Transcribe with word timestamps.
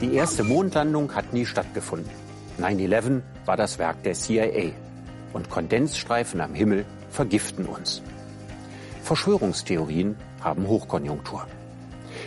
Die 0.00 0.14
erste 0.14 0.44
Mondlandung 0.44 1.14
hat 1.16 1.32
nie 1.32 1.44
stattgefunden. 1.44 2.10
9-11 2.60 3.22
war 3.44 3.56
das 3.56 3.80
Werk 3.80 4.02
der 4.04 4.14
CIA. 4.14 4.70
Und 5.32 5.50
Kondensstreifen 5.50 6.40
am 6.40 6.54
Himmel 6.54 6.84
vergiften 7.10 7.66
uns. 7.66 8.02
Verschwörungstheorien 9.02 10.16
haben 10.40 10.68
Hochkonjunktur. 10.68 11.46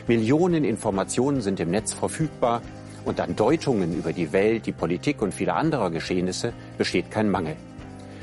Millionen 0.07 0.65
Informationen 0.65 1.39
sind 1.41 1.61
im 1.61 1.71
Netz 1.71 1.93
verfügbar 1.93 2.61
und 3.05 3.19
an 3.19 3.35
Deutungen 3.35 3.97
über 3.97 4.13
die 4.13 4.31
Welt, 4.31 4.65
die 4.65 4.71
Politik 4.71 5.21
und 5.21 5.33
viele 5.33 5.53
andere 5.53 5.91
Geschehnisse 5.91 6.53
besteht 6.77 7.11
kein 7.11 7.29
Mangel. 7.29 7.55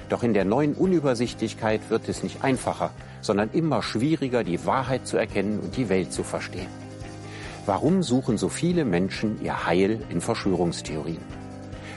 Doch 0.09 0.23
in 0.23 0.35
der 0.35 0.45
neuen 0.45 0.75
Unübersichtlichkeit 0.75 1.89
wird 1.89 2.09
es 2.09 2.23
nicht 2.23 2.43
einfacher, 2.43 2.91
sondern 3.21 3.51
immer 3.53 3.83
schwieriger, 3.83 4.43
die 4.43 4.67
Wahrheit 4.67 5.07
zu 5.07 5.17
erkennen 5.17 5.61
und 5.61 5.77
die 5.77 5.89
Welt 5.89 6.13
zu 6.13 6.25
verstehen. 6.25 6.67
Warum 7.67 8.03
suchen 8.03 8.39
so 8.39 8.49
viele 8.49 8.85
Menschen 8.85 9.41
ihr 9.43 9.67
Heil 9.67 10.01
in 10.11 10.21
Verschwörungstheorien? 10.21 11.23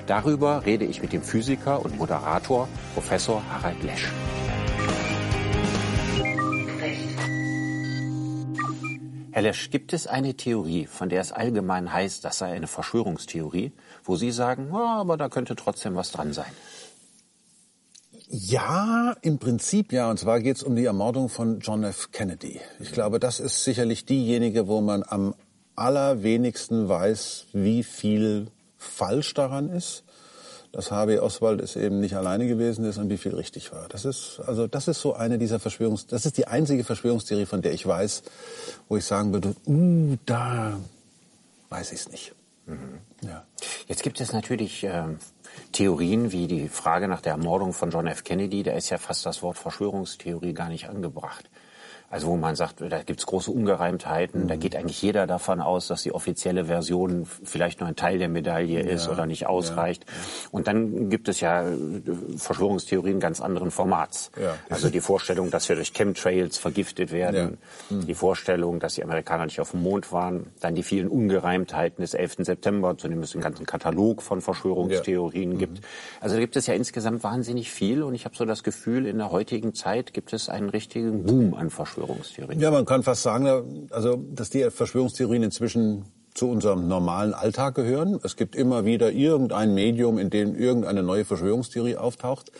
Darüber 0.06 0.66
rede 0.66 0.86
ich 0.86 1.02
mit 1.02 1.14
dem 1.14 1.24
Physiker 1.24 1.84
und 1.84 1.98
Moderator 1.98 2.68
Professor 2.94 3.42
Harald 3.50 3.82
Lesch. 3.84 4.12
Herr 9.34 9.42
Lesch, 9.42 9.72
gibt 9.72 9.94
es 9.94 10.06
eine 10.06 10.36
Theorie, 10.36 10.86
von 10.86 11.10
der 11.10 11.20
es 11.20 11.32
allgemein 11.32 11.92
heißt, 11.92 12.24
das 12.24 12.38
sei 12.38 12.54
eine 12.54 12.68
Verschwörungstheorie, 12.68 13.72
wo 14.04 14.16
Sie 14.16 14.30
sagen, 14.30 14.70
ja, 14.72 15.00
aber 15.00 15.18
da 15.18 15.28
könnte 15.28 15.56
trotzdem 15.56 15.96
was 15.96 16.12
dran 16.12 16.34
sein? 16.34 16.52
Ja, 18.30 19.16
im 19.24 19.40
Prinzip 19.40 19.92
ja. 19.92 20.08
Und 20.12 20.20
zwar 20.20 20.40
geht 20.40 20.58
es 20.58 20.64
um 20.64 20.76
die 20.76 20.86
Ermordung 20.86 21.30
von 21.30 21.62
John 21.62 21.84
F. 21.84 22.12
Kennedy. 22.12 22.62
Ich 22.80 22.92
glaube, 22.92 23.20
das 23.20 23.40
ist 23.40 23.64
sicherlich 23.64 24.06
diejenige, 24.06 24.68
wo 24.68 24.82
man 24.82 25.02
am 25.02 25.34
allerwenigsten 25.76 26.88
weiß, 26.88 27.48
wie 27.54 27.82
viel 27.82 28.52
falsch 28.78 29.34
daran 29.34 29.70
ist. 29.70 30.04
Dass 30.74 30.92
Harvey 30.92 31.20
Oswald 31.20 31.62
es 31.62 31.76
eben 31.76 32.00
nicht 32.00 32.16
alleine 32.16 32.48
gewesen 32.48 32.84
ist 32.84 32.98
und 32.98 33.10
wie 33.10 33.18
viel 33.18 33.36
richtig 33.36 33.72
war. 33.72 33.88
Das 33.90 34.06
ist, 34.06 34.42
also, 34.46 34.68
das 34.68 34.88
ist 34.88 35.00
so 35.00 35.14
eine 35.14 35.38
dieser 35.38 35.60
Verschwörungs, 35.60 36.08
das 36.08 36.26
ist 36.26 36.38
die 36.38 36.48
einzige 36.48 36.84
Verschwörungstheorie, 36.84 37.46
von 37.46 37.62
der 37.62 37.74
ich 37.74 37.86
weiß, 37.86 38.24
wo 38.90 38.98
ich 38.98 39.06
sagen 39.06 39.32
würde, 39.32 39.56
uh, 39.68 40.18
da 40.26 40.78
weiß 41.70 41.92
ich 41.92 42.00
es 42.02 42.12
nicht. 42.12 42.34
Mhm. 42.66 43.00
Ja. 43.22 43.46
Jetzt 43.88 44.04
gibt 44.04 44.20
es 44.20 44.34
natürlich 44.34 44.84
äh, 44.84 45.04
Theorien 45.72 46.32
wie 46.32 46.48
die 46.48 46.70
Frage 46.70 47.08
nach 47.08 47.22
der 47.22 47.34
Ermordung 47.34 47.74
von 47.74 47.92
John 47.92 48.08
F. 48.08 48.24
Kennedy. 48.24 48.64
Da 48.64 48.72
ist 48.74 48.90
ja 48.90 48.98
fast 48.98 49.26
das 49.26 49.42
Wort 49.42 49.58
Verschwörungstheorie 49.58 50.54
gar 50.54 50.70
nicht 50.70 50.90
angebracht. 50.90 51.50
Also 52.14 52.28
wo 52.28 52.38
man 52.38 52.56
sagt, 52.56 52.76
da 52.80 53.02
gibt's 53.02 53.26
große 53.26 53.50
Ungereimtheiten. 53.50 54.44
Mhm. 54.44 54.48
Da 54.48 54.56
geht 54.56 54.76
eigentlich 54.76 55.02
jeder 55.02 55.26
davon 55.26 55.62
aus, 55.62 55.88
dass 55.88 56.04
die 56.04 56.12
offizielle 56.12 56.66
Version 56.66 57.26
vielleicht 57.26 57.80
nur 57.80 57.90
ein 57.90 57.96
Teil 57.96 58.20
der 58.20 58.30
Medaille 58.30 58.82
ist 58.82 59.08
ja, 59.08 59.14
oder 59.14 59.26
nicht 59.26 59.48
ausreicht. 59.48 60.06
Ja, 60.06 60.14
ja. 60.14 60.50
Und 60.52 60.68
dann 60.68 61.10
gibt 61.10 61.28
es 61.28 61.40
ja 61.40 61.68
äh, 61.68 61.74
Verschwörungstheorien 62.38 63.20
ganz 63.20 63.42
anderen 63.42 63.72
Formats. 63.72 64.30
Also 64.70 64.92
die 64.92 65.00
Vorstellung, 65.00 65.50
dass 65.50 65.68
wir 65.70 65.76
durch 65.76 65.92
Chemtrails 65.92 66.60
vergiftet 66.60 67.12
werden, 67.12 67.58
mhm. 67.90 68.06
die 68.06 68.14
Vorstellung, 68.14 68.80
dass 68.80 68.94
die 68.94 69.04
Amerikaner 69.04 69.46
nicht 69.46 69.60
auf 69.60 69.72
dem 69.72 69.82
Mond 69.82 70.12
waren, 70.12 70.52
dann 70.60 70.76
die 70.76 70.84
vielen 70.84 71.08
Ungereimtheiten 71.08 72.04
des 72.04 72.14
11. 72.14 72.36
September, 72.42 72.96
zu 72.96 73.08
dem 73.08 73.24
es 73.24 73.34
einen 73.34 73.42
ganzen 73.42 73.66
Katalog 73.66 74.22
von 74.22 74.42
Verschwörungstheorien 74.42 75.58
gibt. 75.58 75.80
Mhm. 75.80 75.86
Also 76.22 76.36
da 76.36 76.42
gibt 76.42 76.58
es 76.58 76.68
ja 76.68 76.76
insgesamt 76.76 77.24
wahnsinnig 77.24 77.72
viel 77.72 78.04
und 78.04 78.14
ich 78.14 78.26
habe 78.26 78.36
so 78.36 78.46
das 78.46 78.62
Gefühl, 78.62 79.08
in 79.08 79.18
der 79.18 79.32
heutigen 79.32 79.74
Zeit 79.74 80.14
gibt 80.14 80.32
es 80.32 80.48
einen 80.48 80.70
richtigen 80.70 81.24
Boom 81.24 81.56
an 81.56 81.72
Verschwörungstheorien. 81.72 82.03
Verschwörungstheorien. 82.06 82.60
Ja, 82.60 82.72
man 82.72 82.86
kann 82.86 83.04
fast 83.04 83.24
sagen, 83.24 83.88
also, 83.92 84.18
dass 84.18 84.50
die 84.50 84.70
Verschwörungstheorien 84.70 85.44
inzwischen 85.44 86.06
zu 86.34 86.50
unserem 86.50 86.88
normalen 86.88 87.34
Alltag 87.34 87.76
gehören. 87.76 88.20
Es 88.24 88.36
gibt 88.36 88.56
immer 88.56 88.86
wieder 88.86 89.12
irgendein 89.12 89.74
Medium, 89.74 90.18
in 90.18 90.30
dem 90.30 90.56
irgendeine 90.56 91.04
neue 91.04 91.26
Verschwörungstheorie 91.26 91.96
auftaucht. 91.96 92.52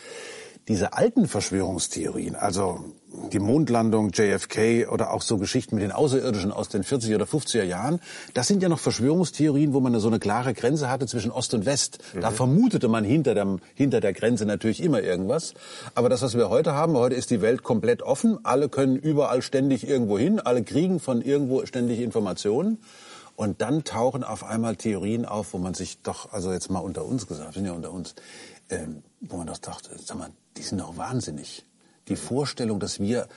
Diese 0.68 0.94
alten 0.94 1.26
Verschwörungstheorien, 1.26 2.36
also 2.36 2.84
die 3.32 3.38
Mondlandung, 3.38 4.10
JFK 4.12 4.86
oder 4.88 5.12
auch 5.12 5.22
so 5.22 5.38
Geschichten 5.38 5.76
mit 5.76 5.84
den 5.84 5.92
Außerirdischen 5.92 6.52
aus 6.52 6.68
den 6.68 6.82
40er 6.82 7.16
oder 7.16 7.24
50er 7.24 7.62
Jahren, 7.62 8.00
das 8.34 8.48
sind 8.48 8.62
ja 8.62 8.68
noch 8.68 8.78
Verschwörungstheorien, 8.78 9.72
wo 9.72 9.80
man 9.80 9.98
so 10.00 10.08
eine 10.08 10.18
klare 10.18 10.54
Grenze 10.54 10.90
hatte 10.90 11.06
zwischen 11.06 11.30
Ost 11.30 11.54
und 11.54 11.66
West. 11.66 11.98
Mhm. 12.14 12.20
Da 12.20 12.30
vermutete 12.30 12.88
man 12.88 13.04
hinter, 13.04 13.34
dem, 13.34 13.60
hinter 13.74 14.00
der 14.00 14.12
Grenze 14.12 14.46
natürlich 14.46 14.82
immer 14.82 15.02
irgendwas. 15.02 15.54
Aber 15.94 16.08
das, 16.08 16.22
was 16.22 16.36
wir 16.36 16.50
heute 16.50 16.74
haben, 16.74 16.94
heute 16.94 17.14
ist 17.14 17.30
die 17.30 17.40
Welt 17.40 17.62
komplett 17.62 18.02
offen. 18.02 18.38
Alle 18.44 18.68
können 18.68 18.96
überall 18.96 19.42
ständig 19.42 19.86
irgendwo 19.86 20.18
hin. 20.18 20.40
Alle 20.40 20.62
kriegen 20.62 21.00
von 21.00 21.22
irgendwo 21.22 21.64
ständig 21.66 22.00
Informationen. 22.00 22.78
Und 23.36 23.60
dann 23.60 23.84
tauchen 23.84 24.22
auf 24.22 24.44
einmal 24.44 24.76
Theorien 24.76 25.24
auf, 25.24 25.54
wo 25.54 25.58
man 25.58 25.74
sich 25.74 26.02
doch, 26.02 26.32
also 26.32 26.52
jetzt 26.52 26.70
mal 26.70 26.78
unter 26.78 27.04
uns 27.04 27.26
gesagt, 27.26 27.54
sind 27.54 27.66
ja 27.66 27.72
unter 27.72 27.92
uns, 27.92 28.14
ähm, 28.70 29.02
wo 29.20 29.36
man 29.36 29.48
doch 29.48 29.58
dachte, 29.58 29.90
sag 30.04 30.18
mal, 30.18 30.30
die 30.56 30.62
sind 30.62 30.80
doch 30.80 30.96
wahnsinnig 30.96 31.64
die 32.08 32.16
Vorstellung, 32.16 32.80
dass 32.80 33.00
wir 33.00 33.28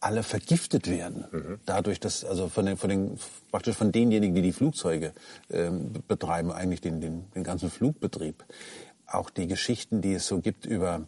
alle 0.00 0.22
vergiftet 0.22 0.88
werden, 0.88 1.24
mhm. 1.30 1.60
dadurch, 1.66 1.98
dass 1.98 2.24
also 2.24 2.48
von 2.48 2.66
den, 2.66 2.76
von 2.76 2.88
den 2.88 3.18
praktisch 3.50 3.76
von 3.76 3.90
denjenigen, 3.90 4.34
die 4.34 4.42
die 4.42 4.52
Flugzeuge 4.52 5.12
ähm, 5.50 5.92
betreiben, 6.06 6.52
eigentlich 6.52 6.80
den, 6.80 7.00
den, 7.00 7.30
den 7.32 7.42
ganzen 7.42 7.70
Flugbetrieb, 7.70 8.44
auch 9.06 9.30
die 9.30 9.46
Geschichten, 9.46 10.00
die 10.00 10.14
es 10.14 10.26
so 10.26 10.40
gibt 10.40 10.66
über 10.66 11.06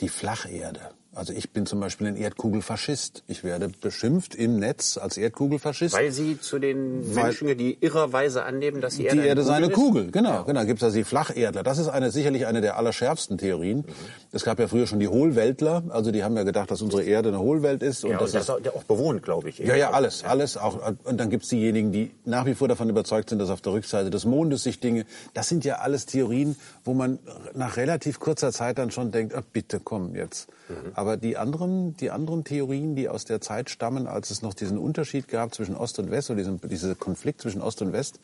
die 0.00 0.08
Flacherde. 0.08 0.90
Also 1.16 1.32
ich 1.32 1.50
bin 1.50 1.64
zum 1.64 1.80
Beispiel 1.80 2.08
ein 2.08 2.16
Erdkugelfaschist. 2.16 3.24
Ich 3.26 3.42
werde 3.42 3.70
beschimpft 3.80 4.34
im 4.34 4.58
Netz 4.58 4.98
als 4.98 5.16
Erdkugelfaschist. 5.16 5.94
Weil 5.94 6.12
Sie 6.12 6.38
zu 6.38 6.58
den 6.58 7.14
Menschen, 7.14 7.56
die 7.56 7.78
irrerweise 7.80 8.44
annehmen, 8.44 8.82
dass 8.82 8.96
die 8.96 9.06
Erde, 9.06 9.22
die 9.22 9.26
Erde 9.26 9.40
eine 9.40 9.46
Kugel 9.46 9.46
sei 9.46 9.56
eine 9.56 9.70
Kugel. 9.70 10.10
Genau, 10.10 10.30
ja. 10.30 10.42
genau. 10.42 10.64
Gibt 10.66 10.80
es 10.80 10.84
also 10.84 10.98
die 10.98 11.04
Flacherdler. 11.04 11.62
Das 11.62 11.78
ist 11.78 11.88
eine 11.88 12.10
sicherlich 12.10 12.46
eine 12.46 12.60
der 12.60 12.76
allerschärfsten 12.76 13.38
Theorien. 13.38 13.78
Mhm. 13.78 13.84
Es 14.32 14.44
gab 14.44 14.58
ja 14.58 14.68
früher 14.68 14.86
schon 14.86 15.00
die 15.00 15.08
Hohlweltler. 15.08 15.84
Also 15.88 16.10
die 16.10 16.22
haben 16.22 16.36
ja 16.36 16.42
gedacht, 16.42 16.70
dass 16.70 16.82
unsere 16.82 17.02
Erde 17.02 17.30
eine 17.30 17.38
Hohlwelt 17.38 17.82
ist. 17.82 18.04
Und 18.04 18.10
ja, 18.10 18.18
das, 18.18 18.34
und 18.34 18.34
das 18.34 18.48
ist 18.48 18.74
auch 18.74 18.84
bewohnt, 18.84 19.22
glaube 19.22 19.48
ich. 19.48 19.58
Ja, 19.58 19.74
ja, 19.74 19.92
alles, 19.92 20.22
alles. 20.22 20.58
Auch, 20.58 20.78
und 21.04 21.18
dann 21.18 21.30
gibt 21.30 21.44
es 21.44 21.48
diejenigen, 21.48 21.92
die 21.92 22.10
nach 22.26 22.44
wie 22.44 22.54
vor 22.54 22.68
davon 22.68 22.90
überzeugt 22.90 23.30
sind, 23.30 23.38
dass 23.38 23.48
auf 23.48 23.62
der 23.62 23.72
Rückseite 23.72 24.10
des 24.10 24.26
Mondes 24.26 24.64
sich 24.64 24.80
Dinge. 24.80 25.06
Das 25.32 25.48
sind 25.48 25.64
ja 25.64 25.76
alles 25.76 26.04
Theorien, 26.04 26.56
wo 26.84 26.92
man 26.92 27.18
nach 27.54 27.78
relativ 27.78 28.20
kurzer 28.20 28.52
Zeit 28.52 28.76
dann 28.76 28.90
schon 28.90 29.12
denkt, 29.12 29.34
oh, 29.34 29.40
bitte 29.50 29.80
komm 29.82 30.14
jetzt. 30.14 30.48
Mhm. 30.68 30.92
Aber 31.06 31.16
die 31.16 31.36
anderen, 31.36 31.96
die 31.96 32.10
anderen 32.10 32.42
Theorien, 32.42 32.96
die 32.96 33.08
aus 33.08 33.24
der 33.24 33.40
Zeit 33.40 33.70
stammen, 33.70 34.08
als 34.08 34.32
es 34.32 34.42
noch 34.42 34.54
diesen 34.54 34.76
Unterschied 34.76 35.28
gab 35.28 35.54
zwischen 35.54 35.76
Ost 35.76 36.00
und 36.00 36.10
West 36.10 36.30
oder 36.30 36.38
diesen, 36.38 36.60
diesen 36.60 36.98
Konflikt 36.98 37.42
zwischen 37.42 37.62
Ost 37.62 37.80
und 37.80 37.92
West, 37.92 38.18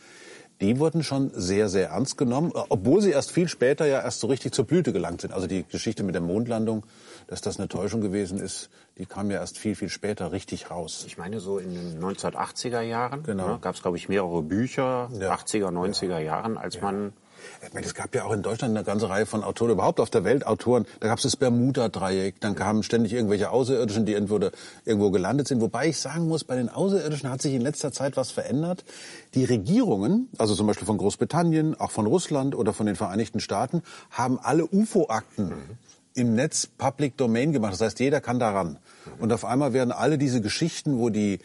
die 0.60 0.80
wurden 0.80 1.04
schon 1.04 1.30
sehr, 1.32 1.68
sehr 1.68 1.90
ernst 1.90 2.18
genommen, 2.18 2.50
obwohl 2.70 3.00
sie 3.00 3.12
erst 3.12 3.30
viel 3.30 3.46
später 3.46 3.86
ja 3.86 4.00
erst 4.00 4.18
so 4.18 4.26
richtig 4.26 4.52
zur 4.52 4.64
Blüte 4.64 4.92
gelangt 4.92 5.20
sind. 5.20 5.32
Also 5.32 5.46
die 5.46 5.62
Geschichte 5.62 6.02
mit 6.02 6.16
der 6.16 6.22
Mondlandung, 6.22 6.84
dass 7.28 7.40
das 7.40 7.60
eine 7.60 7.68
Täuschung 7.68 8.00
gewesen 8.00 8.40
ist, 8.40 8.68
die 8.98 9.06
kam 9.06 9.30
ja 9.30 9.38
erst 9.38 9.58
viel, 9.58 9.76
viel 9.76 9.88
später 9.88 10.32
richtig 10.32 10.72
raus. 10.72 11.04
Ich 11.06 11.16
meine, 11.16 11.38
so 11.38 11.58
in 11.58 11.74
den 11.74 12.02
1980er 12.02 12.80
Jahren 12.80 13.22
genau. 13.22 13.46
ne, 13.46 13.58
gab 13.60 13.76
es, 13.76 13.82
glaube 13.82 13.96
ich, 13.96 14.08
mehrere 14.08 14.42
Bücher, 14.42 15.08
ja. 15.20 15.32
80er, 15.32 15.68
90er 15.68 16.08
ja. 16.08 16.18
Jahren, 16.18 16.58
als 16.58 16.74
ja. 16.74 16.82
man 16.82 17.12
ich 17.66 17.74
meine, 17.74 17.86
es 17.86 17.94
gab 17.94 18.14
ja 18.14 18.24
auch 18.24 18.32
in 18.32 18.42
Deutschland 18.42 18.76
eine 18.76 18.84
ganze 18.84 19.08
Reihe 19.08 19.26
von 19.26 19.42
Autoren, 19.42 19.70
überhaupt 19.70 20.00
auf 20.00 20.10
der 20.10 20.24
Welt 20.24 20.46
Autoren. 20.46 20.86
Da 21.00 21.08
gab 21.08 21.18
es 21.18 21.22
das 21.22 21.36
Bermuda-Dreieck, 21.36 22.40
dann 22.40 22.54
kamen 22.54 22.82
ständig 22.82 23.12
irgendwelche 23.12 23.50
Außerirdischen, 23.50 24.06
die 24.06 24.12
irgendwo, 24.12 24.40
irgendwo 24.84 25.10
gelandet 25.10 25.48
sind. 25.48 25.60
Wobei 25.60 25.88
ich 25.88 25.98
sagen 25.98 26.28
muss, 26.28 26.44
bei 26.44 26.56
den 26.56 26.68
Außerirdischen 26.68 27.30
hat 27.30 27.42
sich 27.42 27.54
in 27.54 27.62
letzter 27.62 27.92
Zeit 27.92 28.16
was 28.16 28.30
verändert. 28.30 28.84
Die 29.34 29.44
Regierungen, 29.44 30.28
also 30.38 30.54
zum 30.54 30.66
Beispiel 30.66 30.86
von 30.86 30.98
Großbritannien, 30.98 31.78
auch 31.78 31.90
von 31.90 32.06
Russland 32.06 32.54
oder 32.54 32.72
von 32.72 32.86
den 32.86 32.96
Vereinigten 32.96 33.40
Staaten, 33.40 33.82
haben 34.10 34.38
alle 34.40 34.66
UFO-Akten 34.66 35.46
mhm. 35.46 35.78
Im 36.14 36.34
Netz 36.34 36.66
Public 36.66 37.16
Domain 37.16 37.52
gemacht. 37.52 37.72
Das 37.72 37.80
heißt, 37.80 38.00
jeder 38.00 38.20
kann 38.20 38.38
daran. 38.38 38.78
Und 39.18 39.32
auf 39.32 39.44
einmal 39.44 39.72
werden 39.72 39.92
alle 39.92 40.18
diese 40.18 40.40
Geschichten, 40.40 40.98
wo 40.98 41.10
die, 41.10 41.40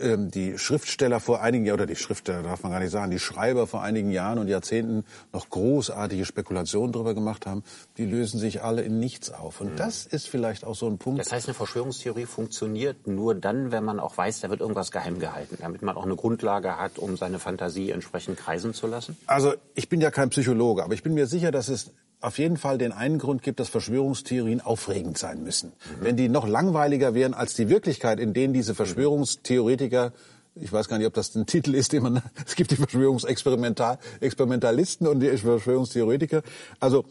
äh, 0.00 0.16
die 0.18 0.58
Schriftsteller 0.58 1.20
vor 1.20 1.42
einigen 1.42 1.64
Jahren, 1.64 1.80
oder 1.80 1.86
die 1.86 1.96
Schriftsteller 1.96 2.42
darf 2.42 2.62
man 2.62 2.72
gar 2.72 2.80
nicht 2.80 2.90
sagen, 2.90 3.10
die 3.10 3.18
Schreiber 3.18 3.66
vor 3.66 3.82
einigen 3.82 4.10
Jahren 4.10 4.38
und 4.38 4.48
Jahrzehnten 4.48 5.04
noch 5.32 5.50
großartige 5.50 6.24
Spekulationen 6.24 6.92
darüber 6.92 7.14
gemacht 7.14 7.46
haben, 7.46 7.62
die 7.98 8.04
lösen 8.04 8.38
sich 8.38 8.62
alle 8.62 8.82
in 8.82 8.98
nichts 8.98 9.30
auf. 9.30 9.60
Und 9.60 9.72
mhm. 9.72 9.76
das 9.76 10.06
ist 10.06 10.28
vielleicht 10.28 10.64
auch 10.64 10.74
so 10.74 10.86
ein 10.86 10.98
Punkt. 10.98 11.20
Das 11.20 11.32
heißt, 11.32 11.48
eine 11.48 11.54
Verschwörungstheorie 11.54 12.26
funktioniert 12.26 13.06
nur 13.06 13.34
dann, 13.34 13.72
wenn 13.72 13.84
man 13.84 14.00
auch 14.00 14.16
weiß, 14.16 14.40
da 14.40 14.50
wird 14.50 14.60
irgendwas 14.60 14.90
geheim 14.90 15.18
gehalten, 15.18 15.58
damit 15.60 15.82
man 15.82 15.96
auch 15.96 16.04
eine 16.04 16.16
Grundlage 16.16 16.78
hat, 16.78 16.98
um 16.98 17.16
seine 17.16 17.38
Fantasie 17.38 17.90
entsprechend 17.90 18.38
kreisen 18.38 18.74
zu 18.74 18.86
lassen? 18.86 19.16
Also 19.26 19.54
ich 19.74 19.88
bin 19.88 20.00
ja 20.00 20.10
kein 20.10 20.30
Psychologe, 20.30 20.84
aber 20.84 20.94
ich 20.94 21.02
bin 21.02 21.14
mir 21.14 21.26
sicher, 21.26 21.50
dass 21.50 21.68
es 21.68 21.90
auf 22.22 22.38
jeden 22.38 22.56
Fall 22.56 22.78
den 22.78 22.92
einen 22.92 23.18
Grund 23.18 23.42
gibt, 23.42 23.60
dass 23.60 23.68
Verschwörungstheorien 23.68 24.60
aufregend 24.60 25.18
sein 25.18 25.42
müssen. 25.42 25.70
Mhm. 25.70 26.04
Wenn 26.04 26.16
die 26.16 26.28
noch 26.28 26.46
langweiliger 26.46 27.14
wären 27.14 27.34
als 27.34 27.54
die 27.54 27.68
Wirklichkeit, 27.68 28.20
in 28.20 28.32
denen 28.32 28.54
diese 28.54 28.74
Verschwörungstheoretiker 28.74 30.12
ich 30.54 30.70
weiß 30.70 30.86
gar 30.88 30.98
nicht, 30.98 31.06
ob 31.06 31.14
das 31.14 31.34
ein 31.34 31.46
Titel 31.46 31.74
ist, 31.74 31.94
den 31.94 32.02
man, 32.02 32.20
es 32.46 32.56
gibt 32.56 32.72
die 32.72 32.76
Verschwörungsexperimentalisten 32.76 35.06
und 35.06 35.20
die 35.20 35.34
Verschwörungstheoretiker. 35.38 36.42
Also 36.78 37.06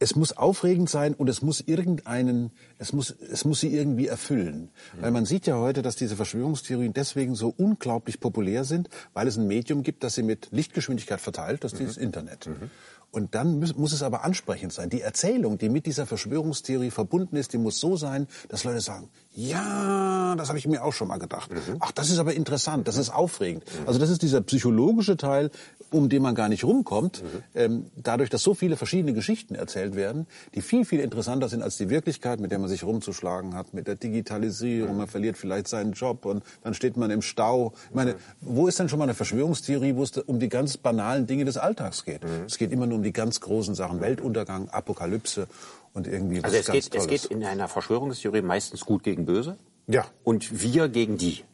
es 0.00 0.16
muss 0.16 0.36
aufregend 0.36 0.88
sein 0.88 1.14
und 1.14 1.28
es 1.28 1.42
muss 1.42 1.60
irgendeinen, 1.60 2.50
es 2.78 2.94
muss, 2.94 3.10
es 3.10 3.44
muss 3.44 3.60
sie 3.60 3.76
irgendwie 3.76 4.06
erfüllen. 4.06 4.70
Mhm. 4.96 5.02
Weil 5.02 5.10
man 5.10 5.26
sieht 5.26 5.46
ja 5.46 5.58
heute, 5.58 5.82
dass 5.82 5.94
diese 5.94 6.16
Verschwörungstheorien 6.16 6.94
deswegen 6.94 7.34
so 7.34 7.54
unglaublich 7.56 8.18
populär 8.18 8.64
sind, 8.64 8.88
weil 9.12 9.28
es 9.28 9.36
ein 9.36 9.46
Medium 9.46 9.82
gibt, 9.82 10.02
das 10.02 10.14
sie 10.14 10.22
mit 10.22 10.48
Lichtgeschwindigkeit 10.52 11.20
verteilt, 11.20 11.62
das 11.62 11.74
ist 11.74 11.78
mhm. 11.78 11.84
dieses 11.84 11.98
Internet. 11.98 12.46
Mhm. 12.46 12.70
Und 13.12 13.34
dann 13.34 13.58
muss, 13.58 13.76
muss, 13.76 13.92
es 13.92 14.02
aber 14.02 14.24
ansprechend 14.24 14.72
sein. 14.72 14.88
Die 14.88 15.00
Erzählung, 15.00 15.58
die 15.58 15.68
mit 15.68 15.86
dieser 15.86 16.06
Verschwörungstheorie 16.06 16.90
verbunden 16.90 17.36
ist, 17.36 17.52
die 17.52 17.58
muss 17.58 17.80
so 17.80 17.96
sein, 17.96 18.28
dass 18.48 18.62
Leute 18.64 18.80
sagen, 18.80 19.08
ja, 19.32 20.34
das 20.36 20.48
habe 20.48 20.58
ich 20.58 20.66
mir 20.66 20.82
auch 20.82 20.92
schon 20.92 21.06
mal 21.06 21.18
gedacht. 21.18 21.52
Mhm. 21.52 21.76
Ach, 21.78 21.92
das 21.92 22.10
ist 22.10 22.18
aber 22.18 22.34
interessant, 22.34 22.88
das 22.88 22.96
ist 22.96 23.10
aufregend. 23.10 23.64
Mhm. 23.64 23.86
Also 23.86 24.00
das 24.00 24.10
ist 24.10 24.22
dieser 24.22 24.40
psychologische 24.40 25.16
Teil, 25.16 25.50
um 25.92 26.08
den 26.08 26.22
man 26.22 26.34
gar 26.34 26.48
nicht 26.48 26.64
rumkommt, 26.64 27.22
mhm. 27.22 27.42
ähm, 27.54 27.86
dadurch, 27.96 28.28
dass 28.28 28.42
so 28.42 28.54
viele 28.54 28.76
verschiedene 28.76 29.12
Geschichten 29.12 29.54
erzählt 29.54 29.94
werden, 29.94 30.26
die 30.54 30.62
viel, 30.62 30.84
viel 30.84 30.98
interessanter 31.00 31.48
sind 31.48 31.62
als 31.62 31.76
die 31.76 31.90
Wirklichkeit, 31.90 32.40
mit 32.40 32.50
der 32.50 32.58
man 32.58 32.68
sich 32.68 32.82
rumzuschlagen 32.82 33.54
hat, 33.54 33.72
mit 33.72 33.86
der 33.86 33.94
Digitalisierung, 33.94 34.96
man 34.96 35.06
verliert 35.06 35.36
vielleicht 35.36 35.68
seinen 35.68 35.92
Job 35.92 36.24
und 36.26 36.42
dann 36.64 36.74
steht 36.74 36.96
man 36.96 37.10
im 37.10 37.22
Stau. 37.22 37.72
Ich 37.88 37.94
meine, 37.94 38.16
wo 38.40 38.66
ist 38.66 38.80
denn 38.80 38.88
schon 38.88 38.98
mal 38.98 39.04
eine 39.04 39.14
Verschwörungstheorie, 39.14 39.94
wo 39.94 40.02
es 40.02 40.16
um 40.18 40.40
die 40.40 40.48
ganz 40.48 40.76
banalen 40.76 41.26
Dinge 41.28 41.44
des 41.44 41.56
Alltags 41.56 42.04
geht? 42.04 42.22
Es 42.46 42.58
geht 42.58 42.72
immer 42.72 42.86
nur 42.86 42.98
um 42.98 43.04
die 43.04 43.12
ganz 43.12 43.40
großen 43.40 43.74
Sachen, 43.74 44.00
Weltuntergang, 44.00 44.68
Apokalypse 44.70 45.46
und 45.92 46.06
irgendwie 46.06 46.38
was 46.38 46.44
Also 46.44 46.56
es 46.58 46.66
ganz 46.66 46.74
geht, 46.90 46.94
es 46.94 47.06
Tolles. 47.06 47.22
geht 47.22 47.30
in 47.30 47.44
einer 47.44 47.68
Verschwörungstheorie 47.68 48.42
meistens 48.42 48.84
gut 48.84 49.02
gegen 49.02 49.26
böse. 49.26 49.56
Ja. 49.86 50.04
Und 50.24 50.62
wir 50.62 50.88
gegen 50.88 51.16
die. 51.18 51.44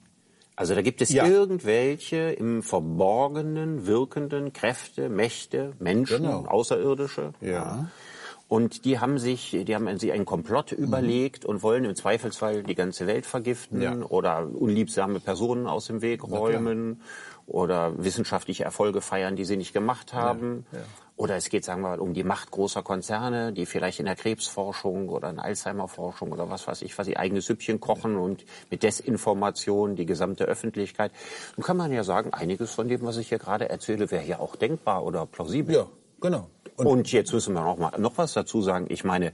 Also 0.56 0.74
da 0.74 0.82
gibt 0.82 1.02
es 1.02 1.10
Ja. 1.10 1.26
irgendwelche 1.26 2.32
im 2.32 2.62
Verborgenen 2.62 3.86
wirkenden 3.86 4.52
Kräfte, 4.52 5.08
Mächte, 5.08 5.72
Menschen, 5.78 6.22
Genau. 6.22 6.46
Außerirdische. 6.46 7.32
Ja. 7.40 7.88
Und 8.48 8.84
die 8.84 9.00
haben 9.00 9.18
sich, 9.18 9.50
die 9.66 9.74
haben 9.74 9.98
sich 9.98 10.12
einen 10.12 10.24
Komplott 10.24 10.70
überlegt 10.72 11.44
und 11.44 11.62
wollen 11.64 11.84
im 11.84 11.96
Zweifelsfall 11.96 12.62
die 12.62 12.76
ganze 12.76 13.06
Welt 13.08 13.26
vergiften 13.26 13.78
Mhm. 13.78 13.82
Ja. 13.82 13.94
oder 14.06 14.46
unliebsame 14.46 15.18
Personen 15.20 15.66
aus 15.66 15.88
dem 15.88 16.00
Weg 16.00 16.22
räumen 16.22 17.00
oder 17.46 17.92
wissenschaftliche 18.02 18.64
Erfolge 18.64 19.00
feiern, 19.00 19.36
die 19.36 19.44
sie 19.44 19.56
nicht 19.56 19.72
gemacht 19.72 20.12
haben. 20.12 20.66
ja. 20.72 20.80
Oder 21.18 21.36
es 21.36 21.48
geht, 21.48 21.64
sagen 21.64 21.80
wir 21.80 21.88
mal, 21.88 21.98
um 21.98 22.12
die 22.12 22.24
Macht 22.24 22.50
großer 22.50 22.82
Konzerne, 22.82 23.54
die 23.54 23.64
vielleicht 23.64 24.00
in 24.00 24.04
der 24.04 24.16
Krebsforschung 24.16 25.08
oder 25.08 25.30
in 25.30 25.38
Alzheimer-Forschung 25.38 26.30
oder 26.30 26.50
was 26.50 26.66
weiß 26.66 26.82
ich, 26.82 26.98
was 26.98 27.06
sie 27.06 27.16
eigenes 27.16 27.46
Süppchen 27.46 27.80
kochen 27.80 28.16
und 28.16 28.44
mit 28.70 28.82
Desinformation 28.82 29.96
die 29.96 30.04
gesamte 30.04 30.44
Öffentlichkeit. 30.44 31.12
Nun 31.56 31.64
kann 31.64 31.78
man 31.78 31.90
ja 31.90 32.04
sagen, 32.04 32.34
einiges 32.34 32.74
von 32.74 32.88
dem, 32.88 33.00
was 33.02 33.16
ich 33.16 33.30
hier 33.30 33.38
gerade 33.38 33.70
erzähle, 33.70 34.10
wäre 34.10 34.26
ja 34.26 34.40
auch 34.40 34.56
denkbar 34.56 35.04
oder 35.04 35.24
plausibel. 35.24 35.74
Ja, 35.74 35.86
genau. 36.20 36.50
Und, 36.76 37.10
jetzt 37.10 37.32
müssen 37.32 37.54
wir 37.54 37.62
noch 37.62 37.78
mal 37.78 37.98
noch 37.98 38.18
was 38.18 38.34
dazu 38.34 38.60
sagen. 38.60 38.84
Ich 38.90 39.02
meine, 39.02 39.32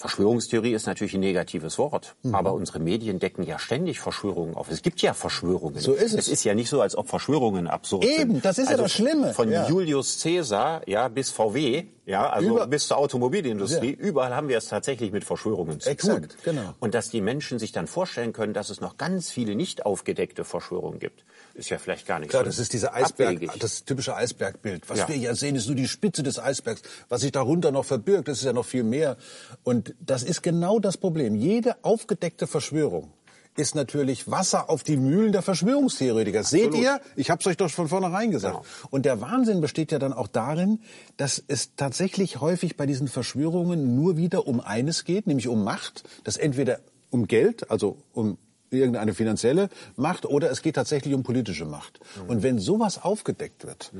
Verschwörungstheorie 0.00 0.72
ist 0.72 0.86
natürlich 0.86 1.12
ein 1.14 1.20
negatives 1.20 1.76
Wort, 1.76 2.16
Mhm. 2.22 2.34
aber 2.34 2.54
unsere 2.54 2.78
Medien 2.78 3.18
decken 3.18 3.42
ja 3.42 3.58
ständig 3.58 4.00
Verschwörungen 4.00 4.54
auf. 4.56 4.70
Es 4.70 4.80
gibt 4.80 5.02
ja 5.02 5.12
Verschwörungen. 5.12 5.78
So 5.78 5.92
ist 5.92 6.14
es. 6.14 6.20
Es 6.20 6.28
ist 6.28 6.44
ja 6.44 6.54
nicht 6.54 6.70
so, 6.70 6.80
als 6.80 6.96
ob 6.96 7.08
Verschwörungen 7.08 7.68
absurd 7.68 8.04
sind. 8.04 8.18
Eben, 8.18 8.42
das 8.42 8.56
ist 8.58 8.70
ja 8.70 8.78
das 8.78 8.92
Schlimme. 8.92 9.34
Von 9.34 9.50
Ja. 9.52 9.68
Julius 9.68 10.22
Caesar, 10.22 10.88
ja, 10.88 11.08
bis 11.08 11.30
VW, 11.30 11.84
ja, 12.06 12.30
also 12.30 12.48
Über- 12.48 12.66
bis 12.66 12.88
zur 12.88 12.96
Automobilindustrie, 12.96 13.90
Ja. 14.00 14.06
überall 14.08 14.34
haben 14.34 14.48
wir 14.48 14.56
es 14.56 14.68
tatsächlich 14.68 15.12
mit 15.12 15.22
Verschwörungen 15.24 15.80
zu 15.80 15.90
Exakt, 15.90 16.30
tun. 16.30 16.38
genau. 16.44 16.74
Und 16.80 16.94
dass 16.94 17.10
die 17.10 17.20
Menschen 17.20 17.58
sich 17.58 17.72
dann 17.72 17.86
vorstellen 17.86 18.32
können, 18.32 18.54
dass 18.54 18.70
es 18.70 18.80
noch 18.80 18.96
ganz 18.96 19.30
viele 19.30 19.54
nicht 19.54 19.84
aufgedeckte 19.84 20.44
Verschwörungen 20.44 20.98
gibt, 20.98 21.24
ist 21.54 21.70
ja 21.70 21.78
vielleicht 21.78 22.06
gar 22.06 22.18
nicht 22.18 22.30
Klar, 22.30 22.42
so 22.42 22.46
das 22.46 22.58
ist 22.58 22.72
dieser 22.72 22.94
Eisberg, 22.94 23.36
abwegig. 23.36 23.50
das 23.58 23.84
typische 23.84 24.14
Eisbergbild. 24.14 24.88
Was 24.88 25.00
Ja. 25.00 25.08
wir 25.08 25.16
ja 25.16 25.34
sehen, 25.34 25.56
ist 25.56 25.66
nur 25.66 25.76
die 25.76 25.88
Spitze 25.88 26.22
des 26.22 26.38
Eisbergs. 26.38 26.82
Was 27.08 27.20
sich 27.22 27.32
darunter 27.32 27.70
noch 27.72 27.84
verbirgt, 27.84 28.28
das 28.28 28.38
ist 28.38 28.44
ja 28.44 28.52
noch 28.52 28.64
viel 28.66 28.84
mehr. 28.84 29.16
Und 29.62 29.94
das 30.00 30.22
ist 30.22 30.42
genau 30.42 30.78
das 30.78 30.96
Problem. 30.96 31.34
Jede 31.34 31.76
aufgedeckte 31.82 32.46
Verschwörung 32.46 33.12
ist 33.56 33.74
natürlich 33.74 34.30
Wasser 34.30 34.70
auf 34.70 34.84
die 34.84 34.96
Mühlen 34.96 35.32
der 35.32 35.42
Verschwörungstheoretiker. 35.42 36.44
Seht 36.44 36.72
ihr? 36.74 37.00
Ich 37.16 37.30
habe 37.30 37.40
es 37.40 37.46
euch 37.48 37.56
doch 37.56 37.68
von 37.68 37.88
vornherein 37.88 38.30
gesagt. 38.30 38.54
Genau. 38.54 38.66
Und 38.90 39.04
der 39.04 39.20
Wahnsinn 39.20 39.60
besteht 39.60 39.90
ja 39.92 39.98
dann 39.98 40.12
auch 40.12 40.28
darin, 40.28 40.80
dass 41.16 41.42
es 41.48 41.74
tatsächlich 41.74 42.40
häufig 42.40 42.76
bei 42.76 42.86
diesen 42.86 43.08
Verschwörungen 43.08 43.96
nur 43.96 44.16
wieder 44.16 44.46
um 44.46 44.60
eines 44.60 45.04
geht, 45.04 45.26
nämlich 45.26 45.48
um 45.48 45.64
Macht. 45.64 46.04
Das 46.24 46.36
entweder 46.36 46.78
um 47.10 47.26
Geld, 47.26 47.70
also 47.70 47.96
um 48.12 48.38
irgendeine 48.70 49.14
finanzielle 49.14 49.68
Macht, 49.96 50.26
oder 50.26 50.50
es 50.50 50.62
geht 50.62 50.76
tatsächlich 50.76 51.14
um 51.14 51.22
politische 51.22 51.64
Macht. 51.64 52.00
Und 52.28 52.42
wenn 52.42 52.58
sowas 52.58 53.02
aufgedeckt 53.02 53.66
wird, 53.66 53.92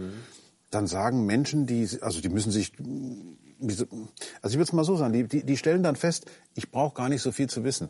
dann 0.70 0.86
sagen 0.86 1.26
Menschen, 1.26 1.66
die, 1.66 1.88
also 2.00 2.20
die 2.20 2.28
müssen 2.28 2.52
sich, 2.52 2.72
also 2.80 4.52
ich 4.52 4.54
würde 4.54 4.62
es 4.62 4.72
mal 4.72 4.84
so 4.84 4.96
sagen, 4.96 5.12
die, 5.12 5.24
die, 5.24 5.44
die 5.44 5.56
stellen 5.56 5.82
dann 5.82 5.96
fest, 5.96 6.26
ich 6.54 6.70
brauche 6.70 6.94
gar 6.94 7.08
nicht 7.08 7.22
so 7.22 7.32
viel 7.32 7.48
zu 7.48 7.64
wissen. 7.64 7.88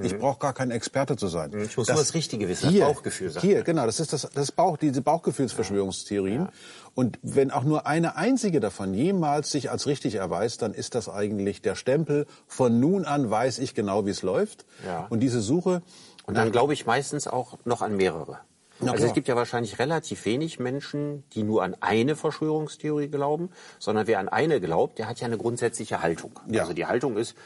Ich 0.00 0.16
brauche 0.16 0.38
gar 0.38 0.54
kein 0.54 0.70
Experte 0.70 1.16
zu 1.16 1.28
sein. 1.28 1.52
Ich 1.52 1.76
muss 1.76 1.88
nur 1.88 1.98
das 1.98 2.14
Richtige 2.14 2.48
wissen, 2.48 2.62
das 2.62 2.72
hier, 2.72 2.86
Bauchgefühl 2.86 3.28
sagt 3.28 3.44
Hier, 3.44 3.62
genau, 3.62 3.84
das 3.84 4.00
ist 4.00 4.14
das, 4.14 4.26
das 4.32 4.50
Bauch, 4.50 4.78
diese 4.78 5.02
Bauchgefühlsverschwörungstheorien. 5.02 6.48
Und 6.94 7.18
wenn 7.22 7.50
auch 7.50 7.64
nur 7.64 7.86
eine 7.86 8.16
einzige 8.16 8.60
davon 8.60 8.94
jemals 8.94 9.50
sich 9.50 9.70
als 9.70 9.86
richtig 9.86 10.14
erweist, 10.14 10.62
dann 10.62 10.72
ist 10.72 10.94
das 10.94 11.10
eigentlich 11.10 11.60
der 11.60 11.74
Stempel. 11.74 12.26
Von 12.46 12.80
nun 12.80 13.04
an 13.04 13.30
weiß 13.30 13.58
ich 13.58 13.74
genau, 13.74 14.06
wie 14.06 14.10
es 14.10 14.22
läuft. 14.22 14.64
Ja. 14.86 15.06
Und 15.10 15.20
diese 15.20 15.42
Suche, 15.42 15.82
Und 16.26 16.36
dann 16.36 16.52
glaube 16.52 16.72
ich 16.72 16.86
meistens 16.86 17.26
auch 17.26 17.58
noch 17.64 17.82
an 17.82 17.96
mehrere. 17.96 18.38
Na 18.80 18.92
also 18.92 19.06
es 19.06 19.12
gibt 19.12 19.28
ja 19.28 19.36
wahrscheinlich 19.36 19.78
relativ 19.78 20.24
wenig 20.24 20.58
Menschen, 20.58 21.22
die 21.34 21.42
nur 21.44 21.62
an 21.62 21.76
eine 21.80 22.16
Verschwörungstheorie 22.16 23.08
glauben, 23.08 23.50
sondern 23.78 24.06
wer 24.06 24.18
an 24.18 24.28
eine 24.28 24.60
glaubt, 24.60 24.98
der 24.98 25.06
hat 25.08 25.20
ja 25.20 25.26
eine 25.26 25.38
grundsätzliche 25.38 26.02
Haltung. 26.02 26.32
Ja. 26.48 26.62
Also 26.62 26.72
die 26.72 26.86
Haltung 26.86 27.16
ist, 27.16 27.36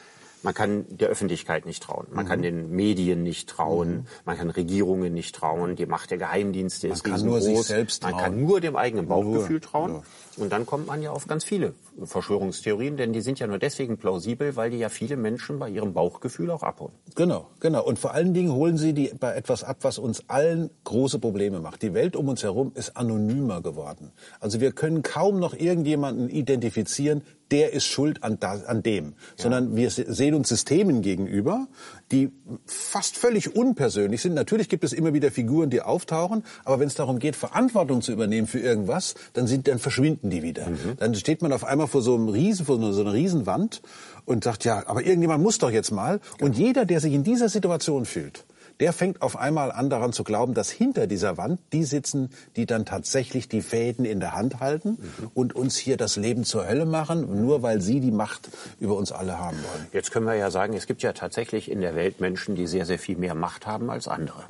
man 0.42 0.54
kann 0.54 0.86
der 0.88 1.08
Öffentlichkeit 1.08 1.66
nicht 1.66 1.82
trauen, 1.82 2.06
man 2.10 2.24
Mhm. 2.24 2.28
kann 2.28 2.42
den 2.42 2.70
Medien 2.70 3.22
nicht 3.22 3.48
trauen, 3.48 4.06
man 4.24 4.36
kann 4.38 4.48
Regierungen 4.50 5.12
nicht 5.12 5.34
trauen, 5.34 5.76
die 5.76 5.86
Macht 5.86 6.10
der 6.10 6.18
Geheimdienste 6.18 6.88
ist 6.88 7.04
kann 7.04 7.20
nur 7.22 7.40
sich 7.40 7.48
riesengroß, 7.50 7.66
selbst 7.66 8.02
man 8.02 8.12
trauen. 8.12 8.22
kann 8.22 8.40
nur 8.44 8.60
dem 8.60 8.76
eigenen 8.76 9.06
Bauchgefühl 9.08 9.60
Nur, 9.60 9.60
trauen. 9.60 9.92
ja. 9.94 10.02
Und 10.36 10.52
dann 10.52 10.66
kommt 10.66 10.86
man 10.86 11.00
ja 11.00 11.10
auf 11.12 11.26
ganz 11.26 11.44
viele 11.44 11.74
Verschwörungstheorien, 12.04 12.96
denn 12.96 13.12
die 13.12 13.22
sind 13.22 13.38
ja 13.38 13.46
nur 13.46 13.58
deswegen 13.58 13.96
plausibel, 13.96 14.54
weil 14.54 14.70
die 14.70 14.76
ja 14.78 14.90
viele 14.90 15.16
Menschen 15.16 15.58
bei 15.58 15.70
ihrem 15.70 15.94
Bauchgefühl 15.94 16.50
auch 16.50 16.62
abholen. 16.62 16.92
Genau, 17.14 17.48
genau. 17.60 17.82
Und 17.84 17.98
vor 17.98 18.12
allen 18.12 18.34
Dingen 18.34 18.52
holen 18.52 18.76
sie 18.76 18.92
die 18.92 19.12
bei 19.18 19.34
etwas 19.34 19.64
ab, 19.64 19.78
was 19.80 19.98
uns 19.98 20.24
allen 20.28 20.68
große 20.84 21.18
Probleme 21.18 21.60
macht. 21.60 21.82
Die 21.82 21.94
Welt 21.94 22.16
um 22.16 22.28
uns 22.28 22.42
herum 22.42 22.72
ist 22.74 22.96
anonymer 22.96 23.62
geworden. 23.62 24.12
Also 24.40 24.60
wir 24.60 24.72
können 24.72 25.02
kaum 25.02 25.40
noch 25.40 25.54
irgendjemanden 25.54 26.28
identifizieren, 26.28 27.22
der 27.52 27.72
ist 27.72 27.84
schuld 27.84 28.24
an, 28.24 28.38
da, 28.40 28.60
an 28.66 28.82
dem. 28.82 29.14
Sondern 29.36 29.76
wir 29.76 29.90
se- 29.90 30.12
sehen 30.12 30.34
uns 30.34 30.48
Systemen 30.48 31.00
gegenüber, 31.00 31.68
die 32.10 32.32
fast 32.66 33.16
völlig 33.16 33.54
unpersönlich 33.54 34.20
sind. 34.20 34.34
Natürlich 34.34 34.68
gibt 34.68 34.82
es 34.82 34.92
immer 34.92 35.14
wieder 35.14 35.30
Figuren, 35.30 35.70
die 35.70 35.80
auftauchen, 35.80 36.44
aber 36.64 36.80
wenn 36.80 36.88
es 36.88 36.94
darum 36.94 37.20
geht, 37.20 37.36
Verantwortung 37.36 38.02
zu 38.02 38.10
übernehmen 38.12 38.48
für 38.48 38.58
irgendwas, 38.58 39.14
dann, 39.32 39.46
sind, 39.46 39.68
dann 39.68 39.78
verschwinden 39.78 40.25
die 40.30 40.42
wieder. 40.42 40.66
Dann 40.98 41.14
steht 41.14 41.42
man 41.42 41.52
auf 41.52 41.64
einmal 41.64 41.86
vor 41.86 42.02
so 42.02 42.14
einem 42.14 42.28
Riesen, 42.28 42.66
vor 42.66 42.80
so 42.92 43.00
einer 43.00 43.12
Riesenwand 43.12 43.82
und 44.24 44.44
sagt, 44.44 44.64
ja, 44.64 44.82
aber 44.86 45.04
irgendjemand 45.04 45.42
muss 45.42 45.58
doch 45.58 45.70
jetzt 45.70 45.90
mal. 45.90 46.20
Und 46.40 46.56
jeder, 46.56 46.84
der 46.84 47.00
sich 47.00 47.12
in 47.12 47.24
dieser 47.24 47.48
Situation 47.48 48.04
fühlt, 48.04 48.44
der 48.80 48.92
fängt 48.92 49.22
auf 49.22 49.36
einmal 49.36 49.72
an 49.72 49.90
daran 49.90 50.12
zu 50.12 50.24
glauben, 50.24 50.54
dass 50.54 50.70
hinter 50.70 51.06
dieser 51.06 51.38
Wand 51.38 51.60
die 51.72 51.84
sitzen, 51.84 52.30
die 52.56 52.66
dann 52.66 52.84
tatsächlich 52.84 53.48
die 53.48 53.62
Fäden 53.62 54.04
in 54.04 54.20
der 54.20 54.34
Hand 54.34 54.60
halten 54.60 54.98
und 55.34 55.54
uns 55.54 55.76
hier 55.76 55.96
das 55.96 56.16
Leben 56.16 56.44
zur 56.44 56.68
Hölle 56.68 56.84
machen, 56.84 57.42
nur 57.46 57.62
weil 57.62 57.80
sie 57.80 58.00
die 58.00 58.10
Macht 58.10 58.50
über 58.78 58.96
uns 58.96 59.12
alle 59.12 59.38
haben 59.38 59.56
wollen. 59.56 59.86
Jetzt 59.92 60.10
können 60.10 60.26
wir 60.26 60.34
ja 60.34 60.50
sagen, 60.50 60.74
es 60.74 60.86
gibt 60.86 61.02
ja 61.02 61.12
tatsächlich 61.12 61.70
in 61.70 61.80
der 61.80 61.94
Welt 61.94 62.20
Menschen, 62.20 62.54
die 62.54 62.66
sehr, 62.66 62.84
sehr 62.84 62.98
viel 62.98 63.16
mehr 63.16 63.34
Macht 63.34 63.66
haben 63.66 63.90
als 63.90 64.08
andere. 64.08 64.44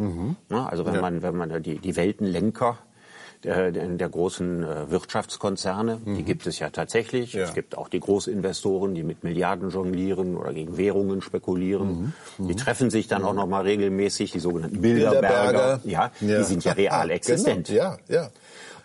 Ne? 0.48 0.68
Also 0.68 0.86
wenn 0.86 1.00
man, 1.00 1.22
wenn 1.22 1.36
man 1.36 1.62
die, 1.62 1.78
die 1.78 1.96
Weltenlenker 1.96 2.78
der, 3.54 3.70
der 3.88 4.08
großen 4.08 4.62
äh, 4.62 4.90
Wirtschaftskonzerne, 4.90 6.00
die 6.04 6.22
gibt 6.22 6.46
es 6.46 6.58
ja 6.58 6.70
tatsächlich. 6.70 7.32
Ja. 7.32 7.44
Es 7.44 7.54
gibt 7.54 7.76
auch 7.78 7.88
die 7.88 8.00
Großinvestoren, 8.00 8.94
die 8.94 9.02
mit 9.02 9.24
Milliarden 9.24 9.70
jonglieren 9.70 10.36
oder 10.36 10.52
gegen 10.52 10.76
Währungen 10.76 11.22
spekulieren. 11.22 12.12
Die 12.38 12.56
treffen 12.56 12.90
sich 12.90 13.08
dann 13.08 13.24
auch 13.24 13.34
noch 13.34 13.46
mal 13.46 13.62
regelmäßig, 13.62 14.32
die 14.32 14.40
sogenannten 14.40 14.80
Bilderberger. 14.80 15.80
Ja, 15.84 16.10
die 16.20 16.42
sind 16.44 16.64
ja 16.64 16.72
real 16.72 17.10
existent. 17.18 17.68
Genau. 17.68 17.78
Ja, 17.80 17.98
ja. 18.08 18.30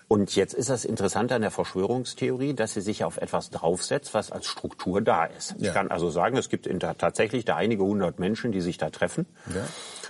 Und 0.07 0.35
jetzt 0.35 0.53
ist 0.53 0.69
das 0.69 0.83
Interessante 0.83 1.35
an 1.35 1.41
der 1.41 1.51
Verschwörungstheorie, 1.51 2.53
dass 2.53 2.73
sie 2.73 2.81
sich 2.81 3.05
auf 3.05 3.15
etwas 3.15 3.49
draufsetzt, 3.49 4.13
was 4.13 4.29
als 4.29 4.45
Struktur 4.45 4.99
da 5.01 5.23
ist. 5.23 5.55
Ich 5.59 5.67
Ja. 5.67 5.71
kann 5.73 5.89
also 5.89 6.09
sagen, 6.09 6.35
es 6.35 6.49
gibt 6.49 6.67
in 6.67 6.81
tatsächlich 6.81 7.45
da 7.45 7.55
einige 7.55 7.83
hundert 7.83 8.19
Menschen, 8.19 8.51
die 8.51 8.59
sich 8.59 8.77
da 8.77 8.89
treffen. 8.89 9.25
Ja. 9.55 9.65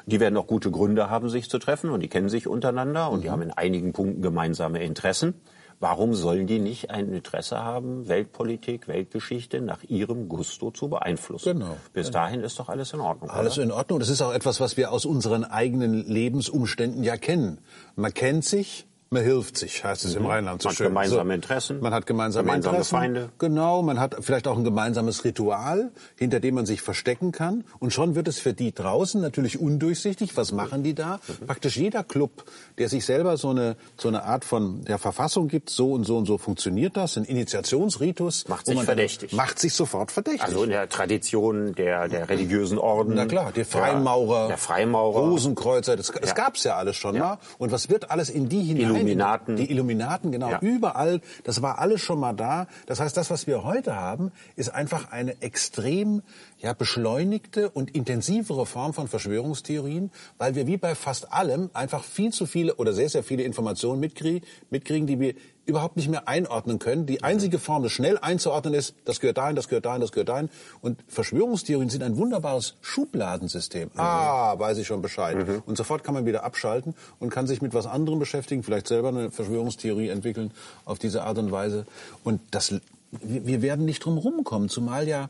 Die 0.05 0.20
werden 0.20 0.38
auch 0.38 0.48
gute 0.48 0.72
Gründe 0.72 1.10
haben, 1.10 1.29
sich 1.29 1.50
zu 1.50 1.60
treffen 1.60 1.89
und 1.89 2.01
die 2.01 2.08
kennen 2.08 2.29
sich 2.29 2.48
untereinander 2.48 3.10
und 3.12 3.24
die 3.24 3.27
Mhm. 3.27 3.31
haben 3.31 3.41
in 3.43 3.51
einigen 3.51 3.93
Punkten 3.93 4.22
gemeinsame 4.22 4.84
Interessen. 4.84 5.36
Warum 5.79 6.13
sollen 6.13 6.46
die 6.46 6.60
nicht 6.60 6.91
ein 6.91 7.12
Interesse 7.12 7.63
haben, 7.63 8.08
Weltpolitik, 8.08 8.88
Weltgeschichte 8.88 9.62
nach 9.62 9.84
ihrem 9.84 10.29
Gusto 10.29 10.70
zu 10.70 10.89
beeinflussen? 10.89 11.60
Genau. 11.60 11.75
Bis 11.91 12.12
dahin 12.12 12.41
ist 12.41 12.60
doch 12.60 12.70
alles 12.70 12.93
in 12.93 13.00
Ordnung. 13.00 13.31
Alles 13.31 13.58
oder? 13.58 13.63
in 13.63 13.72
Ordnung. 13.72 13.98
Das 14.00 14.10
ist 14.10 14.22
auch 14.22 14.31
etwas, 14.31 14.60
was 14.60 14.77
wir 14.77 14.91
aus 14.91 15.05
unseren 15.05 15.43
eigenen 15.43 16.05
Lebensumständen 16.05 17.03
ja 17.03 17.17
kennen. 17.17 17.58
Man 17.96 18.13
kennt 18.13 18.46
sich, 18.46 18.86
man 19.13 19.24
hilft 19.24 19.58
sich, 19.58 19.84
heißt 19.84 20.06
es 20.06 20.15
im 20.15 20.25
Rheinland 20.25 20.62
so 20.62 20.70
Man 20.70 20.72
hat 20.72 20.77
schön. 20.77 20.88
gemeinsame 20.88 21.30
so. 21.32 21.34
Interessen, 21.36 21.80
Man 21.82 21.94
hat 21.94 22.06
gemeinsame, 22.06 22.46
gemeinsame 22.46 22.75
Interessen. 22.77 22.96
Feinde. 22.96 23.30
Genau, 23.39 23.82
man 23.82 24.00
hat 24.00 24.15
vielleicht 24.22 24.48
auch 24.48 24.58
ein 24.58 24.63
gemeinsames 24.63 25.25
Ritual, 25.25 25.91
hinter 26.15 26.39
dem 26.39 26.56
man 26.56 26.65
sich 26.65 26.82
verstecken 26.82 27.34
kann. 27.34 27.65
Und 27.80 27.91
schon 27.91 28.15
wird 28.15 28.30
es 28.30 28.39
für 28.39 28.53
die 28.53 28.74
draußen 28.74 29.20
natürlich 29.20 29.60
undurchsichtig. 29.60 30.38
Was 30.38 30.53
machen 30.53 30.84
die 30.84 30.94
da? 30.96 31.20
Mhm. 31.41 31.46
Praktisch 31.46 31.75
jeder 31.75 32.06
Club, 32.06 32.46
der 32.77 32.88
sich 32.88 33.03
selber 33.06 33.36
so 33.36 33.50
eine, 33.50 33.75
so 33.98 34.08
eine 34.08 34.24
Art 34.24 34.46
von 34.46 34.86
der 34.86 34.98
Verfassung 34.98 35.50
gibt, 35.50 35.70
so 35.70 35.91
und 35.91 36.06
so 36.06 36.15
und 36.18 36.25
so 36.25 36.38
funktioniert 36.38 36.96
das, 36.96 37.18
ein 37.18 37.25
Initiationsritus. 37.25 38.48
Macht 38.48 38.65
sich 38.65 38.75
man 38.77 38.86
verdächtig. 38.86 39.34
Macht 39.34 39.60
sich 39.60 39.74
sofort 39.74 40.13
verdächtig. 40.13 40.41
Also 40.44 40.63
in 40.63 40.70
der 40.70 40.88
Tradition 40.88 41.75
der, 41.75 42.08
der 42.08 42.30
religiösen 42.30 42.77
Orden. 42.77 43.15
Na 43.15 43.25
klar, 43.25 43.51
die 43.53 43.65
Freimaurer, 43.65 44.39
Der, 44.44 44.48
der 44.48 44.58
Freimaurer. 44.58 45.20
Rosenkreuzer, 45.20 45.98
das, 45.98 46.13
das 46.13 46.30
Ja. 46.30 46.34
gab's 46.36 46.63
ja 46.63 46.77
alles 46.77 46.96
schon 46.96 47.15
Ja. 47.15 47.22
mal. 47.22 47.38
Und 47.58 47.74
was 47.74 47.89
wird 47.89 48.10
alles 48.10 48.30
in 48.30 48.48
die 48.48 48.62
hinein? 48.63 49.00
Illuminaten. 49.01 49.55
Die 49.55 49.72
Illuminaten, 49.72 50.31
genau. 50.31 50.51
Ja. 50.51 50.60
Überall, 50.60 51.22
das 51.43 51.62
war 51.62 51.79
alles 51.79 52.01
schon 52.01 52.20
mal 52.20 52.34
da. 52.34 52.67
Das 52.86 53.00
heißt, 53.00 53.15
das, 53.15 53.29
was 53.29 53.48
wir 53.48 53.63
heute 53.63 53.96
haben, 53.96 54.31
ist 54.55 54.70
einfach 54.70 55.12
eine 55.12 55.41
extrem 55.41 56.22
ja, 56.62 56.74
beschleunigte 56.74 57.70
und 57.70 57.96
intensivere 57.96 58.65
Form 58.65 58.94
von 58.94 59.08
Verschwörungstheorien, 59.08 60.12
weil 60.38 60.56
wir 60.56 60.68
wie 60.68 60.77
bei 60.77 60.94
fast 60.94 61.34
allem 61.34 61.72
einfach 61.74 62.03
viel 62.03 62.32
zu 62.32 62.46
viele 62.46 62.75
oder 62.75 62.94
sehr, 62.94 63.10
sehr 63.10 63.24
viele 63.24 63.44
Informationen 63.44 64.00
mitkriegen, 64.00 64.48
mitkriegen 64.70 65.08
die 65.08 65.20
wir 65.20 65.34
überhaupt 65.65 65.96
nicht 65.96 66.10
mehr 66.10 66.27
einordnen 66.27 66.80
können. 66.80 67.06
Die 67.06 67.24
einzige 67.24 67.58
Form, 67.58 67.84
das 67.84 67.91
schnell 67.91 68.18
einzuordnen 68.18 68.74
ist, 68.74 68.96
das 69.06 69.20
gehört 69.20 69.38
dahin, 69.38 69.56
das 69.56 69.70
gehört 69.70 69.86
dahin, 69.86 70.01
das 70.01 70.12
gehört 70.12 70.30
dahin. 70.30 70.50
Und 70.82 71.00
Verschwörungstheorien 71.08 71.89
sind 71.89 72.03
ein 72.03 72.18
wunderbares 72.18 72.75
Schubladensystem. 72.82 73.89
Ah, 73.96 74.58
weiß 74.58 74.77
ich 74.80 74.88
schon 74.88 75.01
Bescheid. 75.01 75.38
Und 75.65 75.77
sofort 75.77 76.03
kann 76.03 76.13
man 76.13 76.25
wieder 76.25 76.44
abschalten 76.44 76.96
und 77.20 77.30
kann 77.30 77.48
sich 77.48 77.62
mit 77.62 77.74
was 77.74 77.86
anderem 77.86 78.20
beschäftigen, 78.20 78.63
vielleicht 78.63 78.88
selber 78.88 79.10
eine 79.10 79.32
Verschwörungstheorie 79.32 80.10
entwickeln 80.10 80.51
auf 80.86 81.00
diese 81.00 81.24
Art 81.24 81.38
und 81.38 81.51
Weise. 81.51 81.86
Und 82.24 82.41
das, 82.51 82.72
wir 83.12 83.46
wir 83.46 83.62
werden 83.62 83.86
nicht 83.86 84.03
drum 84.03 84.18
rumkommen, 84.18 84.70
zumal 84.70 85.08
ja 85.08 85.30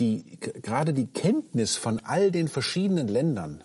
die, 0.00 0.24
gerade 0.40 0.92
die 0.92 1.06
Kenntnis 1.06 1.76
von 1.76 2.00
all 2.02 2.30
den 2.30 2.48
verschiedenen 2.48 3.08
Ländern 3.08 3.62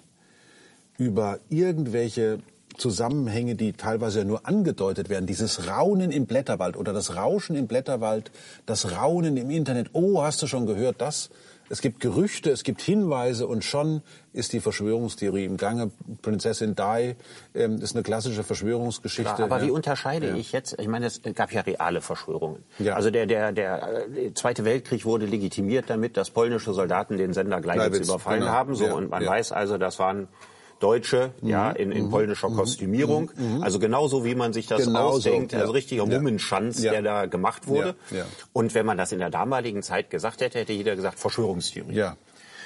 über 0.98 1.40
irgendwelche 1.50 2.40
Zusammenhänge, 2.78 3.56
die 3.56 3.74
teilweise 3.74 4.20
ja 4.20 4.26
nur 4.26 4.48
angedeutet 4.48 5.10
werden. 5.10 5.26
Dieses 5.26 5.68
Raunen 5.68 6.12
im 6.12 6.26
Blätterwald 6.26 6.78
oder 6.78 6.94
das 6.94 7.16
Rauschen 7.16 7.56
im 7.56 7.68
Blätterwald, 7.68 8.32
das 8.66 8.92
Raunen 8.92 9.38
im 9.38 9.50
Internet. 9.50 9.90
Oh, 9.94 10.22
hast 10.22 10.42
du 10.42 10.48
schon 10.48 10.66
gehört 10.66 11.02
das? 11.02 11.30
Es 11.68 11.82
gibt 11.82 12.00
Gerüchte, 12.00 12.52
es 12.52 12.64
gibt 12.64 12.82
Hinweise 12.82 13.48
und 13.48 13.64
schon 13.64 14.04
ist 14.34 14.54
die 14.54 14.60
Verschwörungstheorie 14.60 15.46
im 15.46 15.58
Gange. 15.58 15.90
Prinzessin 16.22 16.76
Di 16.76 17.16
ähm, 17.56 17.82
ist 17.82 17.96
eine 17.96 18.04
klassische 18.04 18.44
Verschwörungsgeschichte. 18.44 19.34
Klar, 19.34 19.48
aber 19.48 19.60
ja. 19.60 19.66
wie 19.66 19.72
unterscheide 19.72 20.28
Ja. 20.28 20.36
ich 20.36 20.52
jetzt? 20.52 20.80
Ich 20.80 20.88
meine, 20.88 21.08
es 21.08 21.22
gab 21.34 21.52
ja 21.52 21.62
reale 21.62 22.02
Verschwörungen. 22.02 22.64
Ja. 22.78 22.96
Also 22.96 23.10
der, 23.10 23.26
der, 23.26 23.52
der 23.52 24.08
äh, 24.16 24.34
Zweite 24.36 24.64
Weltkrieg 24.64 25.06
wurde 25.06 25.26
legitimiert 25.26 25.90
damit, 25.90 26.18
dass 26.18 26.30
polnische 26.30 26.72
Soldaten 26.74 27.18
den 27.18 27.34
Sender 27.34 27.62
Gleiwitz 27.62 27.90
Gleiwitz, 27.90 28.08
überfallen 28.10 28.42
genau. 28.42 28.52
haben. 28.52 28.76
So, 28.76 28.86
und 28.86 29.10
man 29.10 29.26
weiß 29.26 29.52
also, 29.52 29.80
das 29.80 29.98
waren 29.98 30.28
Deutsche, 30.80 31.32
ja, 31.42 31.72
in, 31.72 31.92
in 31.92 32.10
polnischer 32.10 32.50
Kostümierung. 32.50 33.32
Also 33.62 33.80
genauso 33.80 34.26
wie 34.26 34.36
man 34.36 34.54
sich 34.54 34.68
das 34.68 34.86
Genau 34.86 35.10
so, 35.12 35.16
ausdenkt, 35.18 35.54
ja. 35.54 35.60
also 35.60 35.72
richtiger 35.72 36.04
Ja. 36.06 36.18
Mummenschanz, 36.18 36.82
Ja. 36.84 36.92
der 36.92 37.02
da 37.02 37.26
gemacht 37.26 37.68
wurde. 37.68 37.96
Ja. 38.12 38.26
Und 38.54 38.74
wenn 38.76 38.86
man 38.86 38.98
das 38.98 39.12
in 39.12 39.20
der 39.20 39.30
damaligen 39.30 39.82
Zeit 39.84 40.10
gesagt 40.10 40.42
hätte, 40.42 40.60
hätte 40.60 40.74
jeder 40.74 40.96
gesagt, 40.96 41.20
Verschwörungstheorie. 41.20 41.94
Ja. 41.96 42.18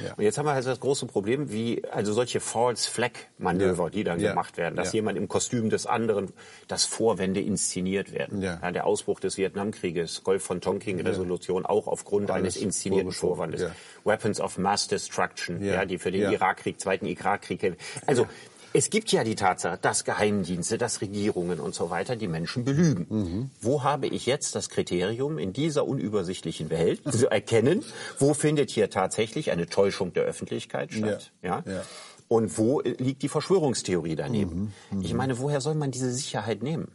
Ja. 0.05 0.13
Und 0.15 0.23
jetzt 0.23 0.37
haben 0.37 0.45
wir 0.45 0.53
also 0.53 0.69
das 0.69 0.79
große 0.79 1.05
Problem, 1.05 1.51
wie 1.51 1.83
also 1.91 2.13
solche 2.13 2.39
False 2.39 2.89
Flag 2.89 3.11
Manöver, 3.37 3.85
Ja. 3.85 3.89
die 3.89 4.03
dann 4.03 4.19
Ja. 4.19 4.29
gemacht 4.29 4.57
werden, 4.57 4.75
dass 4.75 4.89
Ja. 4.93 4.95
jemand 4.97 5.17
im 5.17 5.27
Kostüm 5.27 5.69
des 5.69 5.85
anderen, 5.85 6.31
dass 6.67 6.85
Vorwände 6.85 7.41
inszeniert 7.41 8.11
werden. 8.11 8.41
Ja. 8.41 8.57
der 8.71 8.85
Ausbruch 8.85 9.19
des 9.19 9.37
Vietnamkrieges, 9.37 10.23
Golf 10.23 10.43
von 10.43 10.61
Tonkin 10.61 10.99
Resolution 11.01 11.65
auch 11.65 11.87
aufgrund 11.87 12.29
Alles 12.31 12.41
eines 12.41 12.57
inszenierten 12.57 13.11
Vorwandes. 13.11 13.61
ja. 13.61 13.71
Weapons 14.03 14.39
of 14.39 14.57
Mass 14.57 14.87
Destruction, 14.87 15.61
ja, 15.63 15.73
Ja. 15.75 15.85
die 15.85 15.97
für 15.97 16.11
den 16.11 16.21
Ja. 16.21 16.31
Irakkrieg, 16.31 16.79
zweiten 16.79 17.05
Irakkrieg. 17.05 17.75
Also 18.05 18.27
es 18.73 18.89
gibt 18.89 19.11
ja 19.11 19.23
die 19.23 19.35
Tatsache, 19.35 19.77
dass 19.81 20.03
Geheimdienste, 20.03 20.77
dass 20.77 21.01
Regierungen 21.01 21.59
und 21.59 21.73
so 21.73 21.89
weiter 21.89 22.15
die 22.15 22.27
Menschen 22.27 22.65
belügen. 22.65 23.05
Mhm. 23.09 23.49
Wo 23.61 23.83
habe 23.83 24.07
ich 24.07 24.25
jetzt 24.25 24.55
das 24.55 24.69
Kriterium 24.69 25.37
in 25.37 25.53
dieser 25.53 25.87
unübersichtlichen 25.87 26.69
Welt 26.69 27.01
zu 27.11 27.29
erkennen, 27.29 27.83
wo 28.19 28.33
findet 28.33 28.69
hier 28.69 28.89
tatsächlich 28.89 29.51
eine 29.51 29.67
Täuschung 29.67 30.13
der 30.13 30.23
Öffentlichkeit 30.23 30.93
statt? 30.93 31.31
Ja. 31.41 31.63
Ja. 31.65 31.71
Ja. 31.71 31.81
Und 32.27 32.57
wo 32.59 32.81
liegt 32.81 33.23
die 33.23 33.29
Verschwörungstheorie 33.29 34.15
daneben? 34.15 34.73
Mhm. 34.91 35.01
Ich 35.01 35.13
meine, 35.13 35.39
woher 35.39 35.61
soll 35.61 35.75
man 35.75 35.89
diese 35.89 36.11
Sicherheit 36.13 36.61
nehmen? 36.61 36.91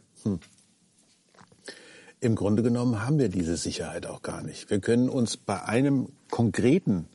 Im 2.21 2.35
Grunde 2.35 2.63
genommen 2.63 3.05
haben 3.05 3.19
wir 3.19 3.29
diese 3.29 3.57
Sicherheit 3.57 4.05
auch 4.05 4.21
gar 4.21 4.41
nicht. 4.41 4.69
Wir 4.69 4.79
können 4.79 5.09
uns 5.09 5.35
bei 5.37 5.61
einem 5.61 6.07
konkreten 6.31 7.07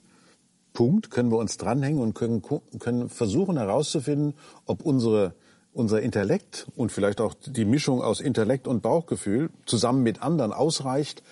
Punkt 0.80 1.10
können 1.10 1.30
wir 1.30 1.36
uns 1.36 1.58
dranhängen 1.58 2.00
und 2.00 2.14
können, 2.14 2.40
können 2.78 3.10
versuchen 3.10 3.58
herauszufinden, 3.58 4.32
ob 4.64 4.80
unsere, 4.80 5.34
unser 5.74 6.00
Intellekt 6.00 6.68
und 6.74 6.90
vielleicht 6.90 7.20
auch 7.20 7.34
die 7.34 7.66
Mischung 7.66 8.00
aus 8.00 8.18
Intellekt 8.18 8.66
und 8.66 8.80
Bauchgefühl 8.80 9.50
zusammen 9.66 10.02
mit 10.02 10.22
anderen 10.22 10.54
ausreicht. 10.54 11.22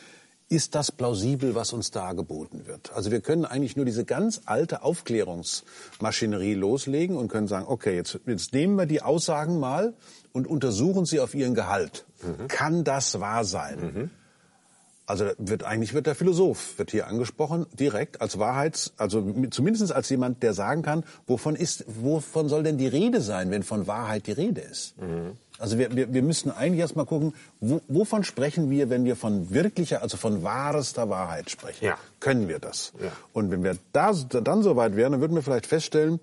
Ist 0.51 0.75
das 0.75 0.93
plausibel, 0.93 1.55
was 1.55 1.73
uns 1.73 1.91
da 1.91 2.13
geboten 2.13 2.67
wird? 2.67 2.93
Also 2.93 3.11
wir 3.11 3.23
können 3.23 3.47
eigentlich 3.47 3.75
nur 3.75 3.87
diese 3.87 4.05
ganz 4.05 4.43
alte 4.45 4.83
Aufklärungsmaschinerie 4.83 6.53
loslegen 6.53 7.17
und 7.17 7.29
können 7.29 7.49
sagen, 7.49 7.65
okay, 7.69 7.97
jetzt, 7.97 8.21
jetzt 8.27 8.53
nehmen 8.53 8.77
wir 8.77 8.85
die 8.85 9.01
Aussagen 9.01 9.59
mal 9.59 9.95
und 10.35 10.47
untersuchen 10.47 11.07
sie 11.07 11.21
auf 11.21 11.35
ihren 11.35 11.55
Gehalt. 11.55 12.05
Kann 12.49 12.85
das 12.85 13.19
wahr 13.19 13.47
sein? 13.47 14.11
Also 15.09 15.25
wird 15.39 15.65
eigentlich 15.65 15.95
wird 15.95 16.07
der 16.07 16.15
Philosoph 16.15 16.79
wird 16.79 16.91
hier 16.91 17.07
angesprochen 17.07 17.65
direkt 17.73 18.21
als 18.21 18.39
Wahrheits, 18.39 18.93
also 18.99 19.25
zumindest 19.51 19.91
als 19.91 20.11
jemand, 20.11 20.43
der 20.43 20.53
sagen 20.53 20.83
kann, 20.83 21.03
wovon 21.27 21.57
ist, 21.57 21.87
wovon 21.89 22.51
soll 22.51 22.63
denn 22.63 22.77
die 22.77 22.87
Rede 22.87 23.23
sein, 23.23 23.51
wenn 23.51 23.63
von 23.63 23.87
Wahrheit 23.87 24.27
die 24.27 24.33
Rede 24.33 24.61
ist? 24.61 24.95
Also 25.59 25.79
wir, 25.79 25.97
wir, 25.97 26.13
wir 26.13 26.23
müssen 26.23 26.51
eigentlich 26.51 26.81
erstmal 26.81 27.07
gucken, 27.07 27.33
wo, 27.59 27.81
wovon 27.89 28.23
sprechen 28.23 28.69
wir, 28.69 28.91
wenn 28.91 29.07
wir 29.07 29.17
von 29.17 29.49
wirklicher, 29.49 30.03
also 30.03 30.19
von 30.19 30.43
wahrester 30.43 31.09
Wahrheit 31.09 31.49
sprechen? 31.49 31.87
Ja. 31.87 31.97
Können 32.21 32.47
wir 32.47 32.59
das? 32.59 32.93
Ja. 33.03 33.11
Und 33.33 33.51
wenn 33.51 33.65
wir 33.65 33.79
da, 33.93 34.13
dann 34.13 34.63
so 34.63 34.77
weit 34.77 34.95
wären, 34.95 35.13
dann 35.13 35.23
würden 35.23 35.35
wir 35.35 35.43
vielleicht 35.43 35.67
feststellen, 35.67 36.21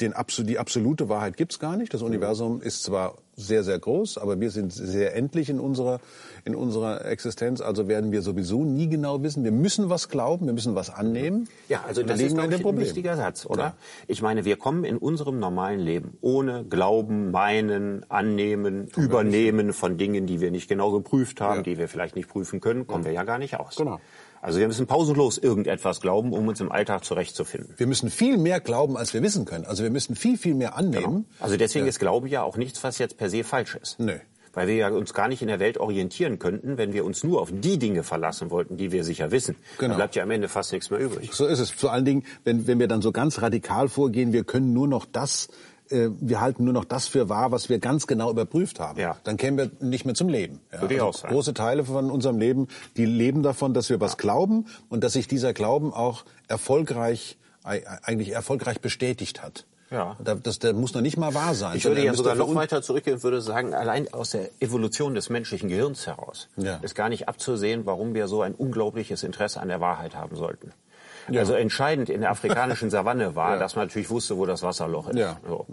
den, 0.00 0.14
die 0.46 0.58
absolute 0.60 1.08
Wahrheit 1.08 1.36
gibt's 1.36 1.58
gar 1.58 1.76
nicht. 1.76 1.92
Das 1.92 2.02
Universum 2.02 2.62
ist 2.62 2.84
zwar 2.84 3.16
sehr, 3.34 3.64
sehr 3.64 3.78
groß, 3.78 4.18
aber 4.18 4.40
wir 4.40 4.50
sind 4.50 4.72
sehr 4.72 5.16
endlich 5.16 5.48
in 5.48 5.58
unserer, 5.58 6.00
in 6.44 6.54
unserer 6.54 7.06
Existenz. 7.06 7.60
Also 7.60 7.88
werden 7.88 8.12
wir 8.12 8.22
sowieso 8.22 8.64
nie 8.64 8.88
genau 8.88 9.22
wissen. 9.22 9.42
Wir 9.44 9.52
müssen 9.52 9.88
was 9.88 10.08
glauben, 10.08 10.46
wir 10.46 10.52
müssen 10.52 10.74
was 10.74 10.90
annehmen. 10.90 11.48
Ja, 11.68 11.82
also 11.86 12.02
das 12.02 12.20
ist, 12.20 12.32
ich, 12.32 12.38
ein 12.38 12.78
wichtiger 12.78 13.16
Satz, 13.16 13.46
oder? 13.46 13.54
Klar. 13.54 13.76
Ich 14.06 14.20
meine, 14.22 14.44
wir 14.44 14.56
kommen 14.56 14.84
in 14.84 14.98
unserem 14.98 15.38
normalen 15.38 15.80
Leben 15.80 16.18
ohne 16.20 16.64
Glauben, 16.64 17.30
Meinen, 17.30 18.04
Annehmen, 18.10 18.88
Übernehmen 18.96 19.72
von 19.72 19.96
Dingen, 19.96 20.26
die 20.26 20.40
wir 20.40 20.50
nicht 20.50 20.68
genau 20.68 20.92
geprüft 20.92 21.40
haben, 21.40 21.56
Ja. 21.58 21.62
die 21.62 21.78
wir 21.78 21.88
vielleicht 21.88 22.16
nicht 22.16 22.28
prüfen 22.28 22.60
können, 22.60 22.86
kommen 22.86 23.04
wir 23.04 23.12
ja 23.12 23.24
gar 23.24 23.38
nicht 23.38 23.58
aus. 23.58 23.76
Genau. 23.76 23.98
Also 24.42 24.58
wir 24.58 24.66
müssen 24.66 24.88
pausenlos 24.88 25.38
irgendetwas 25.38 26.00
glauben, 26.00 26.32
um 26.32 26.48
uns 26.48 26.60
im 26.60 26.72
Alltag 26.72 27.04
zurechtzufinden. 27.04 27.74
Wir 27.76 27.86
müssen 27.86 28.10
viel 28.10 28.36
mehr 28.36 28.58
glauben, 28.58 28.96
als 28.96 29.14
wir 29.14 29.22
wissen 29.22 29.44
können. 29.44 29.64
Also 29.64 29.84
wir 29.84 29.90
müssen 29.90 30.16
viel, 30.16 30.36
viel 30.36 30.54
mehr 30.54 30.76
annehmen. 30.76 31.26
Also 31.38 31.56
deswegen 31.56 31.86
ist 31.86 32.00
Glaube 32.00 32.28
ja 32.28 32.42
auch 32.42 32.56
nichts, 32.56 32.82
was 32.82 32.98
jetzt 32.98 33.16
per 33.16 33.30
se 33.30 33.44
falsch 33.44 33.76
ist. 33.80 34.00
Nö. 34.00 34.16
Weil 34.52 34.66
wir 34.66 34.74
ja 34.74 34.90
uns 34.90 35.14
gar 35.14 35.28
nicht 35.28 35.42
in 35.42 35.48
der 35.48 35.60
Welt 35.60 35.78
orientieren 35.78 36.40
könnten, 36.40 36.76
wenn 36.76 36.92
wir 36.92 37.04
uns 37.04 37.22
nur 37.22 37.40
auf 37.40 37.50
die 37.52 37.78
Dinge 37.78 38.02
verlassen 38.02 38.50
wollten, 38.50 38.76
die 38.76 38.90
wir 38.90 39.04
sicher 39.04 39.30
wissen. 39.30 39.54
Genau. 39.78 39.90
Dann 39.90 39.96
bleibt 39.96 40.16
ja 40.16 40.24
am 40.24 40.30
Ende 40.32 40.48
fast 40.48 40.72
nichts 40.72 40.90
mehr 40.90 40.98
übrig. 40.98 41.32
So 41.32 41.46
ist 41.46 41.60
es. 41.60 41.70
Vor 41.70 41.92
allen 41.92 42.04
Dingen, 42.04 42.24
wenn, 42.42 42.66
wenn 42.66 42.80
wir 42.80 42.88
dann 42.88 43.00
so 43.00 43.12
ganz 43.12 43.40
radikal 43.40 43.88
vorgehen, 43.88 44.32
wir 44.32 44.42
können 44.42 44.72
nur 44.72 44.88
noch 44.88 45.06
das, 45.06 45.48
äh, 45.92 46.10
wir 46.20 46.40
halten 46.40 46.64
nur 46.64 46.72
noch 46.72 46.84
das 46.84 47.06
für 47.06 47.28
wahr, 47.28 47.52
was 47.52 47.68
wir 47.68 47.78
ganz 47.78 48.06
genau 48.06 48.30
überprüft 48.30 48.80
haben. 48.80 48.98
Ja. 48.98 49.16
Dann 49.24 49.36
kämen 49.36 49.58
wir 49.58 49.70
nicht 49.86 50.04
mehr 50.06 50.14
zum 50.14 50.28
Leben. 50.28 50.60
Ja, 50.72 50.80
Würde 50.80 50.94
ich 50.94 51.00
also 51.00 51.10
auch 51.10 51.14
sagen. 51.22 51.34
Große 51.34 51.54
Teile 51.54 51.84
von 51.84 52.10
unserem 52.10 52.38
Leben, 52.38 52.68
die 52.96 53.04
leben 53.04 53.42
davon, 53.42 53.74
dass 53.74 53.90
wir 53.90 54.00
was 54.00 54.16
glauben 54.16 54.66
und 54.88 55.04
dass 55.04 55.12
sich 55.12 55.28
dieser 55.28 55.52
Glauben 55.52 55.92
auch 55.92 56.24
erfolgreich, 56.48 57.36
ei- 57.64 57.82
eigentlich 58.02 58.30
erfolgreich 58.30 58.80
bestätigt 58.80 59.42
hat. 59.42 59.66
Ja. 59.90 60.16
Da- 60.24 60.36
Das, 60.36 60.58
der 60.58 60.72
muss 60.72 60.94
noch 60.94 61.02
nicht 61.02 61.18
mal 61.18 61.34
wahr 61.34 61.54
sein. 61.54 61.76
Ich 61.76 61.84
würde 61.84 62.02
ja 62.02 62.14
sogar 62.14 62.34
noch 62.34 62.54
weiter 62.54 62.80
zurückgehen 62.80 63.16
und 63.16 63.22
würde 63.24 63.42
sagen, 63.42 63.74
allein 63.74 64.10
aus 64.14 64.30
der 64.30 64.48
Evolution 64.60 65.14
des 65.14 65.28
menschlichen 65.28 65.68
Gehirns 65.68 66.06
heraus 66.06 66.48
Ja. 66.56 66.76
ist 66.80 66.94
gar 66.94 67.10
nicht 67.10 67.28
abzusehen, 67.28 67.84
warum 67.84 68.14
wir 68.14 68.26
so 68.26 68.40
ein 68.40 68.54
unglaubliches 68.54 69.22
Interesse 69.22 69.60
an 69.60 69.68
der 69.68 69.80
Wahrheit 69.80 70.14
haben 70.16 70.34
sollten. 70.34 70.72
Ja. 71.28 71.40
Also 71.40 71.54
entscheidend 71.54 72.08
in 72.10 72.20
der 72.20 72.30
afrikanischen 72.30 72.90
Savanne 72.90 73.34
war, 73.36 73.54
Ja. 73.54 73.58
dass 73.58 73.76
man 73.76 73.86
natürlich 73.86 74.10
wusste, 74.10 74.36
wo 74.36 74.46
das 74.46 74.62
Wasserloch 74.62 75.08
ist. 75.08 75.18
Ja. 75.18 75.36
So. 75.46 75.66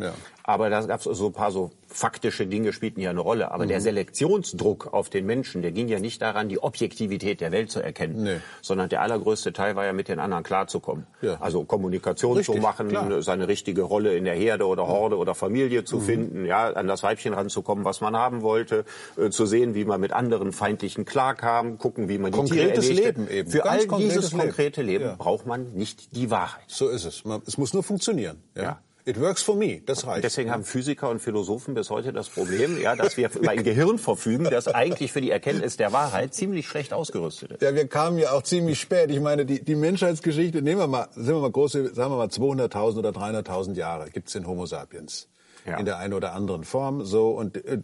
Aber 0.43 0.69
da 0.69 0.81
gab 0.81 0.99
es 0.99 1.03
so 1.05 1.27
ein 1.27 1.33
paar 1.33 1.51
so 1.51 1.71
faktische 1.89 2.47
Dinge 2.47 2.71
spielten 2.71 3.01
ja 3.01 3.09
eine 3.09 3.19
Rolle, 3.19 3.51
aber 3.51 3.65
mhm. 3.65 3.69
der 3.69 3.81
Selektionsdruck 3.81 4.93
auf 4.93 5.09
den 5.09 5.25
Menschen, 5.25 5.61
der 5.61 5.71
ging 5.71 5.87
ja 5.87 5.99
nicht 5.99 6.21
daran, 6.21 6.47
die 6.47 6.61
Objektivität 6.61 7.41
der 7.41 7.51
Welt 7.51 7.71
zu 7.71 7.81
erkennen, 7.81 8.23
nee. 8.23 8.37
sondern 8.61 8.89
der 8.89 9.01
allergrößte 9.01 9.53
Teil 9.53 9.75
war 9.75 9.85
ja 9.85 9.93
mit 9.93 10.07
den 10.07 10.19
anderen 10.19 10.43
klarzukommen. 10.43 11.07
Ja. 11.21 11.37
Also 11.41 11.63
Kommunikation 11.63 12.37
Richtig, 12.37 12.55
zu 12.55 12.61
machen, 12.61 12.89
klar. 12.89 13.21
seine 13.21 13.47
richtige 13.47 13.81
Rolle 13.81 14.15
in 14.15 14.25
der 14.25 14.35
Herde 14.35 14.67
oder 14.67 14.87
Horde 14.87 15.17
oder 15.17 15.35
Familie 15.35 15.83
zu 15.83 15.97
mhm. 15.97 16.01
finden, 16.01 16.45
ja, 16.45 16.71
an 16.71 16.87
das 16.87 17.03
Weibchen 17.03 17.33
ranzukommen, 17.33 17.85
was 17.85 18.01
man 18.01 18.15
haben 18.15 18.41
wollte, 18.41 18.85
äh, 19.17 19.29
zu 19.29 19.45
sehen, 19.45 19.73
wie 19.73 19.85
man 19.85 19.99
mit 19.99 20.13
anderen 20.13 20.51
Feindlichen 20.51 21.05
klarkam, 21.05 21.77
gucken, 21.77 22.07
wie 22.07 22.17
man 22.17 22.31
die 22.31 22.37
konkretes 22.37 22.87
Tiere 22.87 23.01
Leben 23.01 23.29
eben. 23.29 23.49
Für 23.49 23.59
Ganz 23.59 23.91
all 23.91 23.99
dieses 23.99 24.31
konkrete 24.31 24.81
Leben, 24.81 25.03
Leben 25.03 25.09
ja. 25.11 25.15
braucht 25.17 25.45
man 25.45 25.73
nicht 25.73 26.15
die 26.15 26.29
Wahrheit. 26.29 26.63
So 26.67 26.87
ist 26.89 27.05
es. 27.05 27.23
Es 27.45 27.57
muss 27.57 27.73
nur 27.73 27.83
funktionieren. 27.83 28.43
ja. 28.55 28.63
ja. 28.63 28.79
It 29.05 29.19
works 29.19 29.41
for 29.41 29.55
me, 29.55 29.81
das 29.85 30.05
reicht. 30.05 30.23
Deswegen 30.23 30.51
haben 30.51 30.63
Physiker 30.63 31.09
und 31.09 31.19
Philosophen 31.19 31.73
bis 31.73 31.89
heute 31.89 32.13
das 32.13 32.29
Problem, 32.29 32.79
ja, 32.81 32.95
dass 32.95 33.17
wir 33.17 33.29
über 33.35 33.51
ein 33.51 33.63
Gehirn 33.63 33.97
verfügen, 33.97 34.43
das 34.45 34.67
eigentlich 34.67 35.11
für 35.11 35.21
die 35.21 35.31
Erkenntnis 35.31 35.77
der 35.77 35.93
Wahrheit 35.93 36.33
ziemlich 36.33 36.67
schlecht 36.67 36.93
ausgerüstet 36.93 37.51
ist. 37.51 37.61
Ja, 37.61 37.73
wir 37.73 37.87
kamen 37.87 38.17
ja 38.17 38.31
auch 38.31 38.43
ziemlich 38.43 38.79
spät. 38.79 39.09
Ich 39.09 39.21
meine, 39.21 39.45
die, 39.45 39.63
die 39.63 39.75
Menschheitsgeschichte, 39.75 40.61
nehmen 40.61 40.81
wir 40.81 40.87
mal, 40.87 41.07
sind 41.15 41.33
wir 41.33 41.41
mal 41.41 41.51
groß, 41.51 41.71
sagen 41.71 41.95
wir 41.95 42.17
mal 42.17 42.27
200.000 42.27 42.97
oder 42.97 43.09
300.000 43.09 43.75
Jahre 43.75 44.09
gibt's 44.09 44.33
den 44.33 44.45
Homo 44.45 44.65
sapiens. 44.65 45.27
Ja. 45.65 45.77
In 45.77 45.85
der 45.85 45.97
einen 45.97 46.13
oder 46.13 46.33
anderen 46.33 46.63
Form, 46.63 47.05
so, 47.05 47.29
und 47.31 47.63
äh, 47.65 47.79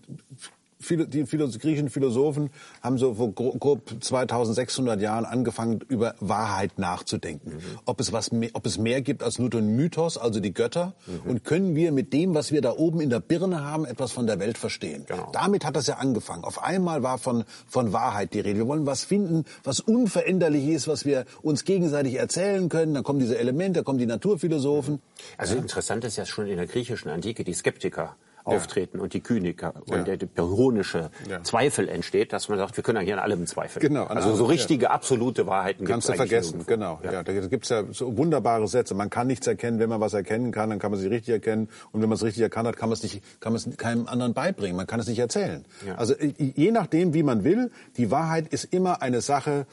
die 0.89 1.23
griechischen 1.25 1.89
Philosophen 1.89 2.49
haben 2.81 2.97
so 2.97 3.15
vor 3.15 3.31
grob 3.33 3.95
2600 3.99 5.01
Jahren 5.01 5.25
angefangen, 5.25 5.81
über 5.87 6.15
Wahrheit 6.19 6.77
nachzudenken. 6.79 7.55
Mhm. 7.55 7.79
Ob 7.85 7.99
es 7.99 8.11
was 8.11 8.31
mehr, 8.31 8.49
ob 8.53 8.65
es 8.65 8.77
mehr 8.77 9.01
gibt 9.01 9.23
als 9.23 9.39
nur 9.39 9.49
den 9.49 9.75
Mythos, 9.75 10.17
also 10.17 10.39
die 10.39 10.53
Götter, 10.53 10.93
mhm. 11.05 11.29
und 11.29 11.43
können 11.43 11.75
wir 11.75 11.91
mit 11.91 12.13
dem, 12.13 12.33
was 12.33 12.51
wir 12.51 12.61
da 12.61 12.71
oben 12.71 13.01
in 13.01 13.09
der 13.09 13.19
Birne 13.19 13.63
haben, 13.63 13.85
etwas 13.85 14.11
von 14.11 14.27
der 14.27 14.39
Welt 14.39 14.57
verstehen. 14.57 15.05
Genau. 15.07 15.29
Damit 15.31 15.65
hat 15.65 15.75
das 15.75 15.87
ja 15.87 15.95
angefangen. 15.95 16.43
Auf 16.43 16.63
einmal 16.63 17.03
war 17.03 17.17
von, 17.17 17.43
von 17.67 17.93
Wahrheit 17.93 18.33
die 18.33 18.39
Rede. 18.39 18.59
Wir 18.59 18.67
wollen 18.67 18.85
was 18.85 19.03
finden, 19.03 19.45
was 19.63 19.79
unveränderlich 19.79 20.67
ist, 20.67 20.87
was 20.87 21.05
wir 21.05 21.25
uns 21.41 21.65
gegenseitig 21.65 22.15
erzählen 22.15 22.69
können. 22.69 22.93
Dann 22.93 23.03
kommen 23.03 23.19
diese 23.19 23.37
Elemente, 23.37 23.79
dann 23.79 23.85
kommen 23.85 23.99
die 23.99 24.05
Naturphilosophen. 24.05 25.01
Also 25.37 25.55
interessant 25.55 26.03
ist 26.03 26.17
ja 26.17 26.25
schon 26.25 26.47
in 26.47 26.57
der 26.57 26.67
griechischen 26.67 27.09
Antike 27.09 27.43
die 27.43 27.53
Skeptiker 27.53 28.15
auftreten 28.45 28.99
und 28.99 29.13
die 29.13 29.21
Kyniker 29.21 29.73
und 29.87 30.07
der 30.07 30.17
pyrrhonische 30.17 31.09
Zweifel 31.43 31.89
entsteht, 31.89 32.31
dass 32.31 32.47
man 32.47 32.57
sagt, 32.57 32.77
wir 32.77 32.83
können 32.83 32.99
ja 32.99 33.03
hier 33.03 33.13
an 33.15 33.19
allem 33.19 33.45
zweifeln. 33.47 33.81
Genau. 33.81 34.05
Also 34.05 34.35
so 34.35 34.45
richtige, 34.45 34.91
absolute 34.91 35.47
Wahrheiten 35.47 35.85
Kannst 35.85 36.09
du 36.09 36.13
vergessen, 36.13 36.63
genau. 36.65 36.99
Ja. 37.03 37.23
da 37.23 37.33
gibt's 37.33 37.69
ja 37.69 37.83
so 37.91 38.17
wunderbare 38.17 38.67
Sätze. 38.67 38.93
Man 38.93 39.09
kann 39.09 39.27
nichts 39.27 39.47
erkennen, 39.47 39.79
wenn 39.79 39.89
man 39.89 39.99
was 39.99 40.13
erkennen 40.13 40.51
kann, 40.51 40.69
dann 40.69 40.79
kann 40.79 40.91
man 40.91 40.99
sie 40.99 41.07
richtig 41.07 41.33
erkennen. 41.33 41.69
Und 41.91 42.01
wenn 42.01 42.09
man 42.09 42.15
es 42.15 42.23
richtig 42.23 42.43
erkannt 42.43 42.67
hat, 42.67 42.77
kann 42.77 42.89
man 42.89 42.93
es 42.93 43.03
nicht, 43.03 43.21
kann 43.39 43.53
man 43.53 43.61
es 43.61 43.77
keinem 43.77 44.07
anderen 44.07 44.33
beibringen. 44.33 44.77
Man 44.77 44.87
kann 44.87 44.99
es 44.99 45.07
nicht 45.07 45.19
erzählen. 45.19 45.65
Also 45.97 46.13
je 46.19 46.71
nachdem, 46.71 47.13
wie 47.13 47.23
man 47.23 47.43
will, 47.43 47.71
die 47.97 48.11
Wahrheit 48.11 48.47
ist 48.47 48.65
immer 48.65 49.01
eine 49.01 49.21
Sache, 49.21 49.65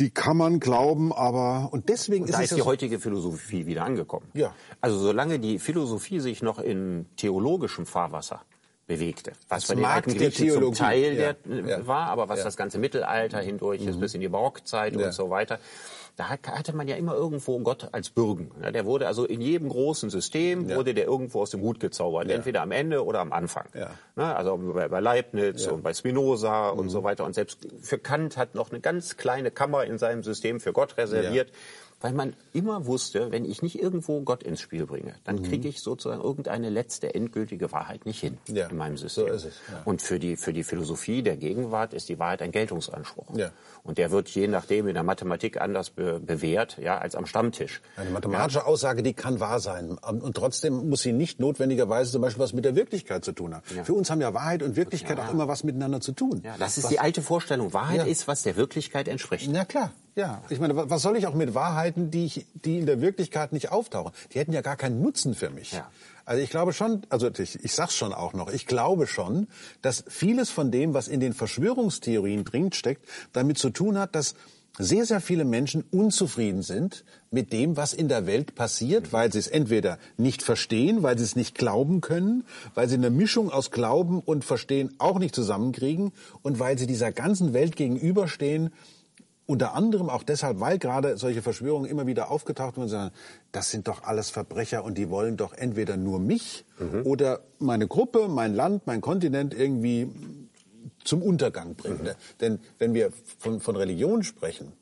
die 0.00 0.10
kann 0.10 0.36
man 0.36 0.60
glauben, 0.60 1.12
aber 1.12 1.68
und 1.72 1.88
deswegen 1.88 2.24
und 2.24 2.30
ist 2.30 2.38
da 2.38 2.42
ist 2.42 2.56
die 2.56 2.62
heutige 2.62 2.98
Philosophie 2.98 3.66
wieder 3.66 3.84
angekommen. 3.84 4.26
Ja. 4.32 4.54
Also 4.80 4.98
solange 4.98 5.38
die 5.38 5.58
Philosophie 5.58 6.20
sich 6.20 6.42
noch 6.42 6.58
in 6.58 7.06
theologischem 7.16 7.86
Fahrwasser 7.86 8.40
bewegte, 8.90 9.32
was 9.48 9.66
bei 9.66 9.74
den 9.74 10.18
Griechen 10.18 10.50
zum 10.50 10.74
Teil 10.74 11.14
ja. 11.16 11.32
der, 11.32 11.78
ja. 11.78 11.86
war, 11.86 12.08
aber 12.08 12.28
was 12.28 12.40
ja. 12.40 12.44
das 12.44 12.56
ganze 12.56 12.78
Mittelalter 12.78 13.38
hindurch 13.40 13.82
mhm. 13.82 13.88
ist 13.88 14.00
bis 14.00 14.14
in 14.14 14.20
die 14.20 14.28
Barockzeit 14.28 14.96
und 14.96 15.12
so 15.12 15.30
weiter 15.30 15.58
da 16.20 16.28
hatte 16.28 16.76
man 16.76 16.86
ja 16.86 16.96
immer 16.96 17.14
irgendwo 17.14 17.58
Gott 17.60 17.88
als 17.92 18.10
Bürgen. 18.10 18.50
Der 18.74 18.84
wurde 18.84 19.06
also 19.06 19.24
in 19.24 19.40
jedem 19.40 19.70
großen 19.70 20.10
System 20.10 20.68
wurde 20.68 20.92
der 20.92 21.06
irgendwo 21.06 21.40
aus 21.40 21.50
dem 21.50 21.62
Hut 21.62 21.80
gezaubert, 21.80 22.28
entweder 22.28 22.60
am 22.60 22.72
Ende 22.72 23.06
oder 23.06 23.20
am 23.20 23.32
Anfang. 23.32 23.64
Ja. 23.72 24.34
Also 24.34 24.58
bei, 24.58 25.00
Leibniz 25.00 25.66
und 25.66 25.82
bei 25.82 25.94
Spinoza 25.94 26.72
mhm. 26.72 26.78
und 26.78 26.88
so 26.90 27.04
weiter. 27.04 27.24
Und 27.24 27.34
selbst 27.34 27.66
für 27.80 27.98
Kant 27.98 28.36
hat 28.36 28.54
noch 28.54 28.70
eine 28.70 28.80
ganz 28.80 29.16
kleine 29.16 29.50
Kammer 29.50 29.84
in 29.84 29.96
seinem 29.96 30.22
System 30.22 30.60
für 30.60 30.74
Gott 30.74 30.98
reserviert 30.98 31.52
weil 32.00 32.12
man 32.12 32.34
immer 32.52 32.86
wusste, 32.86 33.30
wenn 33.30 33.44
ich 33.44 33.62
nicht 33.62 33.80
irgendwo 33.80 34.20
Gott 34.22 34.42
ins 34.42 34.60
Spiel 34.60 34.86
bringe, 34.86 35.14
dann 35.24 35.36
mhm. 35.36 35.42
kriege 35.42 35.68
ich 35.68 35.80
sozusagen 35.80 36.22
irgendeine 36.22 36.70
letzte 36.70 37.14
endgültige 37.14 37.72
Wahrheit 37.72 38.06
nicht 38.06 38.20
hin 38.20 38.38
ja. 38.48 38.68
in 38.68 38.76
meinem 38.76 38.96
System. 38.96 39.26
So 39.26 39.32
ist 39.32 39.44
es, 39.44 39.54
ja. 39.70 39.82
Und 39.84 40.02
für 40.02 40.18
die, 40.18 40.36
für 40.36 40.52
die 40.52 40.64
Philosophie 40.64 41.22
der 41.22 41.36
Gegenwart 41.36 41.92
ist 41.92 42.08
die 42.08 42.18
Wahrheit 42.18 42.42
ein 42.42 42.52
Geltungsanspruch. 42.52 43.36
Ja. 43.36 43.50
Und 43.82 43.98
der 43.98 44.10
wird 44.10 44.28
je 44.28 44.48
nachdem 44.48 44.88
in 44.88 44.94
der 44.94 45.02
Mathematik 45.02 45.60
anders 45.60 45.90
be 45.90 46.20
bewährt, 46.20 46.78
ja, 46.78 46.98
als 46.98 47.14
am 47.14 47.26
Stammtisch. 47.26 47.80
Eine 47.96 48.10
mathematische 48.10 48.66
Aussage, 48.66 49.02
die 49.02 49.14
kann 49.14 49.40
wahr 49.40 49.60
sein. 49.60 49.98
Und 49.98 50.36
trotzdem 50.36 50.88
muss 50.88 51.02
sie 51.02 51.12
nicht 51.12 51.40
notwendigerweise 51.40 52.12
zum 52.12 52.22
Beispiel 52.22 52.42
was 52.42 52.52
mit 52.52 52.64
der 52.64 52.76
Wirklichkeit 52.76 53.24
zu 53.24 53.32
tun 53.32 53.54
haben. 53.54 53.64
Für 53.84 53.94
uns 53.94 54.10
haben 54.10 54.20
ja 54.20 54.32
Wahrheit 54.34 54.62
und 54.62 54.76
Wirklichkeit 54.76 55.18
auch 55.18 55.32
immer 55.32 55.48
was 55.48 55.64
miteinander 55.64 56.00
zu 56.00 56.12
tun. 56.12 56.42
Ja, 56.44 56.56
das 56.58 56.78
ist 56.78 56.84
was, 56.84 56.90
die 56.90 56.98
alte 56.98 57.22
Vorstellung. 57.22 57.72
Wahrheit 57.72 58.06
ist, 58.06 58.28
was 58.28 58.42
der 58.42 58.56
Wirklichkeit 58.56 59.08
entspricht. 59.08 59.48
Na 59.50 59.64
klar. 59.64 59.92
Ja, 60.16 60.42
ich 60.50 60.58
meine, 60.58 60.90
was 60.90 61.02
soll 61.02 61.16
ich 61.16 61.26
auch 61.26 61.34
mit 61.34 61.54
Wahrheiten, 61.54 62.10
die, 62.10 62.26
ich, 62.26 62.46
die 62.54 62.78
in 62.78 62.86
der 62.86 63.00
Wirklichkeit 63.00 63.52
nicht 63.52 63.70
auftauchen? 63.70 64.12
Die 64.32 64.38
hätten 64.38 64.52
ja 64.52 64.60
gar 64.60 64.76
keinen 64.76 65.00
Nutzen 65.00 65.34
für 65.34 65.50
mich. 65.50 65.72
Ja. 65.72 65.90
Also 66.24 66.42
ich 66.42 66.50
glaube 66.50 66.72
schon, 66.72 67.02
also 67.08 67.28
ich, 67.28 67.64
ich 67.64 67.72
sag's 67.72 67.96
schon 67.96 68.12
auch 68.12 68.32
noch, 68.32 68.52
ich 68.52 68.66
glaube 68.66 69.06
schon, 69.06 69.46
dass 69.82 70.04
vieles 70.08 70.50
von 70.50 70.70
dem, 70.70 70.94
was 70.94 71.08
in 71.08 71.20
den 71.20 71.32
Verschwörungstheorien 71.32 72.44
drin 72.44 72.72
steckt, 72.72 73.06
damit 73.32 73.58
zu 73.58 73.70
tun 73.70 73.98
hat, 73.98 74.14
dass 74.14 74.34
sehr, 74.78 75.04
sehr 75.04 75.20
viele 75.20 75.44
Menschen 75.44 75.84
unzufrieden 75.90 76.62
sind 76.62 77.04
mit 77.30 77.52
dem, 77.52 77.76
was 77.76 77.92
in 77.92 78.08
der 78.08 78.26
Welt 78.26 78.54
passiert, 78.54 79.12
weil 79.12 79.32
sie 79.32 79.38
es 79.38 79.48
entweder 79.48 79.98
nicht 80.16 80.42
verstehen, 80.42 81.02
weil 81.02 81.18
sie 81.18 81.24
es 81.24 81.36
nicht 81.36 81.56
glauben 81.56 82.00
können, 82.00 82.44
weil 82.74 82.88
sie 82.88 82.94
eine 82.94 83.10
Mischung 83.10 83.50
aus 83.50 83.70
Glauben 83.70 84.20
und 84.20 84.44
Verstehen 84.44 84.94
auch 84.98 85.18
nicht 85.18 85.34
zusammenkriegen 85.34 86.12
und 86.42 86.58
weil 86.60 86.78
sie 86.78 86.86
dieser 86.86 87.12
ganzen 87.12 87.52
Welt 87.52 87.76
gegenüberstehen, 87.76 88.70
unter 89.50 89.74
anderem 89.74 90.08
auch 90.08 90.22
deshalb, 90.22 90.60
weil 90.60 90.78
gerade 90.78 91.16
solche 91.16 91.42
Verschwörungen 91.42 91.90
immer 91.90 92.06
wieder 92.06 92.30
aufgetaucht 92.30 92.76
sind 92.76 92.84
und 92.84 92.88
sagen, 92.88 93.10
das 93.50 93.70
sind 93.70 93.88
doch 93.88 94.04
alles 94.04 94.30
Verbrecher 94.30 94.84
und 94.84 94.96
die 94.96 95.10
wollen 95.10 95.36
doch 95.36 95.52
entweder 95.52 95.96
nur 95.96 96.20
mich 96.20 96.64
mhm. 96.78 97.04
oder 97.04 97.40
meine 97.58 97.88
Gruppe, 97.88 98.28
mein 98.28 98.54
Land, 98.54 98.86
mein 98.86 99.00
Kontinent 99.00 99.52
irgendwie 99.52 100.08
zum 101.02 101.20
Untergang 101.20 101.74
bringen. 101.74 102.04
Mhm. 102.04 102.10
Denn 102.40 102.58
wenn 102.78 102.94
wir 102.94 103.10
von, 103.38 103.60
von 103.60 103.74
Religion 103.74 104.22
sprechen, 104.22 104.72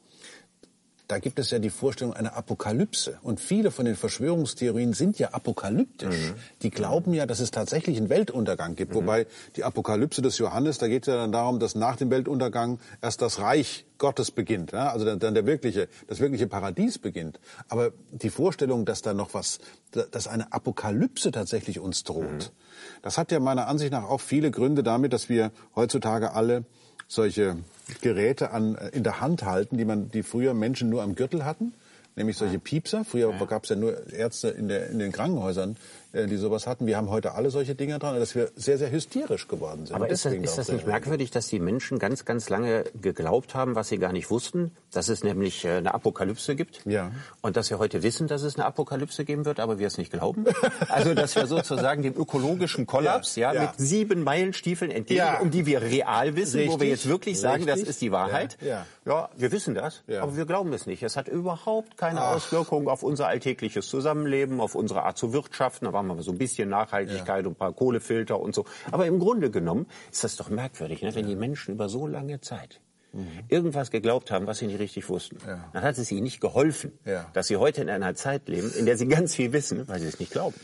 da 1.08 1.18
gibt 1.18 1.38
es 1.38 1.50
ja 1.50 1.58
die 1.58 1.70
Vorstellung 1.70 2.12
einer 2.12 2.36
Apokalypse. 2.36 3.18
Und 3.22 3.40
viele 3.40 3.70
von 3.70 3.86
den 3.86 3.96
Verschwörungstheorien 3.96 4.92
sind 4.92 5.18
ja 5.18 5.30
apokalyptisch. 5.30 6.32
Mhm. 6.32 6.34
Die 6.60 6.70
glauben 6.70 7.14
ja, 7.14 7.24
dass 7.24 7.40
es 7.40 7.50
tatsächlich 7.50 7.96
einen 7.96 8.10
Weltuntergang 8.10 8.76
gibt. 8.76 8.92
Mhm. 8.92 8.96
Wobei 8.96 9.26
die 9.56 9.64
Apokalypse 9.64 10.20
des 10.20 10.36
Johannes, 10.36 10.76
da 10.76 10.86
geht 10.86 11.04
es 11.04 11.06
ja 11.06 11.16
dann 11.16 11.32
darum, 11.32 11.60
dass 11.60 11.74
nach 11.74 11.96
dem 11.96 12.10
Weltuntergang 12.10 12.78
erst 13.00 13.22
das 13.22 13.40
Reich 13.40 13.86
Gottes 13.96 14.30
beginnt. 14.30 14.72
Ja? 14.72 14.90
Also 14.92 15.06
dann, 15.06 15.18
dann 15.18 15.32
der 15.32 15.46
wirkliche, 15.46 15.88
das 16.08 16.20
wirkliche 16.20 16.46
Paradies 16.46 16.98
beginnt. 16.98 17.40
Aber 17.68 17.92
die 18.12 18.30
Vorstellung, 18.30 18.84
dass 18.84 19.00
da 19.00 19.14
noch 19.14 19.32
was, 19.32 19.60
dass 19.92 20.28
eine 20.28 20.52
Apokalypse 20.52 21.30
tatsächlich 21.30 21.80
uns 21.80 22.04
droht, 22.04 22.24
mhm. 22.24 23.00
das 23.00 23.16
hat 23.16 23.32
ja 23.32 23.40
meiner 23.40 23.66
Ansicht 23.66 23.92
nach 23.92 24.04
auch 24.04 24.20
viele 24.20 24.50
Gründe 24.50 24.82
damit, 24.82 25.14
dass 25.14 25.30
wir 25.30 25.52
heutzutage 25.74 26.32
alle 26.34 26.66
solche 27.08 27.56
Geräte 28.02 28.52
an, 28.52 28.76
äh, 28.76 28.90
in 28.90 29.02
der 29.02 29.20
Hand 29.20 29.42
halten, 29.42 29.76
die 29.78 29.84
man, 29.84 30.10
die 30.10 30.22
früher 30.22 30.54
Menschen 30.54 30.90
nur 30.90 31.02
am 31.02 31.14
Gürtel 31.14 31.44
hatten, 31.44 31.72
nämlich 32.14 32.36
solche 32.36 32.58
Piepser. 32.58 33.04
Früher 33.04 33.30
ja. 33.30 33.44
gab 33.46 33.64
es 33.64 33.70
ja 33.70 33.76
nur 33.76 34.12
Ärzte 34.12 34.48
in, 34.48 34.68
der, 34.68 34.90
in 34.90 34.98
den 34.98 35.10
Krankenhäusern, 35.10 35.76
die 36.14 36.36
sowas 36.36 36.66
hatten. 36.66 36.86
Wir 36.86 36.96
haben 36.96 37.10
heute 37.10 37.34
alle 37.34 37.50
solche 37.50 37.74
Dinger 37.74 37.98
dran, 37.98 38.18
dass 38.18 38.34
wir 38.34 38.50
sehr, 38.56 38.78
sehr 38.78 38.90
hysterisch 38.90 39.46
geworden 39.46 39.86
sind. 39.86 39.94
Aber 39.94 40.08
ist 40.08 40.24
das, 40.24 40.32
ist 40.32 40.56
das 40.56 40.68
nicht 40.70 40.86
merkwürdig, 40.86 41.30
dass 41.30 41.48
die 41.48 41.58
Menschen 41.58 41.98
ganz, 41.98 42.24
ganz 42.24 42.48
lange 42.48 42.84
geglaubt 43.00 43.54
haben, 43.54 43.74
was 43.74 43.88
sie 43.88 43.98
gar 43.98 44.12
nicht 44.12 44.30
wussten, 44.30 44.72
dass 44.92 45.08
es 45.08 45.22
nämlich 45.22 45.64
äh, 45.64 45.76
eine 45.76 45.92
Apokalypse 45.92 46.56
gibt? 46.56 46.80
Ja. 46.86 47.10
Und 47.42 47.56
dass 47.56 47.68
wir 47.70 47.78
heute 47.78 48.02
wissen, 48.02 48.26
dass 48.26 48.42
es 48.42 48.56
eine 48.56 48.64
Apokalypse 48.64 49.24
geben 49.24 49.44
wird, 49.44 49.60
aber 49.60 49.78
wir 49.78 49.86
es 49.86 49.98
nicht 49.98 50.12
glauben? 50.12 50.44
Also, 50.88 51.14
dass 51.14 51.34
wir 51.36 51.46
sozusagen 51.46 52.02
dem 52.02 52.14
ökologischen 52.16 52.86
Kollaps, 52.86 53.36
ja, 53.36 53.52
ja, 53.52 53.62
ja. 53.62 53.66
mit 53.68 53.78
sieben 53.78 54.22
Meilenstiefeln 54.22 54.90
entgegen, 54.90 55.18
ja. 55.18 55.38
um 55.40 55.50
die 55.50 55.66
wir 55.66 55.82
real 55.82 56.34
wissen, 56.34 56.58
Richtig. 56.58 56.74
wo 56.74 56.80
wir 56.80 56.88
jetzt 56.88 57.08
wirklich 57.08 57.38
sagen, 57.38 57.64
Richtig. 57.64 57.82
das 57.84 57.90
ist 57.90 58.00
die 58.00 58.10
Wahrheit. 58.10 58.56
Ja, 58.60 58.86
ja. 59.04 59.28
wir 59.36 59.52
wissen 59.52 59.74
das, 59.74 60.02
aber 60.08 60.36
wir 60.36 60.46
glauben 60.46 60.72
es 60.72 60.86
nicht. 60.86 61.02
Es 61.02 61.16
hat 61.16 61.28
überhaupt 61.28 61.96
keine 61.96 62.22
Ach. 62.22 62.36
Auswirkungen 62.36 62.88
auf 62.88 63.02
unser 63.02 63.28
alltägliches 63.28 63.88
Zusammenleben, 63.88 64.60
auf 64.60 64.74
unsere 64.74 65.02
Art 65.02 65.18
zu 65.18 65.32
wirtschaften 65.32 65.86
waren 66.06 66.16
wir 66.16 66.22
so 66.22 66.32
ein 66.32 66.38
bisschen 66.38 66.68
Nachhaltigkeit 66.68 67.42
ja. 67.42 67.48
und 67.48 67.54
ein 67.54 67.58
paar 67.58 67.72
Kohlefilter 67.72 68.38
und 68.38 68.54
so. 68.54 68.64
Aber 68.90 69.06
im 69.06 69.18
Grunde 69.18 69.50
genommen 69.50 69.86
ist 70.10 70.24
das 70.24 70.36
doch 70.36 70.50
merkwürdig, 70.50 71.02
ne? 71.02 71.14
wenn 71.14 71.26
die 71.26 71.36
Menschen 71.36 71.74
über 71.74 71.88
so 71.88 72.06
lange 72.06 72.40
Zeit 72.40 72.80
mhm. 73.12 73.26
irgendwas 73.48 73.90
geglaubt 73.90 74.30
haben, 74.30 74.46
was 74.46 74.58
sie 74.58 74.66
nicht 74.66 74.78
richtig 74.78 75.08
wussten. 75.08 75.38
Ja. 75.46 75.68
Dann 75.72 75.82
hat 75.82 75.98
es 75.98 76.10
ihnen 76.10 76.22
nicht 76.22 76.40
geholfen, 76.40 76.92
ja. 77.04 77.26
dass 77.32 77.48
sie 77.48 77.56
heute 77.56 77.82
in 77.82 77.90
einer 77.90 78.14
Zeit 78.14 78.48
leben, 78.48 78.72
in 78.72 78.86
der 78.86 78.96
sie 78.96 79.06
ganz 79.06 79.34
viel 79.34 79.52
wissen, 79.52 79.86
weil 79.88 80.00
sie 80.00 80.06
es 80.06 80.18
nicht 80.18 80.32
glauben. 80.32 80.56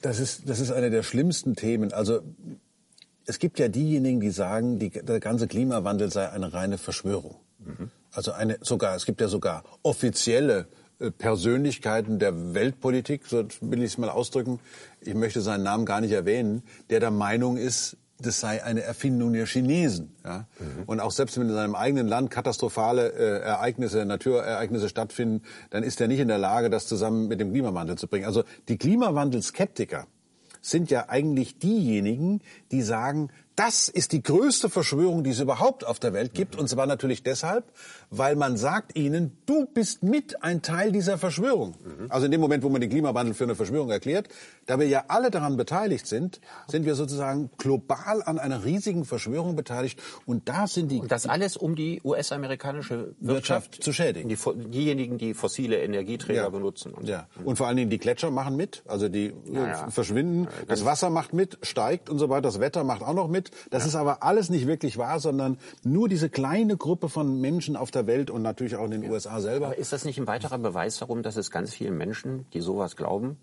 Das 0.00 0.18
ist, 0.20 0.48
das 0.48 0.60
ist 0.60 0.70
eine 0.70 0.90
der 0.90 1.02
schlimmsten 1.02 1.56
Themen. 1.56 1.92
Also 1.92 2.20
es 3.26 3.38
gibt 3.38 3.58
ja 3.58 3.68
diejenigen, 3.68 4.20
die 4.20 4.30
sagen, 4.30 4.78
die, 4.78 4.90
der 4.90 5.20
ganze 5.20 5.48
Klimawandel 5.48 6.10
sei 6.10 6.28
eine 6.28 6.52
reine 6.52 6.78
Verschwörung. 6.78 7.36
Mhm. 7.58 7.90
Also 8.12 8.32
eine 8.32 8.58
sogar, 8.60 8.94
es 8.94 9.06
gibt 9.06 9.20
ja 9.20 9.28
sogar 9.28 9.64
offizielle 9.82 10.68
Persönlichkeiten 11.18 12.18
der 12.18 12.54
Weltpolitik, 12.54 13.26
so 13.26 13.44
will 13.60 13.80
ich 13.80 13.92
es 13.92 13.98
mal 13.98 14.10
ausdrücken, 14.10 14.60
ich 15.00 15.14
möchte 15.14 15.40
seinen 15.40 15.64
Namen 15.64 15.86
gar 15.86 16.00
nicht 16.00 16.12
erwähnen, 16.12 16.62
der 16.90 17.00
der 17.00 17.10
Meinung 17.10 17.56
ist, 17.56 17.96
das 18.18 18.40
sei 18.40 18.62
eine 18.62 18.82
Erfindung 18.82 19.32
der 19.32 19.46
Chinesen. 19.46 20.14
Ja? 20.24 20.46
Mhm. 20.58 20.84
Und 20.86 21.00
auch 21.00 21.10
selbst 21.10 21.38
wenn 21.38 21.48
in 21.48 21.54
seinem 21.54 21.74
eigenen 21.74 22.06
Land 22.06 22.30
katastrophale 22.30 23.08
äh, 23.12 23.40
Ereignisse, 23.40 24.04
Naturereignisse 24.04 24.88
stattfinden, 24.88 25.42
dann 25.70 25.82
ist 25.82 26.00
er 26.00 26.08
nicht 26.08 26.20
in 26.20 26.28
der 26.28 26.38
Lage, 26.38 26.70
das 26.70 26.86
zusammen 26.86 27.28
mit 27.28 27.40
dem 27.40 27.52
Klimawandel 27.52 27.98
zu 27.98 28.06
bringen. 28.06 28.24
Also 28.24 28.44
die 28.68 28.78
Klimawandelskeptiker 28.78 30.06
sind 30.60 30.90
ja 30.90 31.08
eigentlich 31.08 31.58
diejenigen, 31.58 32.40
die 32.70 32.82
sagen, 32.82 33.30
das 33.56 33.88
ist 33.88 34.12
die 34.12 34.22
größte 34.22 34.68
Verschwörung, 34.68 35.22
die 35.22 35.30
es 35.30 35.40
überhaupt 35.40 35.86
auf 35.86 35.98
der 35.98 36.12
Welt 36.12 36.34
gibt. 36.34 36.56
Und 36.56 36.68
zwar 36.68 36.86
natürlich 36.86 37.22
deshalb, 37.22 37.64
weil 38.10 38.36
man 38.36 38.56
sagt 38.56 38.96
ihnen, 38.96 39.36
du 39.46 39.66
bist 39.66 40.02
mit 40.02 40.42
ein 40.42 40.62
Teil 40.62 40.92
dieser 40.92 41.18
Verschwörung. 41.18 41.76
Also 42.08 42.26
in 42.26 42.32
dem 42.32 42.40
Moment, 42.40 42.64
wo 42.64 42.68
man 42.68 42.80
den 42.80 42.90
Klimawandel 42.90 43.34
für 43.34 43.44
eine 43.44 43.54
Verschwörung 43.54 43.90
erklärt, 43.90 44.28
da 44.66 44.78
wir 44.78 44.88
ja 44.88 45.04
alle 45.08 45.30
daran 45.30 45.56
beteiligt 45.56 46.06
sind, 46.06 46.40
sind 46.68 46.84
wir 46.84 46.94
sozusagen 46.94 47.50
global 47.58 48.22
an 48.24 48.38
einer 48.38 48.64
riesigen 48.64 49.04
Verschwörung 49.04 49.56
beteiligt. 49.56 50.00
Und 50.26 50.48
da 50.48 50.66
sind 50.66 50.90
die... 50.90 50.98
Und 51.00 51.12
das 51.12 51.26
alles, 51.26 51.56
um 51.56 51.76
die 51.76 52.00
US-amerikanische 52.02 53.14
Wirtschaft, 53.20 53.44
Wirtschaft, 53.44 53.82
zu 53.84 53.92
schädigen. 53.92 54.28
Die, 54.28 54.38
diejenigen, 54.70 55.18
die 55.18 55.34
fossile 55.34 55.78
Energieträger 55.82 56.42
ja. 56.42 56.48
benutzen. 56.48 56.92
Und, 56.92 57.08
ja. 57.08 57.28
und 57.44 57.56
vor 57.56 57.66
allen 57.68 57.76
Dingen 57.76 57.90
die 57.90 57.98
Gletscher 57.98 58.30
machen 58.30 58.56
mit. 58.56 58.82
Also 58.86 59.08
die 59.08 59.32
ja, 59.52 59.88
verschwinden. 59.90 60.48
Das 60.66 60.84
Wasser 60.84 61.10
macht 61.10 61.32
mit, 61.32 61.58
steigt 61.62 62.10
und 62.10 62.18
so 62.18 62.28
weiter. 62.28 62.42
Das 62.42 62.60
Wetter 62.60 62.84
macht 62.84 63.02
auch 63.02 63.14
noch 63.14 63.28
mit. 63.28 63.43
Das 63.70 63.82
ja. 63.82 63.88
ist 63.88 63.94
aber 63.94 64.22
alles 64.22 64.50
nicht 64.50 64.66
wirklich 64.66 64.98
wahr, 64.98 65.20
sondern 65.20 65.58
nur 65.82 66.08
diese 66.08 66.28
kleine 66.28 66.76
Gruppe 66.76 67.08
von 67.08 67.40
Menschen 67.40 67.76
auf 67.76 67.90
der 67.90 68.06
Welt 68.06 68.30
und 68.30 68.42
natürlich 68.42 68.76
auch 68.76 68.84
in 68.84 68.92
den 68.92 69.02
ja. 69.04 69.10
USA 69.10 69.40
selber. 69.40 69.66
Aber 69.66 69.78
ist 69.78 69.92
das 69.92 70.04
nicht 70.04 70.18
ein 70.18 70.26
weiterer 70.26 70.58
Beweis 70.58 70.98
darum, 70.98 71.22
dass 71.22 71.36
es 71.36 71.50
ganz 71.50 71.74
vielen 71.74 71.96
Menschen, 71.96 72.46
die 72.52 72.60
sowas 72.60 72.96
glauben, 72.96 73.38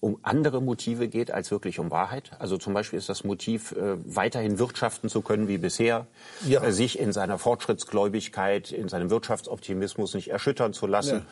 um 0.00 0.18
andere 0.22 0.62
Motive 0.62 1.08
geht 1.08 1.30
als 1.30 1.50
wirklich 1.50 1.78
um 1.78 1.90
Wahrheit. 1.90 2.32
Also 2.38 2.56
zum 2.56 2.72
Beispiel 2.72 2.98
ist 2.98 3.08
das 3.08 3.22
Motiv, 3.22 3.72
äh, 3.72 3.96
weiterhin 4.04 4.58
wirtschaften 4.58 5.08
zu 5.08 5.20
können 5.20 5.46
wie 5.46 5.58
bisher, 5.58 6.06
ja. 6.46 6.62
äh, 6.62 6.72
sich 6.72 6.98
in 6.98 7.12
seiner 7.12 7.38
Fortschrittsgläubigkeit, 7.38 8.72
in 8.72 8.88
seinem 8.88 9.10
Wirtschaftsoptimismus 9.10 10.14
nicht 10.14 10.28
erschüttern 10.28 10.72
zu 10.72 10.86
lassen. 10.86 11.16
Ja. 11.16 11.26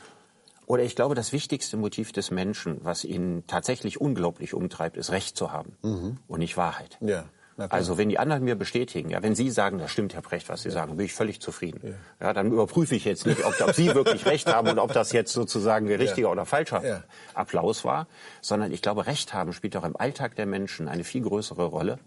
Oder 0.67 0.83
ich 0.83 0.95
glaube, 0.95 1.15
das 1.15 1.33
wichtigste 1.33 1.79
Motiv 1.79 2.13
des 2.13 2.31
Menschen, 2.31 2.81
was 2.83 3.05
ihn 3.05 3.45
tatsächlich 3.47 4.03
unglaublich 4.03 4.53
umtreibt, 4.53 4.99
ist 4.99 5.11
Recht 5.11 5.35
zu 5.35 5.51
haben 5.51 5.73
mhm. 5.83 6.19
und 6.29 6.41
nicht 6.41 6.59
Wahrheit. 6.59 6.99
Ja. 7.01 7.25
Also 7.59 7.99
wenn 7.99 8.09
die 8.09 8.19
anderen 8.19 8.45
mir 8.45 8.55
bestätigen, 8.55 9.11
ja, 9.11 9.23
wenn 9.23 9.35
Sie 9.35 9.51
sagen, 9.51 9.79
das 9.79 9.91
stimmt, 9.91 10.15
Herr 10.15 10.23
Brecht, 10.23 10.49
was 10.49 10.63
Sie 10.63 10.69
ja. 10.69 10.75
sagen, 10.75 10.97
bin 10.97 11.07
ich 11.07 11.13
völlig 11.13 11.41
zufrieden. 11.41 11.81
Ja. 12.21 12.27
ja. 12.29 12.33
dann 12.33 12.53
überprüfe 12.53 12.95
ich 12.95 13.05
jetzt 13.05 13.27
nicht, 13.27 13.45
ob, 13.45 13.61
ob 13.61 13.75
Sie 13.75 13.95
wirklich 13.95 14.27
Recht 14.27 14.47
haben 14.47 14.69
und 14.69 14.79
ob 14.79 14.93
das 14.93 15.13
jetzt 15.13 15.33
sozusagen 15.33 15.89
ein 15.89 15.95
richtiger 15.97 16.29
ja. 16.29 16.33
oder 16.33 16.47
falscher 16.47 17.03
Applaus 17.35 17.85
war, 17.85 18.07
sondern 18.41 18.71
ich 18.73 18.81
glaube, 18.81 19.07
Recht 19.07 19.35
haben 19.35 19.53
spielt 19.53 19.77
auch 19.77 19.85
im 19.85 19.97
Alltag 19.97 20.37
der 20.37 20.47
Menschen 20.47 20.87
eine 20.87 21.03
viel 21.03 21.23
größere 21.23 21.65
Rolle 21.65 21.99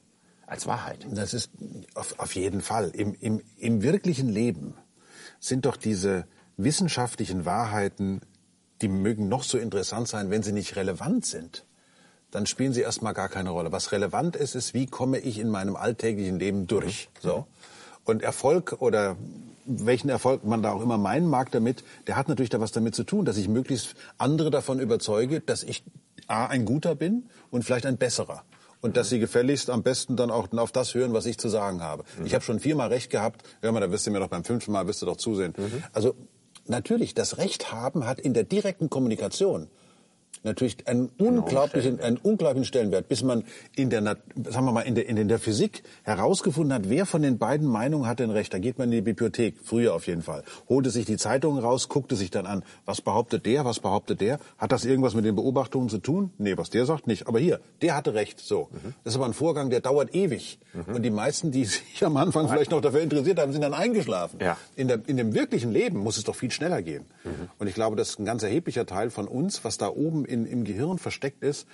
als 0.48 0.68
Wahrheit. 0.68 1.06
Das 1.12 1.34
ist 1.34 1.52
auf, 1.96 2.18
auf 2.20 2.34
jeden 2.36 2.62
Fall. 2.62 2.90
Im, 2.94 3.16
im, 3.20 3.42
Im 3.58 3.84
wirklichen 3.84 4.30
Leben 4.30 4.76
sind 5.40 5.66
doch 5.66 5.76
diese 5.76 6.28
wissenschaftlichen 6.56 7.46
Wahrheiten, 7.46 8.22
die 8.82 8.88
mögen 8.88 9.28
noch 9.28 9.44
so 9.44 9.58
interessant 9.58 10.08
sein, 10.08 10.30
wenn 10.30 10.44
sie 10.44 10.52
nicht 10.54 10.76
relevant 10.76 11.26
sind 11.26 11.66
dann 12.32 12.46
spielen 12.46 12.74
sie 12.74 12.82
erstmal 12.82 13.14
gar 13.14 13.30
keine 13.30 13.52
Rolle. 13.52 13.72
Was 13.72 13.92
relevant 13.92 14.36
ist, 14.36 14.56
ist, 14.56 14.74
wie 14.74 14.88
komme 14.88 15.20
ich 15.20 15.38
in 15.38 15.50
meinem 15.50 15.76
alltäglichen 15.76 16.40
Leben 16.40 16.66
durch. 16.66 17.10
Mhm. 17.16 17.28
So. 17.28 17.48
Und 18.04 18.24
Erfolg 18.24 18.78
oder 18.80 19.18
welchen 19.66 20.10
Erfolg 20.10 20.44
man 20.44 20.64
da 20.64 20.72
auch 20.72 20.82
immer 20.82 20.98
meinen 20.98 21.28
mag 21.28 21.52
damit, 21.52 21.84
der 22.08 22.16
hat 22.16 22.30
natürlich 22.30 22.50
da 22.50 22.60
was 22.60 22.72
damit 22.72 22.96
zu 22.96 23.04
tun, 23.04 23.26
dass 23.26 23.38
ich 23.38 23.48
möglichst 23.48 23.96
andere 24.18 24.50
davon 24.50 24.80
überzeuge, 24.80 25.40
dass 25.40 25.64
ich 25.64 25.84
A, 26.28 26.48
ein 26.48 26.66
guter 26.66 26.96
bin 26.96 27.30
und 27.52 27.64
vielleicht 27.64 27.86
ein 27.86 27.98
besserer. 27.98 28.44
Und 28.80 28.98
dass 28.98 29.10
sie 29.10 29.20
gefälligst 29.20 29.70
am 29.70 29.84
besten 29.84 30.16
dann 30.16 30.32
auch 30.32 30.52
auf 30.54 30.72
das 30.72 30.96
hören, 30.96 31.14
was 31.14 31.28
ich 31.28 31.38
zu 31.38 31.50
sagen 31.50 31.84
habe. 31.84 32.04
Mhm. 32.18 32.26
Ich 32.26 32.34
habe 32.34 32.44
schon 32.44 32.60
viermal 32.60 32.88
recht 32.88 33.12
gehabt. 33.12 33.44
Hör 33.62 33.72
mal, 33.72 33.80
da 33.80 33.92
wirst 33.92 34.08
du 34.08 34.12
mir 34.12 34.20
doch 34.20 34.30
beim 34.30 34.44
fünften 34.44 34.72
Mal 34.72 34.88
wirst 34.88 35.04
du 35.04 35.06
doch 35.06 35.18
zusehen. 35.18 35.54
Mhm. 35.56 35.84
Also 35.94 36.16
natürlich, 36.66 37.14
das 37.14 37.38
Recht 37.38 37.72
haben 37.72 38.08
hat 38.08 38.20
in 38.20 38.34
der 38.34 38.44
direkten 38.44 38.90
Kommunikation 38.90 39.68
natürlich 40.44 40.88
einen 40.88 41.12
genau, 41.18 41.42
unglaublichen, 41.42 42.00
einen 42.00 42.18
unglaublichen 42.18 42.66
Stellenwert, 42.66 43.08
bis 43.08 43.24
man 43.24 43.44
in 43.76 43.90
der, 43.90 44.02
sagen 44.02 44.66
wir 44.66 44.72
mal, 44.72 44.82
in 44.82 44.96
der, 44.96 45.08
in 45.08 45.28
der 45.28 45.40
Physik 45.40 45.84
herausgefunden 46.04 46.74
hat, 46.74 46.90
wer 46.90 47.06
von 47.06 47.22
den 47.22 47.38
beiden 47.38 47.68
Meinungen 47.68 48.08
hat 48.08 48.20
denn 48.20 48.32
recht. 48.32 48.54
Da 48.54 48.60
geht 48.60 48.78
man 48.78 48.88
in 48.90 48.92
die 48.92 49.02
Bibliothek, 49.02 49.56
früher 49.64 49.94
auf 49.94 50.08
jeden 50.08 50.22
Fall, 50.22 50.44
holte 50.70 50.90
sich 50.90 51.06
die 51.06 51.18
Zeitungen 51.18 51.64
raus, 51.64 51.90
guckte 51.90 52.16
sich 52.16 52.32
dann 52.32 52.46
an, 52.46 52.64
was 52.86 53.02
behauptet 53.02 53.46
der, 53.46 53.66
was 53.66 53.80
behauptet 53.80 54.22
der, 54.22 54.40
hat 54.58 54.72
das 54.72 54.86
irgendwas 54.86 55.14
mit 55.14 55.26
den 55.26 55.36
Beobachtungen 55.36 55.90
zu 55.90 56.00
tun? 56.00 56.32
Nee, 56.38 56.58
was 56.58 56.70
der 56.70 56.86
sagt, 56.86 57.08
nicht. 57.08 57.28
Aber 57.28 57.40
hier, 57.40 57.60
der 57.82 57.96
hatte 57.96 58.14
recht, 58.14 58.40
so. 58.40 58.70
Mhm. 58.72 58.94
Das 59.04 59.14
ist 59.14 59.18
aber 59.18 59.26
ein 59.26 59.34
Vorgang, 59.34 59.70
der 59.70 59.82
dauert 59.82 60.16
ewig. 60.16 60.60
Mhm. 60.74 60.96
Und 60.96 61.04
die 61.04 61.10
meisten, 61.10 61.52
die 61.52 61.66
sich 61.72 62.04
am 62.04 62.18
Anfang 62.18 62.48
vielleicht 62.50 62.72
noch 62.72 62.82
dafür 62.82 63.02
interessiert 63.02 63.40
haben, 63.40 63.52
sind 63.52 63.62
dann 63.62 63.74
eingeschlafen. 63.74 64.40
Ja. 64.42 64.58
In, 64.76 64.88
der, 64.88 65.02
in 65.08 65.18
dem 65.18 65.34
wirklichen 65.34 65.72
Leben 65.72 66.00
muss 66.00 66.18
es 66.18 66.24
doch 66.24 66.36
viel 66.36 66.52
schneller 66.52 66.82
gehen. 66.82 67.06
Mhm. 67.24 67.50
Und 67.60 67.68
ich 67.68 67.76
glaube, 67.76 67.96
das 67.96 68.12
ist 68.12 68.20
ein 68.20 68.26
ganz 68.26 68.44
erheblicher 68.44 68.86
Teil 68.86 69.10
von 69.10 69.28
uns, 69.28 69.64
was 69.64 69.78
da 69.78 69.90
oben 69.90 70.26
in, 70.32 70.46
im 70.46 70.64
Gehirn 70.64 70.98
versteckt 70.98 71.44
ist, 71.44 71.68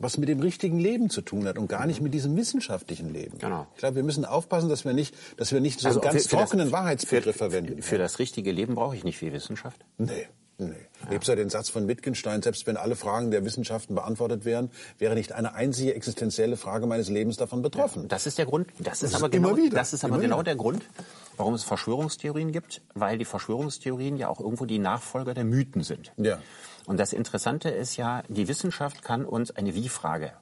was 0.00 0.16
mit 0.16 0.28
dem 0.28 0.40
richtigen 0.40 0.78
Leben 0.78 1.10
zu 1.10 1.20
tun 1.20 1.46
hat 1.46 1.58
und 1.58 1.68
gar 1.68 1.86
nicht 1.86 2.00
mit 2.00 2.14
diesem 2.14 2.36
wissenschaftlichen 2.36 3.12
Leben. 3.12 3.38
Genau. 3.38 3.66
Ich 3.74 3.80
glaube, 3.80 3.96
wir 3.96 4.02
müssen 4.02 4.24
aufpassen, 4.24 4.68
dass 4.68 4.84
wir 4.84 4.94
nicht, 4.94 5.14
dass 5.36 5.52
wir 5.52 5.60
nicht 5.60 5.80
so 5.80 5.88
also 5.88 6.00
einen 6.00 6.10
ganz 6.10 6.22
für, 6.24 6.30
für 6.30 6.36
trockenen 6.36 6.66
das, 6.66 6.72
Wahrheitsbegriff 6.72 7.34
für, 7.34 7.38
verwenden. 7.38 7.82
Für 7.82 7.98
das 7.98 8.18
richtige 8.18 8.50
Leben 8.50 8.74
brauche 8.74 8.96
ich 8.96 9.04
nicht 9.04 9.18
viel 9.18 9.32
Wissenschaft. 9.32 9.84
Nee. 9.98 10.26
Nee. 10.60 10.74
Ja. 11.04 11.10
Gibt 11.10 11.26
ja 11.26 11.34
den 11.36 11.48
Satz 11.48 11.70
von 11.70 11.88
Wittgenstein, 11.88 12.42
selbst 12.42 12.66
wenn 12.66 12.76
alle 12.76 12.94
Fragen 12.94 13.30
der 13.30 13.44
Wissenschaften 13.44 13.94
beantwortet 13.94 14.44
wären, 14.44 14.70
wäre 14.98 15.14
nicht 15.14 15.32
eine 15.32 15.54
einzige 15.54 15.94
existenzielle 15.94 16.58
Frage 16.58 16.86
meines 16.86 17.08
Lebens 17.08 17.38
davon 17.38 17.62
betroffen. 17.62 18.02
Ja, 18.02 18.08
das 18.08 18.26
ist 18.26 18.36
der 18.36 18.44
Grund, 18.44 18.68
das 18.78 19.02
ist 19.02 19.14
das 19.14 19.22
aber 19.22 19.32
ist 19.32 19.42
genau, 19.42 19.56
das 19.70 19.94
ist 19.94 20.04
aber 20.04 20.18
genau 20.18 20.36
wieder. 20.36 20.44
der 20.44 20.56
Grund, 20.56 20.84
warum 21.38 21.54
es 21.54 21.64
Verschwörungstheorien 21.64 22.52
gibt, 22.52 22.82
weil 22.94 23.16
die 23.16 23.24
Verschwörungstheorien 23.24 24.18
ja 24.18 24.28
auch 24.28 24.40
irgendwo 24.40 24.66
die 24.66 24.78
Nachfolger 24.78 25.32
der 25.32 25.44
Mythen 25.44 25.82
sind. 25.82 26.12
Ja. 26.18 26.38
Und 26.90 26.98
das 26.98 27.12
Interessante 27.12 27.68
ist 27.68 27.96
ja, 27.98 28.24
die 28.26 28.48
Wissenschaft 28.48 29.04
kann 29.04 29.24
uns 29.24 29.52
eine 29.52 29.76
Wie-Frage 29.76 30.32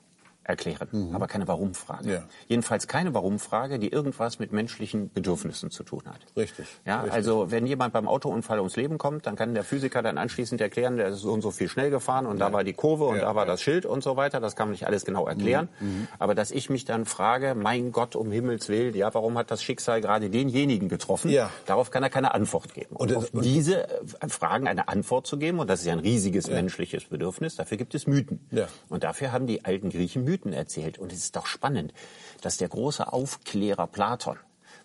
erklären, 0.49 0.89
mhm. 0.91 1.15
aber 1.15 1.27
keine 1.27 1.47
Warum-Frage. 1.47 2.11
Ja. 2.11 2.23
Jedenfalls 2.49 2.87
keine 2.87 3.13
Warum-Frage, 3.13 3.79
die 3.79 3.89
irgendwas 3.89 4.39
mit 4.39 4.51
menschlichen 4.51 5.13
Bedürfnissen 5.13 5.71
zu 5.71 5.83
tun 5.83 6.03
hat. 6.07 6.21
Richtig. 6.37 6.67
Ja, 6.87 7.03
Richtig. 7.03 7.13
also 7.13 7.51
wenn 7.51 7.67
jemand 7.67 7.93
beim 7.93 8.09
Autounfall 8.09 8.59
ums 8.59 8.77
Leben 8.77 8.97
kommt, 8.97 9.27
dann 9.27 9.37
kann 9.37 9.55
der 9.55 9.63
Physiker 9.63 10.03
dann 10.03 10.17
anschließend 10.17 10.61
erklären, 10.61 10.97
der 10.97 11.09
ist 11.09 11.21
so 11.21 11.33
und 11.33 11.43
so 11.43 11.51
viel 11.51 11.69
schnell 11.69 11.91
gefahren 11.91 12.27
und 12.27 12.39
ja. 12.39 12.47
da 12.47 12.53
war 12.53 12.65
die 12.65 12.73
Kurve 12.73 13.05
und 13.05 13.17
ja. 13.17 13.23
da 13.23 13.35
war 13.35 13.45
das 13.45 13.61
Schild 13.61 13.85
und 13.85 14.03
so 14.03 14.17
weiter. 14.17 14.41
Das 14.41 14.57
kann 14.57 14.69
man 14.69 14.73
nicht 14.73 14.87
alles 14.87 15.05
genau 15.05 15.27
erklären. 15.27 15.69
Mhm. 15.81 15.87
mhm. 15.87 16.09
Aber 16.19 16.35
dass 16.35 16.51
ich 16.51 16.71
mich 16.71 16.87
dann 16.87 17.05
frage, 17.05 17.55
mein 17.55 17.93
Gott, 17.93 18.17
um 18.17 18.33
Himmels 18.33 18.69
Willen, 18.71 18.95
ja, 18.95 19.13
warum 19.13 19.37
hat 19.37 19.51
das 19.51 19.63
Schicksal 19.63 20.01
gerade 20.01 20.31
denjenigen 20.31 20.89
getroffen? 20.89 21.31
Ja. 21.31 21.51
Darauf 21.67 21.91
kann 21.91 22.03
er 22.03 22.11
keine 22.11 22.33
Antwort 22.33 22.73
geben. 22.73 22.97
Und, 22.97 23.13
und 23.13 23.17
auf 23.17 23.31
diese 23.33 23.89
äh, 23.89 24.29
Fragen 24.29 24.67
eine 24.67 24.89
Antwort 24.89 25.27
zu 25.27 25.39
geben, 25.39 25.59
und 25.59 25.69
das 25.69 25.81
ist 25.81 25.87
ja 25.87 25.93
ein 25.93 25.99
riesiges 25.99 26.49
menschliches 26.49 27.05
Bedürfnis, 27.05 27.57
dafür 27.57 27.77
gibt 27.77 27.95
es 27.95 28.07
Mythen. 28.07 28.41
Ja. 28.51 28.69
Und 28.89 29.05
dafür 29.05 29.33
haben 29.33 29.47
die 29.47 29.65
alten 29.65 29.91
Griechen 29.91 30.25
Mythen 30.25 30.38
Mythen 30.39 30.53
erzählt. 30.53 30.99
Und 30.99 31.13
es 31.13 31.19
ist 31.19 31.37
doch 31.37 31.47
spannend, 31.47 31.93
dass 32.41 32.57
der 32.57 32.69
große 32.69 33.13
Aufklärer 33.13 33.87
Platon, 33.87 34.39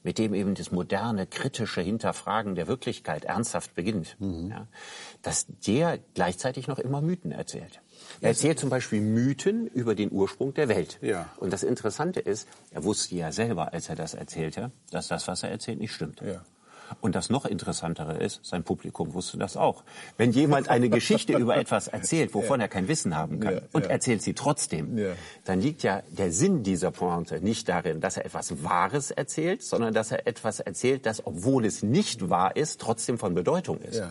mit 0.04 0.18
dem 0.18 0.34
eben 0.34 0.56
das 0.56 0.72
moderne, 0.72 1.28
kritische 1.28 1.82
Hinterfragen 1.82 2.56
der 2.56 2.68
Wirklichkeit 2.68 3.24
ernsthaft 3.24 3.74
beginnt, 3.74 4.18
mhm. 4.20 4.50
ja, 4.52 4.68
dass 5.22 5.46
der 5.66 6.00
gleichzeitig 6.14 6.68
noch 6.68 6.80
immer 6.80 7.02
Mythen 7.02 7.32
erzählt. 7.32 7.82
Er 8.20 8.30
erzählt 8.30 8.60
zum 8.60 8.70
Beispiel 8.70 9.00
Mythen 9.00 9.68
über 9.68 9.96
den 9.96 10.12
Ursprung 10.12 10.54
der 10.54 10.68
Welt. 10.68 11.00
Ja. 11.02 11.30
Und 11.38 11.54
das 11.54 11.64
Interessante 11.64 12.20
ist, 12.20 12.48
er 12.72 12.84
wusste 12.84 13.16
ja 13.16 13.32
selber, 13.32 13.72
als 13.74 13.88
er 13.88 13.96
das 13.96 14.14
erzählte, 14.14 14.72
dass 14.92 15.08
das, 15.08 15.28
was 15.28 15.44
er 15.44 15.52
erzählt, 15.52 15.80
nicht 15.80 15.94
stimmt. 15.94 16.22
Ja. 16.22 16.44
Und 17.02 17.16
das 17.16 17.30
noch 17.30 17.46
interessantere 17.46 18.18
ist, 18.18 18.40
sein 18.44 18.64
Publikum 18.64 19.14
wusste 19.14 19.38
das 19.38 19.58
auch. 19.58 19.84
Wenn 20.18 20.32
jemand 20.32 20.70
eine 20.70 20.90
Geschichte 20.90 21.38
über 21.38 21.58
etwas 21.58 21.88
erzählt, 21.88 22.34
wovon 22.34 22.60
ja. 22.60 22.66
er 22.66 22.70
kein 22.70 22.88
Wissen 22.88 23.16
haben 23.16 23.40
kann, 23.40 23.56
ja, 23.56 23.62
und 23.72 23.86
ja. 23.86 23.92
erzählt 23.92 24.22
sie 24.22 24.34
trotzdem, 24.34 24.98
dann 25.46 25.62
liegt 25.62 25.84
ja 25.84 26.02
der 26.10 26.32
Sinn 26.32 26.64
dieser 26.64 26.92
Pointe 26.92 27.42
nicht 27.42 27.70
darin, 27.70 28.02
dass 28.02 28.18
er 28.18 28.26
etwas 28.26 28.64
Wahres 28.64 29.12
erzählt, 29.12 29.64
sondern 29.64 29.94
dass 29.94 30.12
er 30.12 30.28
etwas 30.28 30.60
erzählt, 30.60 31.06
das, 31.06 31.26
obwohl 31.26 31.66
es 31.66 31.84
nicht 31.84 32.30
wahr 32.30 32.56
ist, 32.56 32.80
trotzdem 32.82 33.18
von 33.18 33.34
Bedeutung 33.34 33.80
ist. 33.80 34.04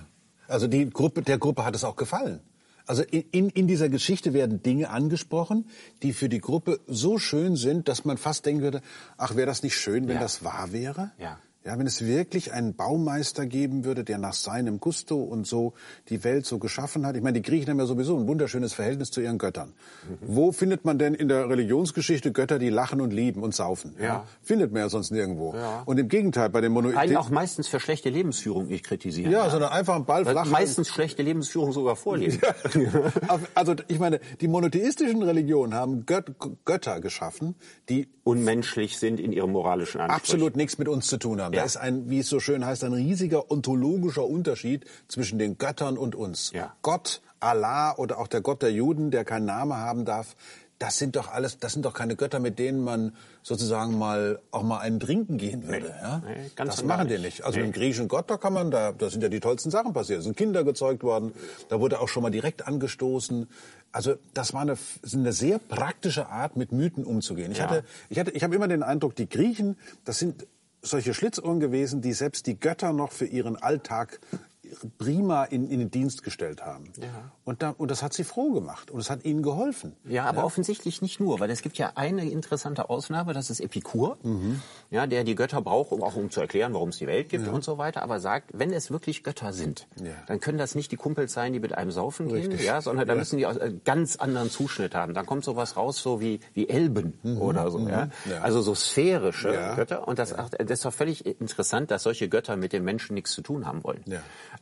Also 0.48 0.66
die 0.66 0.88
Gruppe, 0.90 1.22
der 1.22 1.38
Gruppe 1.38 1.64
hat 1.64 1.74
es 1.74 1.84
auch 1.84 1.96
gefallen. 1.96 2.40
Also 2.86 3.02
in, 3.04 3.48
in 3.50 3.66
dieser 3.68 3.88
Geschichte 3.88 4.32
werden 4.32 4.62
Dinge 4.62 4.90
angesprochen, 4.90 5.66
die 6.02 6.12
für 6.12 6.28
die 6.28 6.40
Gruppe 6.40 6.80
so 6.86 7.18
schön 7.18 7.56
sind, 7.56 7.88
dass 7.88 8.04
man 8.04 8.18
fast 8.18 8.44
denken 8.44 8.62
würde, 8.62 8.82
ach, 9.16 9.36
wäre 9.36 9.46
das 9.46 9.62
nicht 9.62 9.76
schön, 9.76 10.08
wenn 10.08 10.18
das 10.18 10.42
wahr 10.42 10.72
wäre? 10.72 11.12
Ja. 11.18 11.38
Ja, 11.64 11.78
wenn 11.78 11.86
es 11.86 12.04
wirklich 12.04 12.52
einen 12.52 12.74
Baumeister 12.74 13.46
geben 13.46 13.84
würde, 13.84 14.02
der 14.02 14.18
nach 14.18 14.32
seinem 14.32 14.80
Gusto 14.80 15.22
und 15.22 15.46
so 15.46 15.74
die 16.08 16.24
Welt 16.24 16.44
so 16.44 16.58
geschaffen 16.58 17.06
hat. 17.06 17.14
Ich 17.14 17.22
meine, 17.22 17.40
die 17.40 17.42
Griechen 17.42 17.70
haben 17.70 17.78
ja 17.78 17.86
sowieso 17.86 18.18
ein 18.18 18.26
wunderschönes 18.26 18.72
Verhältnis 18.72 19.12
zu 19.12 19.20
ihren 19.20 19.38
Göttern. 19.38 19.68
Mhm. 19.68 20.16
Wo 20.22 20.50
findet 20.50 20.84
man 20.84 20.98
denn 20.98 21.14
in 21.14 21.28
der 21.28 21.48
Religionsgeschichte 21.48 22.32
Götter, 22.32 22.58
die 22.58 22.68
lachen 22.68 23.00
und 23.00 23.12
lieben 23.12 23.44
und 23.44 23.54
saufen? 23.54 23.94
Ja. 23.98 24.04
ja 24.04 24.26
findet 24.42 24.72
man 24.72 24.82
ja 24.82 24.88
sonst 24.88 25.12
nirgendwo. 25.12 25.54
Ja. 25.54 25.82
Und 25.86 25.98
im 25.98 26.08
Gegenteil, 26.08 26.50
bei 26.50 26.60
den 26.60 26.72
Monotheisten... 26.72 27.10
Einen 27.10 27.16
auch 27.16 27.30
meistens 27.30 27.68
für 27.68 27.78
schlechte 27.78 28.10
Lebensführung 28.10 28.66
nicht 28.66 28.84
kritisieren. 28.84 29.30
Ja, 29.30 29.44
ja. 29.44 29.50
sondern 29.50 29.70
einfach 29.70 29.94
einen 29.94 30.04
Ball 30.04 30.24
flach... 30.24 30.46
Meistens 30.46 30.88
schlechte 30.88 31.22
Lebensführung 31.22 31.72
sogar 31.72 31.94
vorleben. 31.94 32.40
also 33.54 33.76
ich 33.86 34.00
meine, 34.00 34.18
die 34.40 34.48
monotheistischen 34.48 35.22
Religionen 35.22 35.74
haben 35.74 36.06
Gött 36.06 36.32
Götter 36.64 37.00
geschaffen, 37.00 37.54
die... 37.88 38.08
Unmenschlich 38.24 38.98
sind 38.98 39.18
in 39.18 39.32
ihrem 39.32 39.50
moralischen 39.50 40.00
Anspruch. 40.00 40.16
Absolut 40.16 40.54
nichts 40.54 40.78
mit 40.78 40.86
uns 40.86 41.08
zu 41.08 41.16
tun 41.16 41.40
haben. 41.40 41.51
Ja. 41.52 41.60
Da 41.60 41.66
ist 41.66 41.76
ein, 41.76 42.10
wie 42.10 42.20
es 42.20 42.28
so 42.28 42.40
schön 42.40 42.64
heißt, 42.64 42.84
ein 42.84 42.92
riesiger 42.92 43.50
ontologischer 43.50 44.26
Unterschied 44.26 44.84
zwischen 45.08 45.38
den 45.38 45.58
Göttern 45.58 45.98
und 45.98 46.14
uns. 46.14 46.52
Ja. 46.52 46.74
Gott, 46.82 47.22
Allah 47.40 47.94
oder 47.96 48.18
auch 48.18 48.28
der 48.28 48.40
Gott 48.40 48.62
der 48.62 48.72
Juden, 48.72 49.10
der 49.10 49.24
keinen 49.24 49.46
Namen 49.46 49.74
haben 49.74 50.04
darf, 50.04 50.36
das 50.82 50.98
sind 50.98 51.14
doch 51.14 51.30
alles, 51.30 51.58
das 51.58 51.74
sind 51.74 51.84
doch 51.84 51.94
keine 51.94 52.16
Götter, 52.16 52.40
mit 52.40 52.58
denen 52.58 52.82
man 52.82 53.14
sozusagen 53.44 53.96
mal 53.96 54.40
auch 54.50 54.64
mal 54.64 54.80
einen 54.80 54.98
trinken 54.98 55.38
gehen 55.38 55.68
würde. 55.68 55.86
Nee, 55.86 56.02
ja? 56.02 56.22
Nee, 56.26 56.50
das 56.56 56.82
machen 56.82 57.06
die 57.06 57.18
nicht. 57.18 57.44
Also 57.44 57.60
nee. 57.60 57.66
mit 57.66 57.76
dem 57.76 57.80
griechischen 57.80 58.08
Gott, 58.08 58.28
da 58.28 58.36
kann 58.36 58.52
man, 58.52 58.72
da, 58.72 58.90
da 58.90 59.08
sind 59.08 59.22
ja 59.22 59.28
die 59.28 59.38
tollsten 59.38 59.70
Sachen 59.70 59.92
passiert. 59.92 60.18
Es 60.18 60.24
sind 60.24 60.36
Kinder 60.36 60.64
gezeugt 60.64 61.04
worden, 61.04 61.34
da 61.68 61.78
wurde 61.78 62.00
auch 62.00 62.08
schon 62.08 62.24
mal 62.24 62.30
direkt 62.30 62.66
angestoßen. 62.66 63.48
Also 63.92 64.16
das 64.34 64.54
war 64.54 64.62
eine, 64.62 64.76
eine 65.12 65.32
sehr 65.32 65.60
praktische 65.60 66.26
Art, 66.28 66.56
mit 66.56 66.72
Mythen 66.72 67.04
umzugehen. 67.04 67.52
Ich 67.52 67.58
ja. 67.58 67.70
hatte, 67.70 67.84
ich 68.08 68.18
hatte, 68.18 68.32
ich 68.32 68.42
habe 68.42 68.56
immer 68.56 68.66
den 68.66 68.82
Eindruck, 68.82 69.14
die 69.14 69.28
Griechen, 69.28 69.76
das 70.04 70.18
sind 70.18 70.48
solche 70.82 71.14
Schlitzohren 71.14 71.60
gewesen, 71.60 72.02
die 72.02 72.12
selbst 72.12 72.46
die 72.46 72.58
Götter 72.58 72.92
noch 72.92 73.12
für 73.12 73.26
ihren 73.26 73.56
Alltag 73.56 74.20
prima 74.98 75.44
in, 75.44 75.68
in 75.68 75.80
den 75.80 75.90
Dienst 75.90 76.22
gestellt 76.22 76.64
haben. 76.64 76.92
Ja. 76.98 77.32
Und, 77.44 77.62
da, 77.62 77.70
und 77.70 77.90
das 77.90 78.02
hat 78.02 78.12
sie 78.12 78.24
froh 78.24 78.52
gemacht 78.52 78.90
und 78.90 79.00
es 79.00 79.10
hat 79.10 79.24
ihnen 79.24 79.42
geholfen. 79.42 79.96
Ja, 80.04 80.24
aber 80.24 80.38
ja. 80.38 80.44
offensichtlich 80.44 81.02
nicht 81.02 81.20
nur, 81.20 81.40
weil 81.40 81.50
es 81.50 81.62
gibt 81.62 81.78
ja 81.78 81.92
eine 81.94 82.28
interessante 82.28 82.88
Ausnahme, 82.88 83.32
das 83.32 83.50
ist 83.50 83.60
Epikur, 83.60 84.18
mhm. 84.22 84.60
ja, 84.90 85.06
der 85.06 85.24
die 85.24 85.34
Götter 85.34 85.60
braucht, 85.60 85.92
um 85.92 86.02
auch 86.02 86.16
um 86.16 86.30
zu 86.30 86.40
erklären, 86.40 86.74
warum 86.74 86.90
es 86.90 86.98
die 86.98 87.06
Welt 87.06 87.28
gibt 87.28 87.46
ja. 87.46 87.52
und 87.52 87.64
so 87.64 87.78
weiter, 87.78 88.02
aber 88.02 88.20
sagt, 88.20 88.50
wenn 88.52 88.72
es 88.72 88.90
wirklich 88.90 89.22
Götter 89.24 89.52
sind, 89.52 89.86
dann 90.26 90.40
können 90.40 90.58
das 90.58 90.74
nicht 90.74 90.92
die 90.92 90.96
Kumpels 90.96 91.32
sein, 91.32 91.52
die 91.52 91.60
mit 91.60 91.72
einem 91.72 91.90
saufen 91.90 92.30
Richtig. 92.30 92.58
gehen, 92.58 92.66
ja, 92.66 92.80
sondern 92.80 93.06
da 93.08 93.14
müssen 93.14 93.38
die 93.38 93.46
einen 93.46 93.82
ganz 93.84 94.16
anderen 94.16 94.50
Zuschnitt 94.50 94.94
haben. 94.94 95.14
Dann 95.14 95.26
kommt 95.26 95.44
sowas 95.44 95.76
raus, 95.76 96.02
so 96.02 96.20
wie, 96.20 96.40
wie 96.54 96.68
Elben 96.68 97.18
mhm. 97.22 97.40
oder 97.40 97.70
so, 97.70 97.78
mhm. 97.78 97.88
ja? 97.88 98.08
also 98.42 98.60
so 98.60 98.74
sphärische 98.74 99.74
Götter. 99.76 100.06
Und 100.06 100.18
das, 100.18 100.34
das 100.34 100.70
ist 100.70 100.84
doch 100.84 100.92
völlig 100.92 101.26
interessant, 101.26 101.90
dass 101.90 102.02
solche 102.02 102.28
Götter 102.28 102.56
mit 102.56 102.72
den 102.72 102.84
Menschen 102.84 103.14
nichts 103.14 103.32
zu 103.32 103.42
tun 103.42 103.66
haben 103.66 103.84
wollen. 103.84 104.04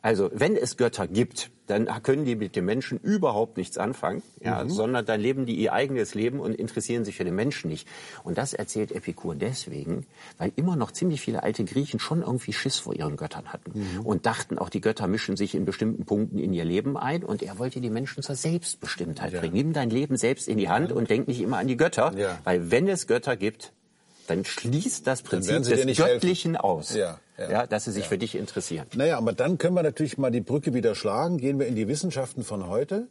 Also 0.02 0.30
wenn 0.32 0.56
es 0.56 0.76
Götter 0.76 1.06
gibt, 1.06 1.50
dann 1.66 1.86
können 2.02 2.24
die 2.24 2.34
mit 2.34 2.56
dem 2.56 2.64
Menschen 2.64 2.98
überhaupt 2.98 3.56
nichts 3.56 3.78
anfangen, 3.78 4.22
ja, 4.40 4.64
mhm. 4.64 4.70
sondern 4.70 5.06
dann 5.06 5.20
leben 5.20 5.46
die 5.46 5.54
ihr 5.54 5.72
eigenes 5.72 6.14
Leben 6.14 6.40
und 6.40 6.54
interessieren 6.54 7.04
sich 7.04 7.16
für 7.16 7.24
den 7.24 7.36
Menschen 7.36 7.70
nicht. 7.70 7.86
Und 8.24 8.38
das 8.38 8.54
erzählt 8.54 8.90
Epikur 8.90 9.36
deswegen, 9.36 10.06
weil 10.36 10.52
immer 10.56 10.74
noch 10.74 10.90
ziemlich 10.90 11.20
viele 11.20 11.44
alte 11.44 11.64
Griechen 11.64 12.00
schon 12.00 12.22
irgendwie 12.22 12.52
Schiss 12.52 12.78
vor 12.78 12.94
ihren 12.94 13.16
Göttern 13.16 13.52
hatten 13.52 13.72
mhm. 13.78 14.00
und 14.00 14.26
dachten, 14.26 14.58
auch 14.58 14.68
die 14.68 14.80
Götter 14.80 15.06
mischen 15.06 15.36
sich 15.36 15.54
in 15.54 15.64
bestimmten 15.64 16.04
Punkten 16.04 16.38
in 16.38 16.52
ihr 16.52 16.64
Leben 16.64 16.96
ein 16.96 17.22
und 17.22 17.42
er 17.42 17.58
wollte 17.58 17.80
die 17.80 17.90
Menschen 17.90 18.22
zur 18.22 18.34
Selbstbestimmtheit 18.34 19.32
ja. 19.32 19.40
bringen. 19.40 19.54
Nimm 19.54 19.72
dein 19.72 19.90
Leben 19.90 20.16
selbst 20.16 20.48
in 20.48 20.58
die 20.58 20.68
Hand 20.68 20.90
und 20.90 21.08
denk 21.08 21.28
nicht 21.28 21.40
immer 21.40 21.58
an 21.58 21.68
die 21.68 21.76
Götter, 21.76 22.12
ja. 22.16 22.38
weil 22.42 22.72
wenn 22.72 22.88
es 22.88 23.06
Götter 23.06 23.36
gibt, 23.36 23.72
dann 24.30 24.44
schließt 24.44 25.06
das 25.06 25.22
Prinzip 25.22 25.62
des 25.62 25.96
Göttlichen 25.96 26.52
helfen. 26.52 26.56
aus. 26.56 26.94
Ja, 26.94 27.18
ja, 27.36 27.50
ja, 27.50 27.66
dass 27.66 27.84
sie 27.84 27.92
sich 27.92 28.04
ja. 28.04 28.08
für 28.08 28.18
dich 28.18 28.34
interessieren. 28.34 28.86
Naja, 28.94 29.18
aber 29.18 29.32
dann 29.32 29.58
können 29.58 29.74
wir 29.74 29.82
natürlich 29.82 30.18
mal 30.18 30.30
die 30.30 30.40
Brücke 30.40 30.72
wieder 30.72 30.94
schlagen. 30.94 31.38
Gehen 31.38 31.58
wir 31.58 31.66
in 31.66 31.74
die 31.74 31.88
Wissenschaften 31.88 32.44
von 32.44 32.68
heute. 32.68 33.08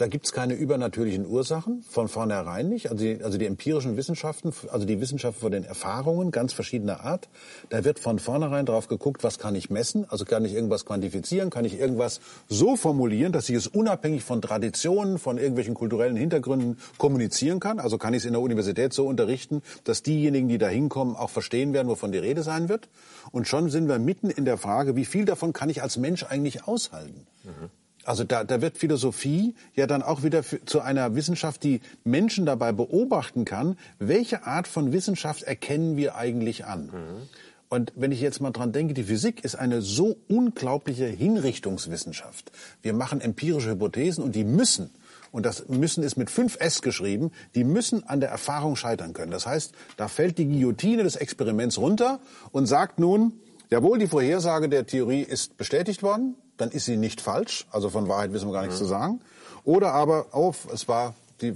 Da 0.00 0.06
gibt 0.06 0.24
es 0.24 0.32
keine 0.32 0.54
übernatürlichen 0.54 1.26
Ursachen, 1.26 1.82
von 1.82 2.08
vornherein 2.08 2.70
nicht. 2.70 2.90
Also 2.90 3.04
die, 3.04 3.22
also 3.22 3.36
die 3.36 3.44
empirischen 3.44 3.98
Wissenschaften, 3.98 4.54
also 4.72 4.86
die 4.86 4.98
Wissenschaften 4.98 5.42
von 5.42 5.52
den 5.52 5.62
Erfahrungen 5.62 6.30
ganz 6.30 6.54
verschiedener 6.54 7.00
Art, 7.04 7.28
da 7.68 7.84
wird 7.84 7.98
von 7.98 8.18
vornherein 8.18 8.64
drauf 8.64 8.88
geguckt, 8.88 9.22
was 9.24 9.38
kann 9.38 9.54
ich 9.54 9.68
messen, 9.68 10.06
also 10.08 10.24
kann 10.24 10.46
ich 10.46 10.54
irgendwas 10.54 10.86
quantifizieren, 10.86 11.50
kann 11.50 11.66
ich 11.66 11.78
irgendwas 11.78 12.22
so 12.48 12.76
formulieren, 12.76 13.32
dass 13.32 13.50
ich 13.50 13.56
es 13.56 13.66
unabhängig 13.66 14.24
von 14.24 14.40
Traditionen, 14.40 15.18
von 15.18 15.36
irgendwelchen 15.36 15.74
kulturellen 15.74 16.16
Hintergründen 16.16 16.78
kommunizieren 16.96 17.60
kann. 17.60 17.78
Also 17.78 17.98
kann 17.98 18.14
ich 18.14 18.20
es 18.20 18.24
in 18.24 18.32
der 18.32 18.40
Universität 18.40 18.94
so 18.94 19.06
unterrichten, 19.06 19.60
dass 19.84 20.02
diejenigen, 20.02 20.48
die 20.48 20.56
da 20.56 20.68
hinkommen, 20.68 21.14
auch 21.14 21.28
verstehen 21.28 21.74
werden, 21.74 21.88
wovon 21.88 22.10
die 22.10 22.16
Rede 22.16 22.42
sein 22.42 22.70
wird. 22.70 22.88
Und 23.32 23.48
schon 23.48 23.68
sind 23.68 23.86
wir 23.86 23.98
mitten 23.98 24.30
in 24.30 24.46
der 24.46 24.56
Frage, 24.56 24.96
wie 24.96 25.04
viel 25.04 25.26
davon 25.26 25.52
kann 25.52 25.68
ich 25.68 25.82
als 25.82 25.98
Mensch 25.98 26.24
eigentlich 26.24 26.66
aushalten? 26.66 27.26
Mhm. 27.44 27.79
Also 28.04 28.24
da, 28.24 28.44
da 28.44 28.62
wird 28.62 28.78
Philosophie 28.78 29.54
ja 29.74 29.86
dann 29.86 30.02
auch 30.02 30.22
wieder 30.22 30.42
für, 30.42 30.64
zu 30.64 30.80
einer 30.80 31.14
Wissenschaft, 31.14 31.62
die 31.64 31.80
Menschen 32.04 32.46
dabei 32.46 32.72
beobachten 32.72 33.44
kann, 33.44 33.76
welche 33.98 34.46
Art 34.46 34.66
von 34.66 34.92
Wissenschaft 34.92 35.42
erkennen 35.42 35.96
wir 35.96 36.16
eigentlich 36.16 36.64
an. 36.64 36.86
Mhm. 36.86 37.28
Und 37.68 37.92
wenn 37.94 38.10
ich 38.10 38.20
jetzt 38.20 38.40
mal 38.40 38.50
dran 38.50 38.72
denke, 38.72 38.94
die 38.94 39.04
Physik 39.04 39.44
ist 39.44 39.54
eine 39.54 39.80
so 39.80 40.16
unglaubliche 40.28 41.06
Hinrichtungswissenschaft. 41.06 42.50
Wir 42.82 42.92
machen 42.94 43.20
empirische 43.20 43.70
Hypothesen 43.70 44.24
und 44.24 44.34
die 44.34 44.42
müssen, 44.42 44.90
und 45.30 45.46
das 45.46 45.68
müssen 45.68 46.02
ist 46.02 46.16
mit 46.16 46.30
5S 46.30 46.82
geschrieben, 46.82 47.30
die 47.54 47.62
müssen 47.62 48.02
an 48.08 48.18
der 48.18 48.30
Erfahrung 48.30 48.74
scheitern 48.74 49.12
können. 49.12 49.30
Das 49.30 49.46
heißt, 49.46 49.72
da 49.96 50.08
fällt 50.08 50.38
die 50.38 50.46
Guillotine 50.46 51.04
des 51.04 51.14
Experiments 51.14 51.78
runter 51.78 52.18
und 52.50 52.66
sagt 52.66 52.98
nun, 52.98 53.34
jawohl, 53.70 54.00
die 54.00 54.08
Vorhersage 54.08 54.68
der 54.68 54.86
Theorie 54.86 55.22
ist 55.22 55.56
bestätigt 55.56 56.02
worden, 56.02 56.34
dann 56.60 56.70
ist 56.70 56.84
sie 56.84 56.96
nicht 56.96 57.20
falsch. 57.20 57.66
Also 57.70 57.90
von 57.90 58.08
Wahrheit 58.08 58.32
wissen 58.32 58.48
wir 58.48 58.52
gar 58.52 58.62
nichts 58.62 58.76
mhm. 58.76 58.84
zu 58.84 58.88
sagen. 58.88 59.20
Oder 59.64 59.92
aber, 59.92 60.26
oh, 60.32 60.54
es 60.72 60.88
war, 60.88 61.14
die 61.40 61.54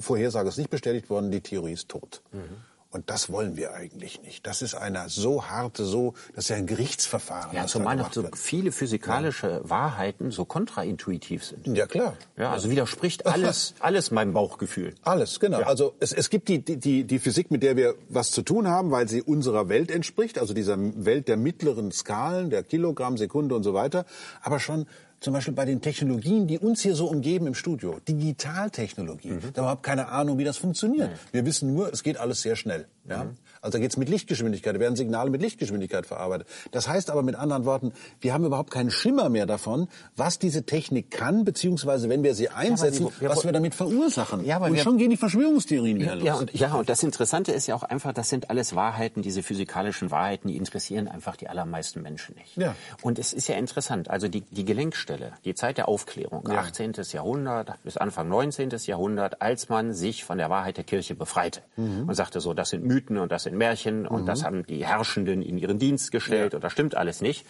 Vorhersage 0.00 0.48
ist 0.48 0.58
nicht 0.58 0.70
bestätigt 0.70 1.10
worden, 1.10 1.30
die 1.30 1.40
Theorie 1.40 1.72
ist 1.72 1.88
tot. 1.88 2.22
Mhm. 2.32 2.67
Und 2.90 3.10
das 3.10 3.30
wollen 3.30 3.58
wir 3.58 3.74
eigentlich 3.74 4.22
nicht. 4.22 4.46
Das 4.46 4.62
ist 4.62 4.74
eine 4.74 5.10
so 5.10 5.44
harte, 5.44 5.84
so, 5.84 6.14
das 6.34 6.44
ist 6.44 6.48
ja 6.48 6.56
ein 6.56 6.66
Gerichtsverfahren. 6.66 7.54
Ja, 7.54 7.66
zumal 7.66 7.96
noch 7.96 8.14
so 8.14 8.24
viele 8.34 8.72
physikalische 8.72 9.60
ja. 9.62 9.68
Wahrheiten 9.68 10.30
so 10.30 10.46
kontraintuitiv 10.46 11.44
sind. 11.44 11.66
Ja, 11.76 11.86
klar. 11.86 12.16
Ja, 12.38 12.50
also 12.50 12.70
widerspricht 12.70 13.26
alles, 13.26 13.74
alles 13.80 14.10
meinem 14.10 14.32
Bauchgefühl. 14.32 14.94
Alles, 15.02 15.38
genau. 15.38 15.60
Ja. 15.60 15.66
Also 15.66 15.94
es, 16.00 16.14
es 16.14 16.30
gibt 16.30 16.48
die, 16.48 16.60
die, 16.62 17.04
die 17.04 17.18
Physik, 17.18 17.50
mit 17.50 17.62
der 17.62 17.76
wir 17.76 17.94
was 18.08 18.30
zu 18.30 18.40
tun 18.40 18.66
haben, 18.68 18.90
weil 18.90 19.06
sie 19.06 19.20
unserer 19.20 19.68
Welt 19.68 19.90
entspricht, 19.90 20.38
also 20.38 20.54
dieser 20.54 20.76
Welt 20.78 21.28
der 21.28 21.36
mittleren 21.36 21.92
Skalen, 21.92 22.48
der 22.48 22.62
Kilogramm, 22.62 23.18
Sekunde 23.18 23.54
und 23.54 23.64
so 23.64 23.74
weiter. 23.74 24.06
Aber 24.40 24.60
schon 24.60 24.86
zum 25.20 25.32
Beispiel 25.32 25.54
bei 25.54 25.64
den 25.64 25.80
Technologien, 25.80 26.46
die 26.46 26.58
uns 26.58 26.82
hier 26.82 26.94
so 26.94 27.06
umgeben 27.06 27.46
im 27.46 27.54
Studio, 27.54 27.98
Digitaltechnologie, 28.06 29.32
mhm. 29.32 29.40
da 29.52 29.62
überhaupt 29.62 29.82
keine 29.82 30.08
Ahnung, 30.08 30.38
wie 30.38 30.44
das 30.44 30.56
funktioniert. 30.56 31.10
Mhm. 31.10 31.14
Wir 31.32 31.46
wissen 31.46 31.74
nur, 31.74 31.92
es 31.92 32.02
geht 32.02 32.18
alles 32.18 32.42
sehr 32.42 32.56
schnell. 32.56 32.86
Ja? 33.08 33.24
Mhm. 33.24 33.36
Also 33.60 33.78
da 33.78 33.82
geht 33.82 33.90
es 33.90 33.96
mit 33.96 34.08
Lichtgeschwindigkeit, 34.08 34.76
da 34.76 34.80
werden 34.80 34.94
Signale 34.94 35.30
mit 35.30 35.42
Lichtgeschwindigkeit 35.42 36.06
verarbeitet. 36.06 36.46
Das 36.70 36.88
heißt 36.88 37.10
aber 37.10 37.22
mit 37.22 37.34
anderen 37.34 37.64
Worten, 37.64 37.92
wir 38.20 38.32
haben 38.32 38.44
überhaupt 38.44 38.70
keinen 38.70 38.90
Schimmer 38.90 39.28
mehr 39.28 39.46
davon, 39.46 39.88
was 40.14 40.38
diese 40.38 40.64
Technik 40.64 41.10
kann, 41.10 41.44
beziehungsweise 41.44 42.08
wenn 42.08 42.22
wir 42.22 42.34
sie 42.34 42.50
einsetzen, 42.50 43.06
ja, 43.06 43.20
wir, 43.20 43.28
was 43.30 43.44
wir 43.44 43.52
damit 43.52 43.74
verursachen. 43.74 44.44
Ja, 44.44 44.56
aber 44.56 44.66
und 44.66 44.74
wir, 44.74 44.82
schon 44.82 44.98
gehen 44.98 45.10
die 45.10 45.16
Verschwörungstheorien 45.16 45.98
wieder 45.98 46.14
los. 46.14 46.24
Ja 46.24 46.34
und, 46.36 46.54
ja, 46.54 46.74
und 46.74 46.88
das 46.88 47.02
Interessante 47.02 47.52
ist 47.52 47.66
ja 47.66 47.74
auch 47.74 47.82
einfach, 47.82 48.12
das 48.12 48.28
sind 48.28 48.50
alles 48.50 48.76
Wahrheiten, 48.76 49.22
diese 49.22 49.42
physikalischen 49.42 50.10
Wahrheiten, 50.10 50.48
die 50.48 50.56
interessieren 50.56 51.08
einfach 51.08 51.34
die 51.36 51.48
allermeisten 51.48 52.02
Menschen 52.02 52.36
nicht. 52.36 52.56
Ja. 52.56 52.76
Und 53.02 53.18
es 53.18 53.32
ist 53.32 53.48
ja 53.48 53.56
interessant, 53.56 54.08
also 54.08 54.28
die, 54.28 54.42
die 54.42 54.64
Gelenkstelle, 55.08 55.32
die 55.44 55.54
Zeit 55.54 55.78
der 55.78 55.88
Aufklärung, 55.88 56.44
ja. 56.48 56.58
18. 56.58 56.92
Jahrhundert 57.12 57.82
bis 57.82 57.96
Anfang 57.96 58.28
19. 58.28 58.70
Jahrhundert, 58.84 59.42
als 59.42 59.68
man 59.68 59.94
sich 59.94 60.24
von 60.24 60.38
der 60.38 60.50
Wahrheit 60.50 60.76
der 60.76 60.84
Kirche 60.84 61.14
befreite 61.14 61.62
mhm. 61.76 62.08
und 62.08 62.14
sagte 62.14 62.40
so, 62.40 62.54
das 62.54 62.70
sind 62.70 62.84
Mythen 62.84 63.18
und 63.18 63.32
das 63.32 63.44
sind 63.44 63.56
Märchen 63.56 64.06
und 64.06 64.22
mhm. 64.22 64.26
das 64.26 64.44
haben 64.44 64.66
die 64.66 64.86
Herrschenden 64.86 65.42
in 65.42 65.58
ihren 65.58 65.78
Dienst 65.78 66.12
gestellt 66.12 66.52
ja. 66.52 66.56
und 66.56 66.64
das 66.64 66.72
stimmt 66.72 66.96
alles 66.96 67.20
nicht 67.20 67.46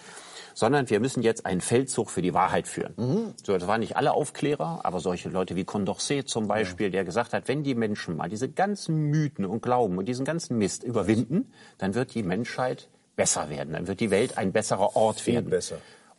sondern 0.55 0.91
wir 0.91 0.99
müssen 0.99 1.23
jetzt 1.23 1.47
einen 1.47 1.61
Feldzug 1.61 2.11
für 2.11 2.21
die 2.21 2.35
Wahrheit 2.35 2.67
führen. 2.67 2.93
Mhm. 2.97 3.35
So, 3.45 3.57
das 3.57 3.69
waren 3.69 3.79
nicht 3.79 3.97
alle 3.97 4.13
Aufklärer, 4.13 4.81
aber 4.83 4.99
solche 4.99 5.29
Leute 5.29 5.55
wie 5.55 5.63
Condorcet 5.63 6.29
zum 6.29 6.49
Beispiel, 6.49 6.87
ja. 6.87 6.91
der 6.91 7.05
gesagt 7.05 7.33
hat, 7.33 7.47
wenn 7.47 7.63
die 7.63 7.77
Menschen 7.77 8.17
mal 8.17 8.29
diese 8.29 8.49
ganzen 8.49 8.97
Mythen 9.05 9.47
und 9.47 9.63
Glauben 9.63 9.99
und 9.99 10.07
diesen 10.07 10.25
ganzen 10.25 10.59
Mist 10.59 10.83
überwinden, 10.83 11.53
dann 11.77 11.95
wird 11.95 12.13
die 12.13 12.25
Menschheit 12.25 12.89
besser 13.15 13.51
werden, 13.51 13.75
dann 13.75 13.87
wird 13.87 14.01
die 14.01 14.11
Welt 14.11 14.37
ein 14.37 14.51
besserer 14.51 14.97
Ort 14.97 15.21
Viel 15.21 15.35
werden. 15.35 15.51
Besser. 15.51 15.77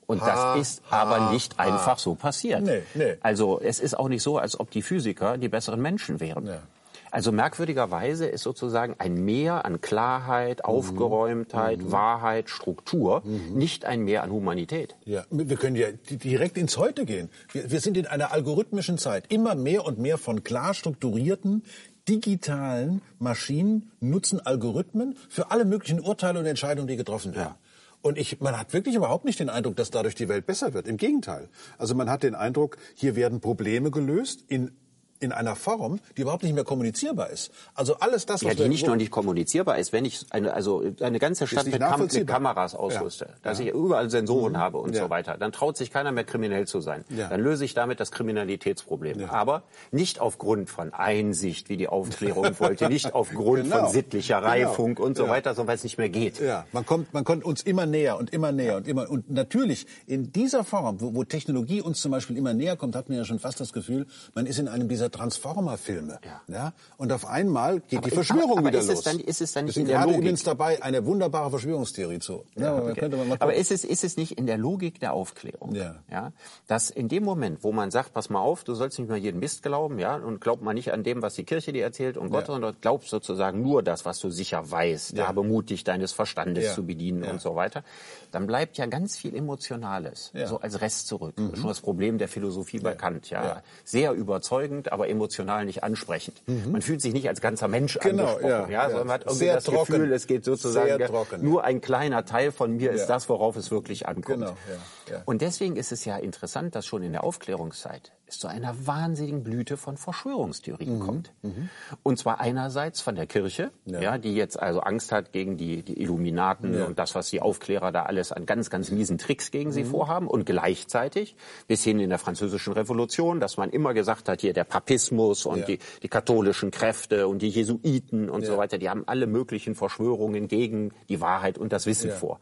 Und 0.10 0.22
ha, 0.24 0.56
das 0.56 0.62
ist 0.62 0.82
ha, 0.90 1.04
aber 1.04 1.32
nicht 1.32 1.60
ha. 1.60 1.64
einfach 1.64 2.00
so 2.00 2.16
passiert. 2.16 2.64
Nee, 2.64 2.82
nee. 2.96 3.18
Also 3.22 3.62
es 3.62 3.80
ist 3.80 3.94
auch 3.94 4.10
nicht 4.10 4.24
so, 4.24 4.40
als 4.40 4.60
ob 4.60 4.72
die 4.72 4.82
Physiker 4.82 5.38
die 5.38 5.50
besseren 5.50 5.80
Menschen 5.80 6.20
wären. 6.20 6.48
Ja. 6.48 6.64
Also 7.12 7.32
merkwürdigerweise 7.32 8.26
ist 8.26 8.42
sozusagen 8.42 8.96
ein 8.98 9.24
Mehr 9.24 9.66
an 9.66 9.82
Klarheit, 9.82 10.60
mhm. 10.60 10.66
Aufgeräumtheit, 10.66 11.80
mhm. 11.80 11.92
Wahrheit, 11.92 12.50
Struktur 12.50 13.22
mhm. 13.24 13.56
nicht 13.56 13.86
ein 13.86 14.02
Mehr 14.02 14.24
an 14.24 14.32
Humanität. 14.32 14.96
Ja, 15.06 15.26
wir 15.30 15.58
können 15.58 15.76
ja 15.76 15.90
direkt 16.10 16.58
ins 16.58 16.78
Heute 16.78 17.06
gehen. 17.06 17.30
Wir, 17.52 17.70
wir 17.70 17.80
sind 17.80 17.96
in 17.96 18.08
einer 18.08 18.32
algorithmischen 18.32 18.98
Zeit. 18.98 19.26
Immer 19.30 19.54
mehr 19.54 19.86
und 19.86 20.00
mehr 20.00 20.18
von 20.18 20.44
klar 20.44 20.74
strukturierten, 20.74 21.64
digitalen 22.08 23.04
Maschinen 23.20 23.92
nutzen 24.00 24.40
Algorithmen 24.44 25.16
für 25.30 25.52
alle 25.52 25.66
möglichen 25.66 26.00
Urteile 26.00 26.40
und 26.40 26.48
Entscheidungen, 26.48 26.88
die 26.88 26.96
getroffen 26.96 27.36
werden. 27.36 27.54
Ja. 27.54 27.69
Und 28.02 28.18
ich, 28.18 28.40
man 28.40 28.58
hat 28.58 28.74
wirklich 28.74 28.96
überhaupt 28.96 29.26
nicht 29.26 29.40
den 29.40 29.50
Eindruck, 29.50 29.76
dass 29.76 29.92
dadurch 29.92 30.16
die 30.16 30.30
Welt 30.30 30.46
besser 30.46 30.74
wird. 30.74 30.88
Im 30.88 30.98
Gegenteil. 30.98 31.50
Also 31.78 31.96
man 31.96 32.10
hat 32.10 32.24
den 32.24 32.36
Eindruck, 32.36 32.78
hier 32.96 33.16
werden 33.16 33.42
Probleme 33.42 33.92
gelöst 33.92 34.46
in 34.48 34.72
in 35.20 35.32
einer 35.32 35.56
Form, 35.56 36.00
die 36.18 36.22
überhaupt 36.22 36.44
nicht 36.44 36.54
mehr 36.54 36.64
kommunizierbar 36.64 37.30
ist. 37.30 37.52
Also 37.76 37.96
alles 37.96 38.26
das, 38.26 38.44
was 38.44 38.58
ja, 38.58 38.64
die 38.64 38.70
nicht 38.70 38.88
nur 38.88 38.96
nicht 38.96 39.12
kommunizierbar 39.12 39.78
ist, 39.78 39.92
wenn 39.92 40.06
ich 40.06 40.26
eine, 40.30 40.54
also 40.54 40.84
eine 41.02 41.20
ganze 41.20 41.46
Stadt 41.48 41.66
mit, 41.68 41.80
Kam 41.80 42.02
mit, 42.02 42.28
Kameras 42.28 42.76
ausrüste, 42.76 43.26
ja. 43.26 43.36
dass 43.44 43.60
ja. 43.60 43.66
ich 43.66 43.74
überall 43.74 44.10
Sensoren 44.10 44.54
mhm. 44.54 44.58
habe 44.58 44.78
und 44.78 44.96
ja. 44.96 45.04
so 45.04 45.10
weiter, 45.10 45.38
dann 45.38 45.52
traut 45.52 45.78
sich 45.78 45.92
keiner 45.92 46.12
mehr 46.12 46.24
kriminell 46.24 46.68
zu 46.68 46.80
sein. 46.82 47.04
Dann 47.10 47.42
löse 47.42 47.66
ich 47.66 47.74
damit 47.74 48.00
das 48.00 48.12
Kriminalitätsproblem. 48.12 49.30
Aber 49.30 49.64
nicht 49.92 50.20
aufgrund 50.20 50.70
von 50.70 50.94
Einsicht, 50.94 51.70
wie 51.70 51.78
die 51.78 51.88
Aufklärung 51.88 52.48
wollte, 52.60 52.90
nicht 52.90 53.14
aufgrund 53.14 53.64
genau. 53.64 53.80
von 53.80 53.90
sittlicher 53.90 54.38
genau. 54.40 54.50
Reifung 54.50 54.96
genau. 54.96 55.08
und 55.08 55.18
so 55.18 55.28
weiter, 55.28 55.54
sondern 55.54 55.70
weil 55.70 55.76
es 55.76 55.84
nicht 55.84 55.98
mehr 55.98 56.10
geht. 56.10 56.40
Ja, 56.40 56.66
man 56.72 56.86
kommt, 56.86 57.14
man 57.14 57.24
kommt 57.24 57.44
uns 57.44 57.62
immer 57.62 57.86
näher 57.86 58.18
und 58.18 58.32
immer 58.32 58.52
näher 58.52 58.78
und 58.78 58.88
immer 58.88 59.10
und 59.10 59.30
natürlich 59.30 59.86
in 60.08 60.32
dieser 60.32 60.64
Form, 60.64 61.02
wo, 61.02 61.14
wo 61.14 61.24
Technologie 61.24 61.82
uns 61.82 62.02
zum 62.02 62.12
Beispiel 62.12 62.38
immer 62.38 62.54
näher 62.54 62.76
kommt, 62.76 62.96
hat 62.96 63.10
man 63.10 63.18
ja 63.18 63.26
schon 63.26 63.40
fast 63.40 63.60
das 63.60 63.74
Gefühl, 63.74 64.08
man 64.34 64.46
ist 64.46 64.60
in 64.60 64.68
einem 64.68 64.88
dieser 64.88 65.09
Transformer-Filme. 65.10 66.20
Ja. 66.24 66.42
ja. 66.54 66.74
Und 66.98 67.12
auf 67.12 67.26
einmal 67.26 67.80
geht 67.82 68.00
aber 68.00 68.10
die 68.10 68.16
Verschwörung 68.16 68.52
aber, 68.52 68.60
aber 68.60 68.68
wieder 68.70 68.80
ist 68.80 68.88
los. 68.88 69.00
Es 69.00 69.04
dann, 69.04 69.20
ist 69.20 69.42
es 69.42 69.52
dann 69.54 69.66
nicht 69.66 69.78
in 69.78 69.88
der 69.88 70.02
Logik? 70.02 70.18
übrigens 70.18 70.44
dabei, 70.44 70.82
eine 70.84 71.06
wunderbare 71.06 71.50
Verschwörungstheorie 71.50 72.20
zu. 72.20 72.44
Ja, 72.56 72.76
okay. 72.78 73.10
aber 73.40 73.54
ist 73.54 73.72
es, 73.72 73.84
ist 73.84 74.04
es 74.04 74.18
nicht 74.18 74.38
in 74.38 74.46
der 74.46 74.58
Logik 74.58 75.00
der 75.00 75.14
Aufklärung? 75.14 75.76
Ja. 75.76 75.96
ja. 76.12 76.32
Dass 76.68 76.90
in 76.90 77.08
dem 77.08 77.24
Moment, 77.24 77.64
wo 77.64 77.72
man 77.72 77.92
sagt, 77.92 78.14
pass 78.14 78.30
mal 78.30 78.40
auf, 78.40 78.64
du 78.64 78.74
sollst 78.74 79.00
nicht 79.00 79.08
mehr 79.08 79.18
jeden 79.18 79.40
Mist 79.40 79.64
glauben, 79.64 80.00
ja, 80.00 80.16
und 80.16 80.42
glaub 80.42 80.62
mal 80.62 80.74
nicht 80.74 80.92
an 80.92 81.04
dem, 81.04 81.22
was 81.22 81.36
die 81.36 81.44
Kirche 81.44 81.74
dir 81.74 81.84
erzählt 81.84 82.18
und 82.18 82.30
Gott, 82.30 82.42
ja. 82.42 82.54
sondern 82.54 82.76
glaubst 82.82 83.10
sozusagen 83.10 83.62
nur 83.62 83.84
das, 83.84 84.06
was 84.06 84.20
du 84.20 84.30
sicher 84.30 84.70
weißt. 84.70 85.18
Ja. 85.18 85.28
Habe 85.28 85.44
Mut, 85.44 85.70
dich 85.70 85.84
deines 85.84 86.12
Verstandes 86.12 86.66
ja. 86.66 86.74
zu 86.74 86.86
bedienen 86.86 87.24
und 87.24 87.42
so 87.42 87.56
weiter. 87.56 87.84
Dann 88.32 88.48
bleibt 88.48 88.78
ja 88.78 88.86
ganz 88.86 89.18
viel 89.18 89.36
Emotionales 89.36 90.32
so 90.46 90.60
als 90.60 90.82
Rest 90.82 91.08
zurück. 91.08 91.38
Mhm. 91.38 91.56
Schon 91.56 91.68
das 91.68 91.82
Problem 91.82 92.18
der 92.18 92.28
Philosophie 92.28 92.80
bekannt, 92.80 93.30
ja. 93.30 93.62
Sehr 93.84 94.14
überzeugend, 94.14 94.92
aber 94.92 94.99
emotional 95.08 95.66
nicht 95.66 95.84
ansprechend. 95.84 96.42
Mhm. 96.48 96.72
Man 96.72 96.82
fühlt 96.82 97.02
sich 97.02 97.14
nicht 97.14 97.28
als 97.28 97.42
ganzer 97.42 97.68
Mensch 97.68 97.98
genau, 98.00 98.24
angesprochen, 98.24 98.72
ja, 98.72 98.84
ja, 98.84 98.90
sondern 98.90 99.08
man 99.08 99.14
hat 99.14 99.22
irgendwie 99.22 99.38
Sehr 99.38 99.56
das 99.56 99.64
trocken. 99.64 99.94
Gefühl, 99.94 100.14
es 100.14 100.28
geht 100.28 100.44
sozusagen 100.44 101.04
nur 101.42 101.64
ein 101.64 101.82
kleiner 101.82 102.26
Teil 102.26 102.52
von 102.52 102.76
mir 102.76 102.92
ist 102.92 103.08
das, 103.08 103.30
worauf 103.30 103.56
es 103.56 103.72
wirklich 103.72 104.08
ankommt. 104.08 104.40
Genau, 104.40 105.22
Und 105.26 105.42
deswegen 105.42 105.76
ist 105.76 105.92
es 105.92 106.06
ja 106.06 106.18
interessant, 106.18 106.76
dass 106.76 106.86
schon 106.86 107.04
in 107.04 107.12
der 107.12 107.24
Aufklärungszeit 107.24 108.12
es 108.30 108.40
zu 108.40 108.48
einer 108.48 108.88
wahnsinnigen 108.88 109.44
Blüte 109.44 109.78
von 109.78 109.98
Verschwörungstheorien 109.98 111.00
mhm. 111.00 111.00
kommt. 111.00 111.34
Mhm. 111.42 111.70
Und 112.04 112.18
zwar 112.18 112.40
einerseits 112.40 113.02
von 113.02 113.16
der 113.16 113.26
Kirche, 113.26 113.72
ja. 113.86 114.00
ja. 114.02 114.18
die 114.18 114.36
jetzt 114.36 114.60
also 114.60 114.82
Angst 114.82 115.12
hat 115.12 115.32
gegen 115.32 115.58
die, 115.58 115.84
die 115.84 116.02
Illuminaten 116.02 116.74
ja. 116.74 116.86
und 116.86 117.00
das, 117.00 117.16
was 117.16 117.30
die 117.30 117.42
Aufklärer 117.42 117.92
da 117.92 118.04
alles 118.04 118.32
an 118.32 118.46
ganz, 118.46 118.70
ganz 118.70 118.92
miesen 118.92 119.18
Tricks 119.18 119.52
gegen 119.52 119.72
sie 119.72 119.84
mhm. 119.84 119.90
vorhaben. 119.90 120.28
Und 120.28 120.46
gleichzeitig 120.46 121.36
bis 121.68 121.84
hin 121.84 122.00
in 122.00 122.10
der 122.10 122.20
französischen 122.20 122.74
Revolution, 122.74 123.40
dass 123.40 123.58
man 123.58 123.70
immer 123.70 123.94
gesagt 123.94 124.30
hat, 124.30 124.42
hier 124.42 124.54
der 124.54 124.64
Papismus 124.64 125.46
und 125.46 125.60
ja. 125.60 125.66
die, 125.66 125.80
die 126.04 126.10
katholischen 126.10 126.72
Kräfte 126.72 127.28
und 127.28 127.42
die 127.42 127.50
Jesuiten 127.50 128.30
und 128.30 128.46
so 128.46 128.58
weiter, 128.58 128.78
die 128.78 128.90
haben 128.90 129.04
alle 129.08 129.28
möglichen 129.28 129.76
Verschwörungen 129.76 130.48
gegen 130.48 130.92
die 131.10 131.22
Wahrheit 131.22 131.58
und 131.58 131.74
das 131.74 131.86
Wissen 131.86 132.12
vor. 132.12 132.40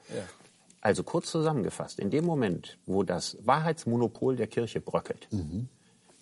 Also 0.82 1.04
kurz 1.04 1.32
zusammengefasst, 1.32 2.00
in 2.00 2.10
dem 2.10 2.26
Moment, 2.26 2.78
wo 2.86 3.04
das 3.04 3.38
Wahrheitsmonopol 3.42 4.36
der 4.36 4.48
Kirche 4.48 4.80
bröckelt, 4.80 5.28
mhm 5.32 5.70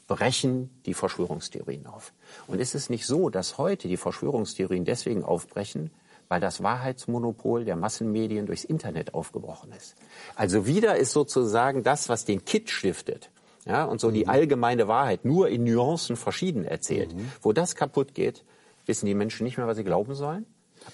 brechen 0.08 0.70
die 0.86 0.94
Verschwörungstheorien 0.94 1.88
auf. 1.88 2.14
Und 2.48 2.60
ist 2.60 2.76
es 2.76 2.90
nicht 2.90 3.06
so, 3.06 3.30
dass 3.30 3.58
heute 3.58 3.88
die 3.88 3.98
Verschwörungstheorien 3.98 4.86
deswegen 4.86 5.24
aufbrechen, 5.24 5.92
weil 6.28 6.40
das 6.42 6.64
Wahrheitsmonopol 6.64 7.66
der 7.66 7.76
Massenmedien 7.76 8.46
durchs 8.46 8.64
Internet 8.64 9.14
aufgebrochen 9.14 9.72
ist. 9.72 9.96
Also 10.36 10.66
wieder 10.66 10.96
ist 10.96 11.12
sozusagen 11.12 11.84
das, 11.84 12.10
was 12.10 12.26
den 12.26 12.46
Kit 12.46 12.70
stiftet, 12.70 13.30
ja, 13.66 13.84
und 13.84 14.00
so 14.00 14.10
mhm. 14.10 14.14
die 14.14 14.28
allgemeine 14.28 14.88
Wahrheit 14.88 15.26
nur 15.26 15.50
in 15.50 15.64
Nuancen 15.64 16.16
verschieden 16.16 16.66
erzählt. 16.66 17.16
Mhm. 17.16 17.32
Wo 17.42 17.52
das 17.52 17.76
kaputt 17.76 18.14
geht, 18.14 18.44
wissen 18.86 19.08
die 19.08 19.16
Menschen 19.16 19.44
nicht 19.44 19.58
mehr, 19.58 19.68
was 19.68 19.78
sie 19.78 19.84
glauben 19.84 20.14
sollen 20.14 20.46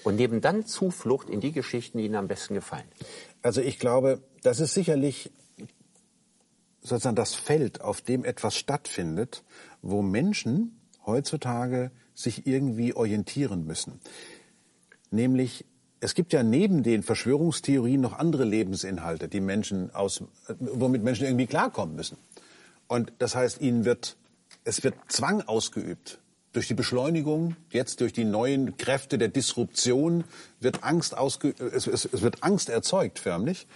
und 0.04 0.16
nehmen 0.16 0.40
dann 0.40 0.64
Zuflucht 0.64 1.28
in 1.28 1.40
die 1.40 1.52
Geschichten, 1.52 1.98
die 1.98 2.06
ihnen 2.06 2.16
am 2.16 2.28
besten 2.28 2.54
gefallen. 2.54 2.88
Also 3.42 3.60
ich 3.60 3.78
glaube, 3.78 4.20
das 4.42 4.60
ist 4.60 4.74
sicherlich 4.74 5.30
sozusagen 6.82 7.16
das 7.16 7.34
Feld, 7.34 7.80
auf 7.80 8.00
dem 8.00 8.24
etwas 8.24 8.56
stattfindet, 8.56 9.44
wo 9.80 10.02
Menschen 10.02 10.80
heutzutage 11.06 11.90
sich 12.14 12.46
irgendwie 12.46 12.94
orientieren 12.94 13.64
müssen. 13.66 14.00
Nämlich, 15.10 15.64
es 16.00 16.14
gibt 16.14 16.32
ja 16.32 16.42
neben 16.42 16.82
den 16.82 17.02
Verschwörungstheorien 17.02 18.00
noch 18.00 18.18
andere 18.18 18.44
Lebensinhalte, 18.44 19.28
die 19.28 19.40
Menschen 19.40 19.94
aus, 19.94 20.24
womit 20.58 21.02
Menschen 21.02 21.26
irgendwie 21.26 21.46
klarkommen 21.46 21.96
müssen. 21.96 22.16
Und 22.88 23.12
das 23.18 23.34
heißt, 23.34 23.60
ihnen 23.60 23.84
wird, 23.84 24.16
es 24.64 24.82
wird 24.82 24.94
Zwang 25.08 25.42
ausgeübt. 25.42 26.18
Durch 26.52 26.68
die 26.68 26.74
Beschleunigung, 26.74 27.56
jetzt 27.70 28.02
durch 28.02 28.12
die 28.12 28.24
neuen 28.24 28.76
Kräfte 28.76 29.16
der 29.16 29.28
Disruption, 29.28 30.24
wird 30.60 30.84
Angst 30.84 31.16
ausge, 31.16 31.54
es, 31.58 31.86
es, 31.86 32.04
es 32.04 32.20
wird 32.20 32.42
Angst 32.42 32.68
erzeugt, 32.68 33.18
förmlich. 33.18 33.66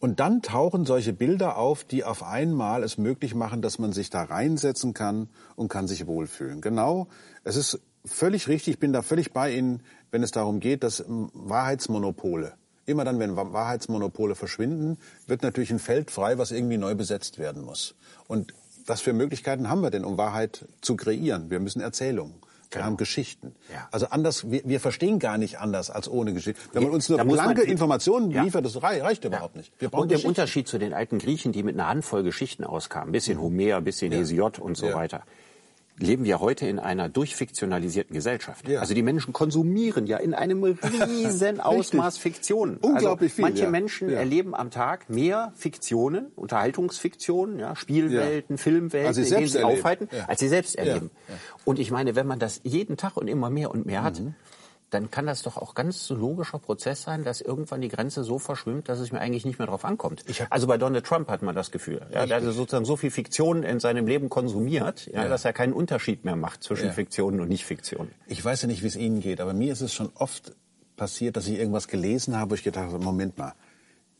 Und 0.00 0.20
dann 0.20 0.42
tauchen 0.42 0.86
solche 0.86 1.12
Bilder 1.12 1.56
auf, 1.56 1.82
die 1.82 2.04
auf 2.04 2.22
einmal 2.22 2.84
es 2.84 2.98
möglich 2.98 3.34
machen, 3.34 3.62
dass 3.62 3.78
man 3.78 3.92
sich 3.92 4.10
da 4.10 4.22
reinsetzen 4.22 4.94
kann 4.94 5.28
und 5.56 5.68
kann 5.68 5.88
sich 5.88 6.06
wohlfühlen. 6.06 6.60
Genau, 6.60 7.08
es 7.42 7.56
ist 7.56 7.80
völlig 8.04 8.46
richtig, 8.46 8.74
ich 8.74 8.78
bin 8.78 8.92
da 8.92 9.02
völlig 9.02 9.32
bei 9.32 9.52
Ihnen, 9.52 9.82
wenn 10.10 10.22
es 10.22 10.30
darum 10.30 10.60
geht, 10.60 10.84
dass 10.84 11.04
Wahrheitsmonopole, 11.08 12.54
immer 12.86 13.04
dann, 13.04 13.18
wenn 13.18 13.36
Wahrheitsmonopole 13.36 14.36
verschwinden, 14.36 14.98
wird 15.26 15.42
natürlich 15.42 15.70
ein 15.70 15.80
Feld 15.80 16.10
frei, 16.10 16.38
was 16.38 16.52
irgendwie 16.52 16.78
neu 16.78 16.94
besetzt 16.94 17.38
werden 17.38 17.64
muss. 17.64 17.96
Und 18.28 18.54
was 18.86 19.00
für 19.00 19.12
Möglichkeiten 19.12 19.68
haben 19.68 19.82
wir 19.82 19.90
denn, 19.90 20.04
um 20.04 20.16
Wahrheit 20.16 20.66
zu 20.80 20.96
kreieren? 20.96 21.50
Wir 21.50 21.60
müssen 21.60 21.80
Erzählungen. 21.80 22.34
Wir 22.70 22.84
haben 22.84 22.96
Geschichten. 22.96 23.54
Ja. 23.72 23.88
Also 23.90 24.06
anders, 24.08 24.50
wir, 24.50 24.62
wir 24.64 24.80
verstehen 24.80 25.18
gar 25.18 25.38
nicht 25.38 25.58
anders 25.58 25.90
als 25.90 26.08
ohne 26.08 26.34
Geschichten. 26.34 26.60
Wenn 26.72 26.82
man 26.82 26.92
uns 26.92 27.08
nur 27.08 27.18
blanke 27.24 27.62
Informationen 27.62 28.30
ja. 28.30 28.42
liefert, 28.42 28.64
das 28.64 28.82
reicht 28.82 29.24
überhaupt 29.24 29.56
nicht. 29.56 29.72
Wir 29.78 29.88
brauchen 29.88 30.02
und 30.02 30.12
im 30.12 30.26
Unterschied 30.26 30.68
zu 30.68 30.78
den 30.78 30.92
alten 30.92 31.18
Griechen, 31.18 31.52
die 31.52 31.62
mit 31.62 31.74
einer 31.74 31.88
Handvoll 31.88 32.22
Geschichten 32.22 32.64
auskamen, 32.64 33.12
bisschen 33.12 33.38
mhm. 33.38 33.42
Homer, 33.42 33.80
bisschen. 33.80 34.12
Hesiod 34.12 34.58
und 34.58 34.76
so 34.76 34.92
weiter, 34.92 35.22
leben 35.98 36.24
wir 36.24 36.40
heute 36.40 36.66
in 36.66 36.78
einer 36.78 37.08
durchfiktionalisierten 37.08 38.14
Gesellschaft. 38.14 38.68
Ja. 38.68 38.80
Also 38.80 38.94
die 38.94 39.02
Menschen 39.02 39.32
konsumieren 39.32 40.06
ja 40.06 40.18
in 40.18 40.34
einem 40.34 40.62
riesen 41.08 41.60
Ausmaß 41.60 42.18
Fiktionen. 42.18 42.78
Unglaublich 42.78 43.32
also 43.32 43.36
viel. 43.36 43.44
Manche 43.44 43.62
ja. 43.64 43.70
Menschen 43.70 44.10
ja. 44.10 44.18
erleben 44.18 44.54
am 44.54 44.70
Tag 44.70 45.10
mehr 45.10 45.52
Fiktionen, 45.56 46.26
Unterhaltungsfiktionen, 46.36 47.58
ja, 47.58 47.76
Spielwelten, 47.76 48.58
Filmwelten, 48.58 49.22
in 49.22 49.30
denen 49.30 49.46
sie 49.46 49.58
erleben. 49.58 49.78
aufhalten, 49.78 50.08
als 50.26 50.40
sie 50.40 50.48
selbst 50.48 50.76
erleben. 50.76 51.10
Und 51.64 51.78
ich 51.78 51.90
meine, 51.90 52.16
wenn 52.16 52.26
man 52.26 52.38
das 52.38 52.60
jeden 52.64 52.96
Tag 52.96 53.16
und 53.16 53.28
immer 53.28 53.50
mehr 53.50 53.70
und 53.70 53.86
mehr 53.86 54.02
hat, 54.02 54.20
mhm 54.20 54.34
dann 54.90 55.10
kann 55.10 55.26
das 55.26 55.42
doch 55.42 55.56
auch 55.56 55.74
ganz 55.74 56.08
logischer 56.08 56.58
Prozess 56.58 57.02
sein, 57.02 57.24
dass 57.24 57.40
irgendwann 57.40 57.80
die 57.80 57.88
Grenze 57.88 58.24
so 58.24 58.38
verschwimmt, 58.38 58.88
dass 58.88 58.98
es 58.98 59.12
mir 59.12 59.20
eigentlich 59.20 59.44
nicht 59.44 59.58
mehr 59.58 59.66
drauf 59.66 59.84
ankommt. 59.84 60.24
also 60.50 60.66
bei 60.66 60.78
Donald 60.78 61.04
Trump 61.04 61.28
hat 61.28 61.42
man 61.42 61.54
das 61.54 61.70
Gefühl. 61.70 62.00
Ja, 62.12 62.26
der 62.26 62.36
hat 62.36 62.44
sozusagen 62.44 62.84
so 62.84 62.96
viel 62.96 63.10
Fiktion 63.10 63.62
in 63.62 63.80
seinem 63.80 64.06
Leben 64.06 64.28
konsumiert, 64.28 65.06
ja, 65.06 65.24
ja. 65.24 65.28
dass 65.28 65.44
er 65.44 65.52
keinen 65.52 65.72
Unterschied 65.72 66.24
mehr 66.24 66.36
macht 66.36 66.62
zwischen. 66.62 66.88
Fiktionen 66.92 67.40
und 67.40 67.48
Nicht-Fiktionen. 67.48 68.12
Ich 68.26 68.44
weiß 68.44 68.62
ja 68.62 68.68
nicht, 68.68 68.82
wie 68.82 68.86
es 68.86 68.96
Ihnen 68.96 69.20
geht, 69.20 69.40
aber 69.40 69.52
mir 69.52 69.72
ist 69.72 69.82
es 69.82 69.92
schon 69.92 70.10
oft 70.14 70.54
passiert, 70.96 71.36
dass 71.36 71.46
ich 71.46 71.58
irgendwas 71.58 71.88
gelesen 71.88 72.36
habe, 72.36 72.50
wo 72.50 72.54
ich 72.54 72.62
gedacht 72.62 72.86
habe, 72.86 72.98
Moment 72.98 73.38
mal, 73.38 73.54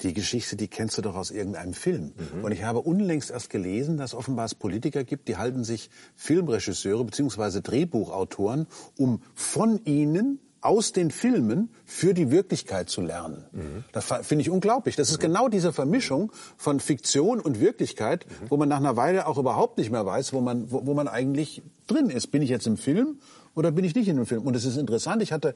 die 0.02 0.14
Geschichte, 0.14 0.56
die 0.56 0.68
kennst 0.68 0.96
du 0.96 1.02
doch 1.02 1.16
aus 1.16 1.30
irgendeinem 1.30 1.74
Film. 1.74 2.12
Mhm. 2.34 2.44
Und 2.44 2.52
ich 2.52 2.62
habe 2.62 2.80
unlängst 2.80 3.30
erst 3.30 3.50
gelesen, 3.50 3.96
dass 3.96 4.14
offenbar 4.14 4.44
es 4.44 4.54
Politiker 4.54 5.02
gibt, 5.02 5.28
die 5.28 5.36
halten 5.36 5.64
sich 5.64 5.90
Filmregisseure 6.14 7.04
bzw. 7.04 7.60
Drehbuchautoren, 7.60 8.66
um 8.96 9.22
von 9.34 9.84
ihnen 9.84 10.38
aus 10.60 10.92
den 10.92 11.10
Filmen 11.10 11.70
für 11.84 12.14
die 12.14 12.30
Wirklichkeit 12.30 12.88
zu 12.88 13.00
lernen. 13.00 13.44
Mhm. 13.52 13.84
Das 13.92 14.06
finde 14.22 14.42
ich 14.42 14.50
unglaublich. 14.50 14.96
Das 14.96 15.10
ist 15.10 15.18
mhm. 15.18 15.22
genau 15.22 15.48
diese 15.48 15.72
Vermischung 15.72 16.32
von 16.56 16.80
Fiktion 16.80 17.40
und 17.40 17.60
Wirklichkeit, 17.60 18.26
mhm. 18.26 18.50
wo 18.50 18.56
man 18.56 18.68
nach 18.68 18.78
einer 18.78 18.96
Weile 18.96 19.26
auch 19.26 19.38
überhaupt 19.38 19.78
nicht 19.78 19.90
mehr 19.90 20.04
weiß, 20.04 20.32
wo 20.32 20.40
man, 20.40 20.70
wo, 20.70 20.86
wo 20.86 20.94
man 20.94 21.08
eigentlich 21.08 21.62
drin 21.86 22.10
ist. 22.10 22.28
Bin 22.28 22.42
ich 22.42 22.50
jetzt 22.50 22.66
im 22.66 22.76
Film 22.76 23.18
oder 23.54 23.70
bin 23.72 23.84
ich 23.84 23.94
nicht 23.94 24.08
in 24.08 24.16
dem 24.16 24.26
Film? 24.26 24.42
Und 24.42 24.56
es 24.56 24.64
ist 24.64 24.76
interessant, 24.76 25.22
ich 25.22 25.32
hatte 25.32 25.54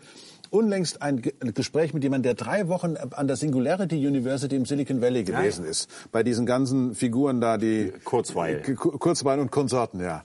unlängst 0.50 1.02
ein 1.02 1.22
Gespräch 1.54 1.94
mit 1.94 2.02
jemandem, 2.02 2.34
der 2.34 2.44
drei 2.44 2.68
Wochen 2.68 2.96
an 2.96 3.26
der 3.26 3.36
Singularity 3.36 4.06
University 4.06 4.54
im 4.56 4.66
Silicon 4.66 5.00
Valley 5.00 5.24
gewesen 5.24 5.62
ja, 5.62 5.66
ja. 5.66 5.70
ist. 5.70 5.90
Bei 6.12 6.22
diesen 6.22 6.46
ganzen 6.46 6.94
Figuren 6.94 7.40
da, 7.40 7.58
die... 7.58 7.92
Kurzweil. 8.04 8.62
Kurzweil 8.74 9.40
und 9.40 9.50
Konsorten, 9.50 10.00
ja 10.00 10.24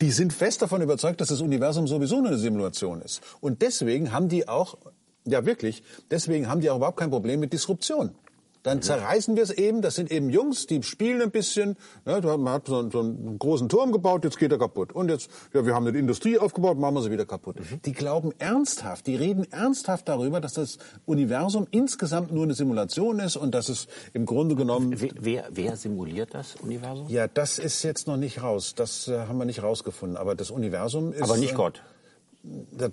die 0.00 0.10
sind 0.10 0.32
fest 0.32 0.62
davon 0.62 0.82
überzeugt, 0.82 1.20
dass 1.20 1.28
das 1.28 1.40
Universum 1.40 1.86
sowieso 1.86 2.18
eine 2.18 2.38
Simulation 2.38 3.02
ist. 3.02 3.20
Und 3.40 3.62
deswegen 3.62 4.12
haben 4.12 4.28
die 4.28 4.48
auch, 4.48 4.78
ja 5.26 5.44
wirklich, 5.44 5.82
deswegen 6.10 6.48
haben 6.48 6.60
die 6.60 6.70
auch 6.70 6.76
überhaupt 6.76 6.98
kein 6.98 7.10
Problem 7.10 7.40
mit 7.40 7.52
Disruption. 7.52 8.14
Dann 8.62 8.78
Mhm. 8.78 8.82
zerreißen 8.82 9.36
wir 9.36 9.42
es 9.42 9.50
eben. 9.50 9.80
Das 9.82 9.94
sind 9.94 10.10
eben 10.10 10.28
Jungs, 10.30 10.66
die 10.66 10.82
spielen 10.82 11.22
ein 11.22 11.30
bisschen. 11.30 11.76
Ja, 12.06 12.20
man 12.36 12.52
hat 12.54 12.66
so 12.66 12.78
einen, 12.78 12.90
so 12.90 13.00
einen 13.00 13.38
großen 13.38 13.68
Turm 13.68 13.92
gebaut, 13.92 14.24
jetzt 14.24 14.38
geht 14.38 14.52
er 14.52 14.58
kaputt. 14.58 14.92
Und 14.92 15.08
jetzt, 15.10 15.30
ja, 15.54 15.64
wir 15.64 15.74
haben 15.74 15.86
eine 15.86 15.98
Industrie 15.98 16.38
aufgebaut, 16.38 16.78
machen 16.78 16.94
wir 16.94 17.02
sie 17.02 17.10
wieder 17.10 17.24
kaputt. 17.26 17.56
Mhm. 17.58 17.82
Die 17.84 17.92
glauben 17.92 18.32
ernsthaft, 18.38 19.06
die 19.06 19.16
reden 19.16 19.50
ernsthaft 19.50 20.08
darüber, 20.08 20.40
dass 20.40 20.54
das 20.54 20.78
Universum 21.06 21.66
insgesamt 21.70 22.32
nur 22.32 22.44
eine 22.44 22.54
Simulation 22.54 23.18
ist 23.20 23.36
und 23.36 23.54
dass 23.54 23.68
es 23.68 23.86
im 24.12 24.26
Grunde 24.26 24.54
genommen 24.56 24.94
Wer, 25.20 25.44
wer, 25.50 25.76
simuliert 25.76 26.34
das 26.34 26.56
Universum? 26.56 27.08
ja, 27.08 27.28
das 27.28 27.58
ist 27.58 27.82
jetzt 27.82 28.06
noch 28.06 28.16
nicht 28.16 28.42
raus. 28.42 28.74
Das 28.76 29.08
äh, 29.08 29.20
haben 29.26 29.38
wir 29.38 29.44
nicht 29.44 29.62
rausgefunden. 29.62 30.16
Aber 30.16 30.34
das 30.34 30.50
Universum 30.50 31.12
ist. 31.12 31.22
Aber 31.22 31.36
nicht 31.36 31.52
äh, 31.52 31.56
Gott. 31.56 31.78
da- 31.78 31.99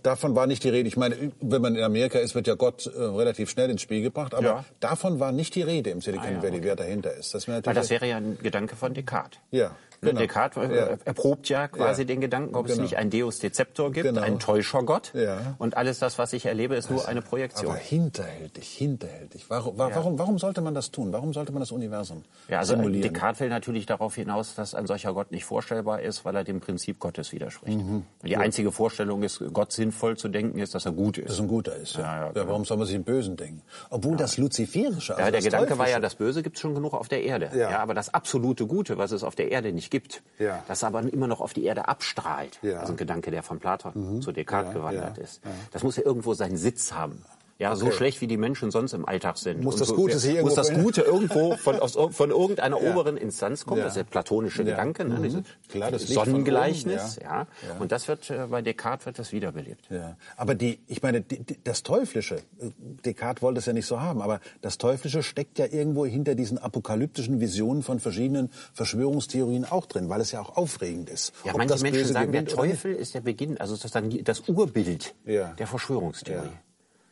Davon 0.03 0.35
war 0.35 0.45
nicht 0.45 0.63
die 0.65 0.69
Rede. 0.69 0.87
Ich 0.89 0.97
meine, 0.97 1.31
wenn 1.39 1.61
man 1.61 1.75
in 1.75 1.83
Amerika 1.83 2.19
ist, 2.19 2.35
wird 2.35 2.47
ja 2.47 2.55
Gott 2.55 2.85
äh, 2.85 3.01
relativ 3.01 3.49
schnell 3.49 3.69
ins 3.69 3.81
Spiel 3.81 4.01
gebracht. 4.01 4.33
Aber 4.33 4.45
Ja. 4.45 4.65
davon 4.81 5.21
war 5.21 5.31
nicht 5.31 5.55
die 5.55 5.61
Rede 5.61 5.89
im 5.89 6.01
Silicon 6.01 6.27
Ah, 6.27 6.31
ja, 6.33 6.43
Valley, 6.43 6.63
wer 6.63 6.75
dahinter 6.75 7.13
ist. 7.13 7.33
Das 7.33 7.47
wäre 7.47 7.61
das 7.61 7.89
wäre 7.89 8.05
ja 8.07 8.17
ein 8.17 8.37
Gedanke 8.43 8.75
von 8.75 8.93
Descartes. 8.93 9.39
Ja, 9.51 9.75
genau. 10.01 10.19
Descartes 10.19 10.69
äh, 10.69 10.75
Ja. 10.75 10.97
erprobt 11.05 11.49
ja 11.49 11.67
quasi 11.67 12.01
Ja. 12.03 12.07
den 12.07 12.21
Gedanken, 12.21 12.55
ob 12.55 12.65
es 12.67 12.73
Genau. 12.73 12.83
nicht 12.83 12.97
ein 12.97 13.09
Deus 13.09 13.39
Deceptor 13.39 13.91
gibt, 13.91 14.05
Genau. 14.07 14.21
einen 14.21 14.39
Täuschergott. 14.39 15.11
Ja. 15.13 15.55
Und 15.57 15.77
alles 15.77 15.99
das, 15.99 16.17
was 16.17 16.33
ich 16.33 16.45
erlebe, 16.45 16.75
ist 16.75 16.89
nur 16.91 17.07
eine 17.07 17.21
Projektion. 17.21 17.71
aber 17.71 17.79
hinterhältig, 17.79 18.67
hinterhältig. 18.69 19.45
Warum, 19.49 19.77
wa- 19.77 19.89
warum, 19.93 20.17
warum 20.19 20.39
sollte 20.39 20.61
man 20.61 20.73
das 20.73 20.91
tun? 20.91 21.11
Warum 21.13 21.33
sollte 21.33 21.51
man 21.51 21.59
das 21.61 21.71
Universum 21.71 22.23
Ja, 22.47 22.59
also 22.59 22.75
simulieren? 22.75 23.11
Descartes 23.13 23.39
will 23.41 23.49
natürlich 23.49 23.85
darauf 23.85 24.15
hinaus, 24.15 24.55
dass 24.55 24.73
ein 24.75 24.87
solcher 24.87 25.13
Gott 25.13 25.31
nicht 25.31 25.45
vorstellbar 25.45 26.01
ist, 26.01 26.25
weil 26.25 26.35
er 26.35 26.43
dem 26.43 26.59
Prinzip 26.59 26.99
Gottes 26.99 27.31
widerspricht. 27.31 27.77
Und 27.77 28.05
die 28.23 28.37
einzige 28.37 28.71
Vorstellung 28.71 29.23
ist, 29.23 29.41
Gott 29.53 29.71
sinnvoll 29.71 30.17
zu 30.17 30.27
denken, 30.29 30.59
ist, 30.59 30.73
dass 30.75 30.85
er 30.85 30.91
gut 30.91 31.17
ist. 31.17 31.29
dass 31.29 31.39
ein 31.39 31.47
guter 31.47 31.75
ist. 31.75 31.95
Ja. 31.97 32.29
Genau. 32.31 32.47
warum 32.47 32.65
soll 32.65 32.77
man 32.77 32.87
sich 32.87 32.95
im 32.95 33.03
Bösen 33.03 33.35
denken? 33.37 33.61
Obwohl 33.89 34.15
das 34.17 34.37
Luziferische, 34.37 35.13
also 35.15 35.25
Ja, 35.25 35.31
der 35.31 35.41
Gedanke 35.41 35.77
war 35.77 35.87
ja, 35.87 35.95
Teuflische- 35.95 36.01
das 36.01 36.15
Böse 36.15 36.43
gibt 36.43 36.55
es 36.57 36.61
schon 36.61 36.73
genug 36.75 36.93
auf 36.93 37.07
der 37.07 37.23
Erde. 37.23 37.49
Ja. 37.57 37.79
aber 37.79 37.93
das 37.93 38.13
absolute 38.13 38.65
Gute, 38.67 38.97
was 38.97 39.11
es 39.11 39.23
auf 39.23 39.35
der 39.35 39.51
Erde 39.51 39.71
nicht 39.71 39.86
gibt, 39.89 40.23
Ja. 40.39 40.63
das 40.67 40.83
aber 40.83 41.01
immer 41.01 41.27
noch 41.27 41.41
auf 41.41 41.53
die 41.53 41.63
Erde 41.65 41.87
abstrahlt. 41.87 42.59
Ja. 42.61 42.75
Mhm. 42.75 42.79
Also 42.79 42.93
ein 42.93 42.97
Gedanke, 42.97 43.31
der 43.31 43.43
von 43.43 43.59
Platon 43.59 44.21
zu 44.21 44.31
Descartes 44.31 44.73
gewandert 44.73 45.17
ist. 45.17 45.41
Das 45.71 45.83
muss 45.83 45.95
ja 45.97 46.03
irgendwo 46.03 46.33
seinen 46.33 46.57
Sitz 46.57 46.91
haben. 46.93 47.23
Ja, 47.59 47.75
so 47.75 47.87
Okay. 47.87 47.95
schlecht 47.95 48.21
wie 48.21 48.27
die 48.27 48.37
Menschen 48.37 48.69
sonst 48.69 48.93
im 48.93 49.07
Alltag 49.07 49.37
sind. 49.39 49.63
Muss 49.63 49.77
das 49.77 49.87
so, 49.87 49.95
Gute 49.95 50.19
sich 50.19 50.39
muss 50.41 50.55
irgendwo 50.55 50.55
das? 50.55 50.73
Gute 50.83 51.01
irgendwo 51.01 51.57
von, 51.57 51.79
aus, 51.79 51.97
von 52.11 52.29
irgendeiner 52.29 52.77
Ja. 52.81 52.91
oberen 52.91 53.17
Instanz 53.17 53.65
kommen. 53.65 53.79
Ja. 53.79 53.85
Das 53.85 53.93
ist 53.93 53.97
der 53.97 54.03
platonische 54.03 54.61
Ja. 54.63 54.69
Gedanke, 54.71 55.05
ne? 55.05 55.17
Mhm. 55.19 55.43
Klar, 55.69 55.89
das 55.91 56.03
Sonnengleichnis. 56.07 57.17
ja. 57.21 57.47
Und 57.79 57.91
das 57.91 58.07
wird 58.07 58.29
äh, 58.29 58.45
bei 58.49 58.61
Descartes 58.61 59.05
wird 59.07 59.17
das 59.19 59.31
wiederbelebt. 59.31 59.85
Ja, 59.89 60.17
aber 60.35 60.53
die, 60.55 60.79
ich 60.87 61.01
meine, 61.01 61.21
die, 61.21 61.39
die, 61.39 61.57
das 61.63 61.83
Teuflische, 61.83 62.35
äh, 62.59 62.69
Descartes 63.05 63.41
wollte 63.41 63.59
es 63.59 63.65
ja 63.65 63.73
nicht 63.73 63.87
so 63.87 63.99
haben, 63.99 64.21
aber 64.21 64.39
das 64.61 64.77
Teuflische 64.77 65.23
steckt 65.23 65.57
ja 65.57 65.65
irgendwo 65.65 66.05
hinter 66.05 66.35
diesen 66.35 66.57
apokalyptischen 66.59 67.39
Visionen 67.39 67.81
von 67.81 67.99
verschiedenen 67.99 68.49
Verschwörungstheorien 68.73 69.65
auch 69.65 69.85
drin, 69.87 70.09
weil 70.09 70.21
es 70.21 70.31
ja 70.31 70.41
auch 70.41 70.55
aufregend 70.57 71.09
ist. 71.09 71.33
Ja, 71.43 71.53
manche 71.57 71.73
Menschen 71.81 72.01
Böse 72.01 72.13
sagen, 72.13 72.31
der. 72.31 72.45
Teufel 72.45 72.93
ist 72.93 73.13
der 73.15 73.21
Beginn, 73.21 73.57
also 73.57 73.75
sozusagen 73.75 74.23
das 74.23 74.47
Urbild 74.47 75.15
der 75.25 75.55
Verschwörungstheorie. 75.67 76.49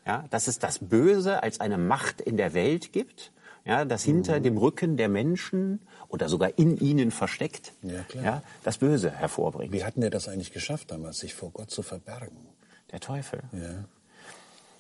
Ja. 0.05 0.25
dass 0.29 0.47
es 0.47 0.59
das 0.59 0.79
Böse 0.79 1.41
als 1.43 1.59
eine 1.59 1.77
Macht 1.77 2.21
in 2.21 2.37
der 2.37 2.53
Welt 2.53 2.93
gibt, 2.93 3.31
ja, 3.65 3.85
das 3.85 4.03
hinter 4.03 4.37
Mhm. 4.39 4.43
dem 4.43 4.57
Rücken 4.57 4.97
der 4.97 5.09
Menschen 5.09 5.79
oder 6.09 6.29
sogar 6.29 6.57
in 6.59 6.77
ihnen 6.77 7.09
versteckt, 7.09 7.73
Ja, 7.81 8.05
ja, 8.13 8.43
das 8.63 8.77
Böse 8.77 9.09
hervorbringt. 9.09 9.73
Wie 9.73 9.83
hatten 9.83 10.01
der 10.01 10.11
das 10.11 10.27
eigentlich 10.27 10.51
geschafft 10.51 10.91
damals, 10.91 11.17
sich 11.19 11.33
vor 11.33 11.49
Gott 11.51 11.71
zu 11.71 11.81
verbergen? 11.81 12.37
Der 12.91 12.99
Teufel. 12.99 13.41
Ja. 13.51 13.85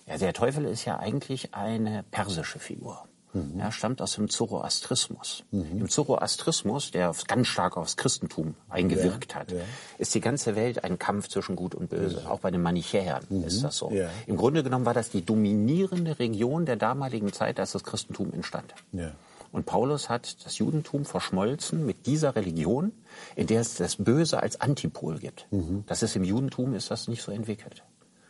Ja, 0.05 0.17
der 0.19 0.33
Teufel 0.33 0.65
ist 0.65 0.85
ja 0.85 0.99
eigentlich 0.99 1.55
eine 1.55 2.03
persische 2.11 2.59
Figur. 2.59 3.07
Mhm. 3.35 3.59
Er 3.59 3.71
stammt 3.71 4.01
aus 4.01 4.13
dem 4.13 4.29
Zoroastrismus. 4.29 5.43
Im 5.51 5.89
Zoroastrismus, 5.89 6.91
der 6.91 7.13
ganz 7.27 7.47
stark 7.47 7.77
aufs 7.77 7.97
Christentum 7.97 8.55
eingewirkt 8.69 9.35
hat, 9.35 9.51
ja. 9.51 9.59
ist 9.97 10.15
die 10.15 10.21
ganze 10.21 10.55
Welt 10.55 10.83
ein 10.83 10.97
Kampf 10.97 11.27
zwischen 11.27 11.55
Gut 11.55 11.75
und 11.75 11.89
Böse. 11.89 12.29
Auch 12.29 12.39
bei 12.39 12.51
den 12.51 12.61
Manichäern 12.61 13.23
ist 13.45 13.63
das 13.63 13.77
so. 13.77 13.89
Mhm. 13.89 13.97
Ja. 13.97 14.09
Im 14.25 14.37
Grunde 14.37 14.63
genommen 14.63 14.85
war 14.85 14.93
das 14.93 15.09
die 15.09 15.23
dominierende 15.25 16.17
Region 16.17 16.65
der 16.65 16.77
damaligen 16.77 17.33
Zeit, 17.33 17.59
als 17.59 17.73
das 17.73 17.83
Christentum 17.83 18.31
entstand. 18.33 18.73
Ja. 18.93 19.11
Und 19.51 19.65
Paulus 19.65 20.09
hat 20.09 20.45
das 20.45 20.57
Judentum 20.57 21.05
verschmolzen 21.05 21.85
mit 21.85 22.07
dieser 22.07 22.35
Religion, 22.35 22.91
in 23.37 23.47
der 23.47 23.61
es 23.61 23.75
das 23.75 23.95
Böse 23.95 24.41
als 24.41 24.59
Antipol 24.59 25.19
gibt. 25.19 25.47
Mhm. 25.51 25.83
Das 25.87 26.03
ist 26.03 26.15
im 26.15 26.23
Judentum 26.25 26.73
ist 26.73 26.91
das 26.91 27.07
nicht 27.07 27.21
so 27.21 27.31
entwickelt. 27.31 27.83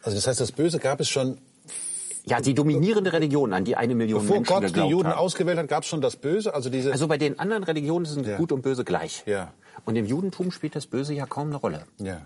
Also 0.04 0.18
das 0.18 0.28
heißt, 0.28 0.40
das 0.40 0.52
Böse 0.52 0.78
gab 0.78 1.00
es 1.00 1.10
schon, 1.10 1.40
Ja, 2.28 2.42
die 2.42 2.54
dominierende 2.54 3.14
Religion, 3.14 3.54
an 3.54 3.66
die 3.66 3.76
eine 3.76 3.94
Million 3.96 4.22
bevor 4.22 4.38
Menschen 4.38 4.54
Gott 4.54 4.76
die 4.76 4.90
Juden 4.90 5.10
haben. 5.10 5.20
ausgewählt 5.20 5.58
hat, 5.60 5.68
gab 5.68 5.84
es 5.84 5.90
schon 5.90 6.02
das 6.02 6.16
Böse? 6.16 6.54
Also 6.54 6.70
diese, 6.70 6.92
Also 6.92 7.08
bei 7.08 7.18
den 7.18 7.38
anderen 7.40 7.64
Religionen 7.64 8.06
sind 8.06 8.26
Ja. 8.26 8.38
Gut 8.38 8.52
und 8.52 8.62
Böse 8.64 8.84
gleich. 8.84 9.24
Ja. 9.26 9.54
Und 9.86 9.96
im 9.96 10.06
Judentum 10.06 10.52
spielt 10.52 10.76
das 10.76 10.88
Böse 10.88 11.14
ja 11.14 11.26
kaum 11.26 11.48
eine 11.50 11.58
Rolle. 11.58 11.84
Ja. 12.00 12.22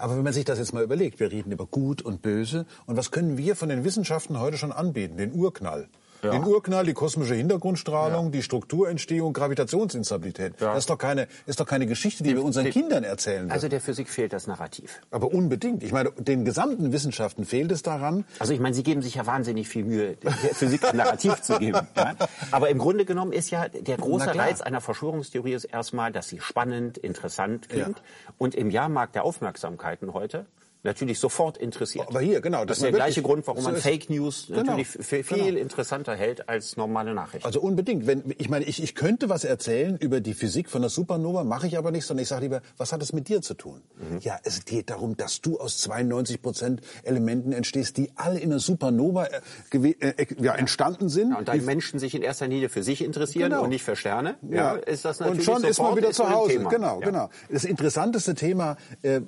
Aber 0.00 0.16
wenn 0.16 0.24
man 0.24 0.32
sich 0.32 0.44
das 0.44 0.58
jetzt 0.58 0.74
mal 0.74 0.82
überlegt, 0.82 1.20
wir 1.20 1.30
reden 1.30 1.52
über 1.52 1.64
Gut 1.64 2.02
und 2.02 2.20
Böse. 2.20 2.66
Und 2.86 2.96
was 2.96 3.10
können 3.10 3.38
wir 3.38 3.54
von 3.56 3.68
den 3.68 3.84
Wissenschaften 3.84 4.40
heute 4.40 4.58
schon 4.58 4.72
anbieten? 4.72 5.16
Den 5.16 5.32
Urknall. 5.32 5.88
Ja. 6.22 6.30
Den 6.32 6.44
Urknall, 6.44 6.84
die 6.84 6.94
kosmische 6.94 7.34
Hintergrundstrahlung, 7.34 8.32
die 8.32 8.42
Strukturentstehung, 8.42 9.32
Gravitationsinstabilität. 9.32 10.60
Ja. 10.60 10.68
Das 10.74 10.78
ist 10.80 10.90
doch 10.90 10.98
keine, 10.98 11.28
ist 11.46 11.60
doch 11.60 11.66
keine 11.66 11.86
Geschichte, 11.86 12.22
die 12.24 12.34
wir 12.34 12.42
unseren 12.44 12.64
die- 12.64 12.70
Kindern 12.72 13.04
erzählen 13.04 13.42
würden. 13.44 13.52
Also 13.52 13.68
der 13.68 13.80
Physik 13.80 14.08
fehlt 14.08 14.32
das 14.32 14.46
Narrativ. 14.46 15.00
Aber 15.10 15.32
unbedingt. 15.32 15.82
Ich 15.82 15.92
meine, 15.92 16.10
den 16.12 16.44
gesamten 16.44 16.92
Wissenschaften 16.92 17.44
fehlt 17.44 17.70
es 17.72 17.82
daran. 17.82 18.24
Also 18.38 18.52
ich 18.52 18.60
meine, 18.60 18.74
Sie 18.74 18.82
geben 18.82 19.02
sich 19.02 19.14
ja 19.14 19.26
wahnsinnig 19.26 19.68
viel 19.68 19.84
Mühe, 19.84 20.16
der 20.16 20.32
Physik 20.32 20.84
ein 20.84 20.96
Narrativ 20.96 21.40
zu 21.42 21.58
geben. 21.58 21.78
Ja? 21.96 22.14
Aber 22.52 22.68
im 22.70 22.78
Grunde 22.78 23.04
genommen 23.04 23.32
ist 23.32 23.50
ja 23.50 23.68
der 23.68 23.96
große. 23.96 24.34
Reiz 24.34 24.60
einer 24.60 24.80
Verschwörungstheorie 24.80 25.52
ist 25.54 25.64
erstmal, 25.64 26.12
dass 26.12 26.28
sie 26.28 26.40
spannend, 26.40 26.98
interessant 26.98 27.68
klingt 27.68 27.98
Ja. 27.98 28.32
und 28.38 28.54
im 28.54 28.70
Jahrmarkt 28.70 29.14
der 29.14 29.24
Aufmerksamkeiten 29.24 30.12
heute 30.12 30.46
natürlich 30.82 31.18
sofort 31.18 31.56
interessiert. 31.58 32.06
Aber 32.08 32.20
hier, 32.20 32.40
genau, 32.40 32.60
Das 32.64 32.66
dass 32.66 32.78
ist 32.78 32.82
der 32.84 32.92
gleiche 32.92 33.22
Grund, 33.22 33.46
warum 33.46 33.62
so 33.62 33.70
man 33.70 33.80
Fake 33.80 34.10
News 34.10 34.46
Genau, 34.48 34.62
natürlich 34.76 34.88
viel 34.88 35.22
genau. 35.22 35.58
interessanter 35.58 36.14
hält 36.14 36.48
als 36.48 36.76
normale 36.76 37.14
Nachrichten. 37.14 37.44
Also 37.46 37.60
unbedingt. 37.60 38.06
Wenn, 38.06 38.22
ich 38.38 38.48
meine, 38.48 38.64
ich, 38.64 38.82
ich 38.82 38.94
könnte 38.94 39.28
was 39.28 39.44
erzählen 39.44 39.96
über 39.98 40.20
die 40.20 40.34
Physik 40.34 40.70
von 40.70 40.80
der 40.82 40.90
Supernova, 40.90 41.44
mache 41.44 41.66
ich 41.66 41.76
aber 41.78 41.90
nicht, 41.90 42.04
sondern 42.06 42.22
ich 42.22 42.28
sage 42.28 42.42
lieber, 42.42 42.62
was 42.76 42.92
hat 42.92 43.02
es 43.02 43.12
mit 43.12 43.28
dir 43.28 43.42
zu 43.42 43.54
tun? 43.54 43.82
Mhm. 43.96 44.18
Ja, 44.20 44.38
es 44.44 44.64
geht 44.64 44.90
darum, 44.90 45.16
dass 45.16 45.40
du 45.40 45.58
aus 45.58 45.78
92 45.78 46.40
Prozent 46.42 46.80
Elementen 47.02 47.52
entstehst, 47.52 47.96
die 47.96 48.10
alle 48.16 48.38
in 48.38 48.50
der 48.50 48.58
Supernova 48.60 49.24
äh, 49.26 49.40
äh, 49.76 49.90
äh, 50.16 50.26
ja, 50.40 50.54
entstanden 50.54 51.08
sind. 51.08 51.30
Ja, 51.32 51.38
und 51.38 51.48
da 51.48 51.52
Die- 51.54 51.60
Menschen 51.60 51.98
sich 51.98 52.14
in 52.14 52.22
erster 52.22 52.46
Linie 52.46 52.68
für 52.68 52.82
sich 52.82 53.02
interessieren 53.04 53.50
Genau. 53.50 53.64
und 53.64 53.70
nicht 53.70 53.82
für 53.82 53.96
Sterne, 53.96 54.36
ja. 54.48 54.72
ist 54.74 55.04
das 55.04 55.20
natürlich 55.20 55.48
und 55.48 55.54
schon 55.60 55.64
ist 55.64 55.78
man 55.80 55.96
wieder 55.96 56.12
zu 56.12 56.28
Hause. 56.30 56.58
Genau, 56.70 57.00
Ja. 57.00 57.06
genau. 57.06 57.30
Das 57.50 57.64
interessanteste 57.64 58.34
Thema, 58.34 58.76
äh, 59.02 59.20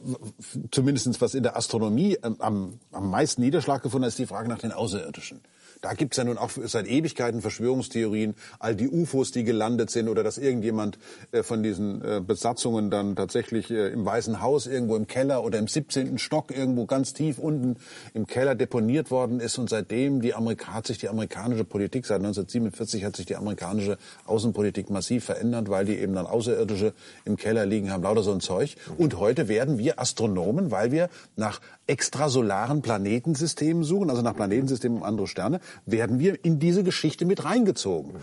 zumindest 0.71 1.21
was 1.21 1.35
in 1.41 1.45
der 1.45 1.57
Astronomie 1.57 2.19
ähm, 2.23 2.37
am, 2.39 2.79
am 2.93 3.11
meisten 3.11 3.41
Niederschlag 3.41 3.83
gefunden 3.83 4.05
hat, 4.05 4.11
ist 4.11 4.19
die 4.19 4.27
Frage 4.27 4.51
nach 4.51 4.59
den 4.59 4.73
Außerirdischen. 4.73 5.41
Da 5.81 5.95
gibt's 5.95 6.17
ja 6.17 6.25
nun 6.25 6.37
auch 6.37 6.51
seit 6.51 6.87
Ewigkeiten 6.87 7.41
Verschwörungstheorien, 7.41 8.35
all 8.59 8.77
die 8.77 8.89
UFOs, 8.89 9.33
die 9.33 9.45
gelandet 9.45 9.91
sind 9.91 10.09
oder 10.09 10.23
dass 10.23 10.39
irgendjemand 10.39 10.99
äh, 11.33 11.43
von 11.43 11.63
diesen 11.63 12.05
äh, 12.05 12.21
Besatzungen 12.21 12.91
dann 12.91 13.17
tatsächlich 13.17 13.71
äh, 13.71 13.89
im 13.89 14.05
Weißen 14.05 14.43
Haus 14.43 14.67
irgendwo 14.67 14.97
im 14.97 15.07
Keller 15.07 15.43
oder 15.43 15.59
im 15.59 15.69
17. 15.69 16.19
Stock 16.19 16.51
irgendwo 16.57 16.87
ganz 16.87 17.15
tief 17.15 17.39
unten 17.39 17.77
im 18.15 18.27
Keller 18.27 18.55
deponiert 18.55 19.11
worden 19.11 19.41
ist 19.41 19.59
und 19.59 19.71
seitdem 19.71 20.21
die 20.21 20.35
Amerika 20.35 20.75
hat 20.75 20.87
sich 20.87 20.99
die 20.99 21.09
amerikanische 21.09 21.65
Politik, 21.65 22.05
seit 22.07 22.19
1947 22.19 23.05
hat 23.05 23.17
sich 23.17 23.27
die 23.27 23.37
amerikanische 23.37 23.97
Außenpolitik 24.27 24.91
massiv 24.91 25.25
verändert, 25.25 25.71
weil 25.71 25.87
die 25.87 25.97
eben 25.97 26.15
dann 26.15 26.27
Außerirdische 26.27 26.93
im 27.25 27.37
Keller 27.37 27.65
liegen 27.65 27.91
haben, 27.91 28.03
lauter 28.03 28.23
so 28.23 28.33
ein 28.33 28.41
Zeug. 28.41 28.77
Und 28.99 29.19
heute 29.19 29.49
werden 29.49 29.79
wir 29.79 29.99
Astronomen, 29.99 30.71
weil 30.71 30.93
wir 30.93 31.09
nach 31.37 31.61
extrasolaren 31.91 32.83
Planetensystemen 32.83 33.83
suchen, 33.83 34.11
also 34.11 34.23
nach 34.23 34.37
Planetensystemen 34.37 34.99
um 34.99 35.05
andere 35.05 35.27
Sterne, 35.27 35.61
werden 35.87 36.21
wir 36.21 36.45
in 36.45 36.59
diese 36.59 36.85
Geschichte 36.85 37.25
mit 37.25 37.45
reingezogen. 37.45 38.15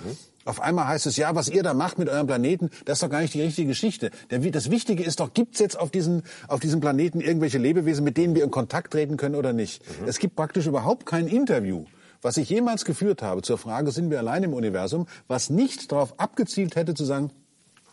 Auf 0.46 0.62
einmal 0.62 0.88
heißt 0.88 1.06
es, 1.08 1.18
ja, 1.18 1.36
was 1.36 1.50
ihr 1.50 1.62
da 1.62 1.74
macht 1.74 2.00
mit 2.00 2.08
eurem 2.08 2.26
Planeten, 2.26 2.70
das 2.86 2.98
ist 2.98 3.04
doch 3.04 3.10
gar 3.10 3.20
nicht 3.22 3.34
die 3.34 3.42
richtige 3.42 3.68
Geschichte. 3.68 4.12
Das 4.30 4.72
Wichtige 4.72 5.04
ist 5.04 5.20
doch, 5.20 5.34
gibt's 5.34 5.60
jetzt 5.60 5.78
auf, 5.78 5.92
diesen, 5.92 6.24
auf 6.48 6.62
diesem 6.62 6.80
Planeten 6.80 7.20
irgendwelche 7.20 7.58
Lebewesen, 7.58 8.06
mit 8.06 8.16
denen 8.16 8.34
wir 8.34 8.46
in 8.46 8.52
Kontakt 8.52 8.94
treten 8.94 9.18
können 9.18 9.36
oder 9.36 9.52
nicht? 9.52 9.84
Es 10.06 10.20
gibt 10.20 10.38
praktisch 10.38 10.66
überhaupt 10.66 11.06
kein 11.06 11.28
Interview 11.28 11.86
was 12.24 12.38
ich 12.38 12.50
jemals 12.50 12.84
geführt 12.84 13.22
habe 13.22 13.44
zur 13.44 13.60
Frage, 13.60 13.92
sind 13.92 14.10
wir 14.10 14.18
allein 14.18 14.42
im 14.42 14.54
Universum, 14.54 15.08
was 15.28 15.52
nicht 15.52 15.92
darauf 15.92 16.20
abgezielt 16.20 16.76
hätte 16.76 16.96
zu 16.96 17.06
sagen, 17.06 17.32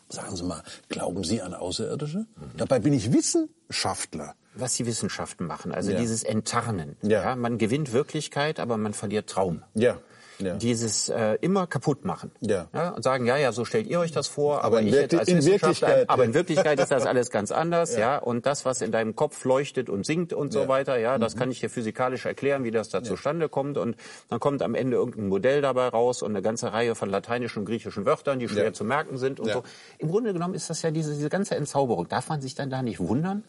sagen 0.09 0.35
Sie 0.35 0.45
mal, 0.45 0.62
glauben 0.89 1.25
Sie 1.25 1.43
an 1.43 1.55
Außerirdische? 1.55 2.27
Dabei 2.57 2.79
bin 2.79 2.95
ich 2.95 3.12
Wissenschaftler. 3.12 4.35
Was 4.57 4.75
die 4.75 4.87
Wissenschaften 4.87 5.47
machen, 5.47 5.73
also 5.73 5.91
Ja. 5.93 5.99
dieses 5.99 6.23
Enttarnen. 6.23 6.97
Ja. 7.03 7.35
man 7.37 7.59
gewinnt 7.59 7.93
Wirklichkeit, 7.93 8.61
aber 8.61 8.77
man 8.77 8.95
verliert 8.95 9.29
Traum. 9.29 9.63
Ja. 9.75 9.99
Ja. 10.39 10.55
dieses 10.55 11.09
äh, 11.09 11.39
immer 11.41 11.66
kaputt 11.66 12.05
machen. 12.05 12.30
Ja. 12.41 12.68
ja. 12.72 12.91
Und 12.91 13.03
sagen, 13.03 13.26
ja, 13.26 13.37
ja, 13.37 13.53
so 13.53 13.64
stellt 13.64 13.87
ihr 13.87 14.01
euch 14.01 14.12
das 14.12 14.28
vor, 14.28 14.64
aber, 14.64 14.78
aber 14.78 14.87
in 14.87 15.18
als 15.18 15.28
in 15.28 15.45
Wirklichkeit, 15.45 16.09
aber 16.11 16.24
in 16.24 16.35
Wirklichkeit 16.35 16.80
ist 16.80 16.91
das 16.91 17.07
alles 17.07 17.30
ganz 17.30 17.53
anders, 17.53 17.95
ja. 17.95 18.01
ja. 18.01 18.18
Und 18.18 18.47
das, 18.47 18.64
was 18.64 18.80
in 18.80 18.93
deinem 18.93 19.16
Kopf 19.16 19.45
leuchtet 19.45 19.89
und 19.89 20.07
singt 20.07 20.32
und 20.32 20.53
so 20.53 20.68
weiter, 20.68 20.99
ja, 20.99 21.18
das 21.18 21.35
mhm. 21.35 21.39
kann 21.39 21.51
ich 21.51 21.61
dir 21.61 21.70
physikalisch 21.70 22.26
erklären, 22.26 22.64
wie 22.64 22.70
das 22.70 22.89
da 22.89 23.03
zustande 23.03 23.49
kommt. 23.49 23.78
Und 23.78 23.97
dann 24.28 24.41
kommt 24.41 24.62
am 24.62 24.74
Ende 24.74 24.97
irgendein 24.97 25.28
Modell 25.28 25.62
dabei 25.62 25.89
raus 25.89 26.22
und 26.22 26.30
eine 26.30 26.43
ganze 26.43 26.72
Reihe 26.72 26.95
von 26.95 27.11
lateinischen 27.11 27.61
und 27.61 27.64
griechischen 27.66 28.07
Wörtern, 28.07 28.39
die 28.39 28.49
schwer 28.49 28.72
zu 28.72 28.85
merken 28.85 29.18
sind 29.18 29.41
und 29.41 29.51
so. 29.51 29.62
Im 29.99 30.09
Grunde 30.09 30.32
genommen 30.32 30.55
ist 30.55 30.70
das 30.70 30.82
ja 30.82 30.91
diese, 30.91 31.14
diese 31.14 31.28
ganze 31.28 31.57
Entzauberung. 31.57 32.09
Darf 32.09 32.28
man 32.28 32.41
sich 32.41 32.55
dann 32.55 32.70
da 32.70 32.82
nicht 32.82 33.01
wundern, 33.01 33.45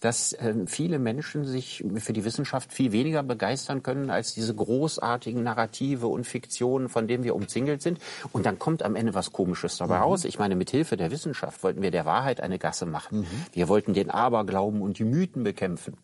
dass 0.00 0.32
äh, 0.32 0.54
viele 0.66 0.98
Menschen 0.98 1.44
sich 1.44 1.84
für 1.98 2.12
die 2.12 2.24
Wissenschaft 2.24 2.72
viel 2.72 2.92
weniger 2.92 3.22
begeistern 3.22 3.82
können 3.82 4.10
als 4.10 4.34
diese 4.34 4.54
großartigen 4.54 5.42
Narrative 5.42 6.06
und 6.08 6.21
Fiktionen, 6.24 6.88
von 6.88 7.08
denen 7.08 7.24
wir 7.24 7.34
umzingelt 7.34 7.82
sind. 7.82 7.98
Und 8.32 8.46
dann 8.46 8.58
kommt 8.58 8.82
am 8.82 8.96
Ende 8.96 9.14
was 9.14 9.32
Komisches 9.32 9.76
dabei 9.76 9.96
mhm. 9.96 10.02
raus. 10.02 10.24
Ich 10.24 10.38
meine, 10.38 10.56
mit 10.56 10.70
Hilfe 10.70 10.96
der 10.96 11.10
Wissenschaft 11.10 11.62
wollten 11.62 11.82
wir 11.82 11.90
der 11.90 12.04
Wahrheit 12.04 12.40
eine 12.40 12.58
Gasse 12.58 12.86
machen. 12.86 13.20
Mhm. 13.20 13.26
Wir 13.52 13.68
wollten 13.68 13.94
den 13.94 14.10
Aberglauben 14.10 14.82
und 14.82 14.98
die 14.98 15.04
Mythen 15.04 15.44
bekämpfen. 15.44 15.96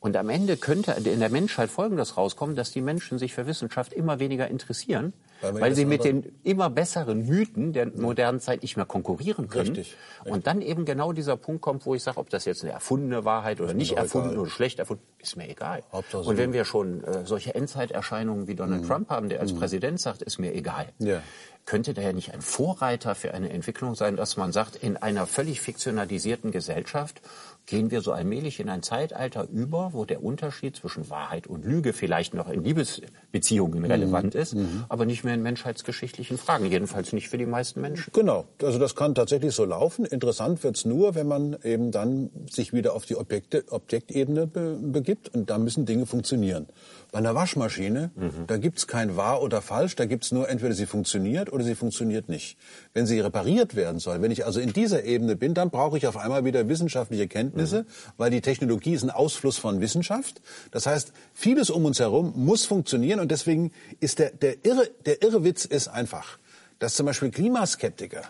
Und 0.00 0.16
am 0.16 0.28
Ende 0.28 0.56
könnte 0.56 0.92
in 0.92 1.20
der 1.20 1.30
Menschheit 1.30 1.70
Folgendes 1.70 2.16
rauskommen, 2.16 2.54
dass 2.54 2.70
die 2.70 2.80
Menschen 2.80 3.18
sich 3.18 3.34
für 3.34 3.46
Wissenschaft 3.46 3.92
immer 3.92 4.18
weniger 4.18 4.48
interessieren, 4.48 5.12
weil, 5.40 5.60
weil 5.60 5.74
sie 5.74 5.84
mit 5.84 6.04
den 6.04 6.32
immer 6.44 6.70
besseren 6.70 7.26
Mythen 7.26 7.72
der 7.72 7.86
modernen 7.86 8.40
Zeit 8.40 8.62
nicht 8.62 8.76
mehr 8.76 8.86
konkurrieren 8.86 9.48
können. 9.48 9.74
Richtig, 9.74 9.96
richtig. 10.18 10.32
Und 10.32 10.46
dann 10.46 10.62
eben 10.62 10.84
genau 10.84 11.12
dieser 11.12 11.36
Punkt 11.36 11.62
kommt, 11.62 11.86
wo 11.86 11.94
ich 11.94 12.02
sage, 12.02 12.18
ob 12.18 12.30
das 12.30 12.44
jetzt 12.44 12.62
eine 12.62 12.72
erfundene 12.72 13.24
Wahrheit 13.24 13.60
oder 13.60 13.74
nicht 13.74 13.96
erfunden 13.96 14.30
egal. 14.30 14.40
oder 14.42 14.50
schlecht 14.50 14.78
erfunden, 14.78 15.02
ist 15.18 15.36
mir 15.36 15.48
egal. 15.48 15.82
Hauptsache 15.92 16.24
und 16.24 16.36
wenn 16.36 16.52
wir 16.52 16.64
schon 16.64 17.02
äh, 17.04 17.26
solche 17.26 17.54
Endzeiterscheinungen 17.54 18.46
wie 18.46 18.54
Donald 18.54 18.82
mhm. 18.82 18.86
Trump 18.86 19.10
haben, 19.10 19.28
der 19.28 19.40
als 19.40 19.52
mhm. 19.52 19.58
Präsident 19.58 20.00
sagt, 20.00 20.22
ist 20.22 20.38
mir 20.38 20.54
egal. 20.54 20.86
Ja 20.98 21.22
könnte 21.66 21.94
da 21.94 22.00
ja 22.00 22.12
nicht 22.12 22.32
ein 22.32 22.40
Vorreiter 22.40 23.14
für 23.14 23.34
eine 23.34 23.50
Entwicklung 23.50 23.96
sein, 23.96 24.16
dass 24.16 24.36
man 24.36 24.52
sagt, 24.52 24.76
in 24.76 24.96
einer 24.96 25.26
völlig 25.26 25.60
fiktionalisierten 25.60 26.52
Gesellschaft 26.52 27.20
gehen 27.66 27.90
wir 27.90 28.00
so 28.00 28.12
allmählich 28.12 28.60
in 28.60 28.68
ein 28.68 28.82
Zeitalter 28.82 29.48
über, 29.52 29.90
wo 29.92 30.04
der 30.04 30.22
Unterschied 30.22 30.76
zwischen 30.76 31.10
Wahrheit 31.10 31.46
und 31.46 31.64
Lüge 31.64 31.92
vielleicht 31.92 32.32
noch 32.32 32.48
in 32.48 32.62
Liebesbeziehungen 32.62 33.80
mhm. 33.80 33.84
relevant 33.84 34.34
ist, 34.34 34.54
mhm. 34.54 34.84
aber 34.88 35.04
nicht 35.04 35.24
mehr 35.24 35.34
in 35.34 35.42
menschheitsgeschichtlichen 35.42 36.38
Fragen, 36.38 36.66
jedenfalls 36.66 37.12
nicht 37.12 37.28
für 37.28 37.38
die 37.38 37.46
meisten 37.46 37.80
Menschen. 37.80 38.12
Genau, 38.12 38.44
also 38.62 38.78
das 38.78 38.94
kann 38.94 39.14
tatsächlich 39.14 39.54
so 39.54 39.64
laufen. 39.64 40.04
Interessant 40.04 40.62
wird's 40.62 40.84
nur, 40.84 41.14
wenn 41.14 41.26
man 41.26 41.56
eben 41.64 41.90
dann 41.90 42.30
sich 42.48 42.72
wieder 42.72 42.94
auf 42.94 43.04
die 43.04 43.16
Objekte, 43.16 43.64
Objektebene 43.68 44.46
be 44.46 44.76
begibt 44.80 45.34
und 45.34 45.50
da 45.50 45.58
müssen 45.58 45.86
Dinge 45.86 46.06
funktionieren. 46.06 46.66
Bei 47.12 47.18
einer 47.18 47.34
Waschmaschine, 47.34 48.10
mhm. 48.14 48.46
da 48.46 48.58
gibt's 48.58 48.86
kein 48.86 49.16
wahr 49.16 49.42
oder 49.42 49.62
falsch, 49.62 49.96
da 49.96 50.06
gibt's 50.06 50.32
nur 50.32 50.48
entweder 50.48 50.74
sie 50.74 50.86
funktioniert 50.86 51.52
oder 51.52 51.64
sie 51.64 51.74
funktioniert 51.74 52.28
nicht. 52.28 52.58
Wenn 52.94 53.06
sie 53.06 53.20
repariert 53.20 53.74
werden 53.76 54.00
soll, 54.00 54.20
wenn 54.22 54.30
ich 54.30 54.44
also 54.44 54.60
in 54.60 54.72
dieser 54.72 55.04
Ebene 55.04 55.36
bin, 55.36 55.54
dann 55.54 55.70
brauche 55.70 55.96
ich 55.96 56.06
auf 56.06 56.16
einmal 56.16 56.44
wieder 56.44 56.68
wissenschaftliche 56.68 57.28
Kenntnisse, 57.28 57.82
mhm. 57.82 57.86
weil 58.16 58.30
die 58.30 58.40
Technologie 58.40 58.94
ist 58.94 59.02
ein 59.02 59.10
Ausfluss 59.10 59.56
von 59.56 59.80
Wissenschaft. 59.80 60.42
Das 60.72 60.86
heißt, 60.86 61.12
vieles 61.32 61.70
um 61.70 61.84
uns 61.84 62.00
herum 62.00 62.32
muss 62.36 62.66
funktionieren 62.66 63.20
und 63.20 63.30
deswegen 63.30 63.72
ist 64.00 64.18
der, 64.18 64.30
der, 64.30 64.64
irre, 64.64 64.90
der 65.06 65.22
irre 65.22 65.44
Witz 65.44 65.64
ist 65.64 65.88
einfach, 65.88 66.38
dass 66.78 66.94
zum 66.94 67.06
Beispiel 67.06 67.30
Klimaskeptiker 67.30 68.22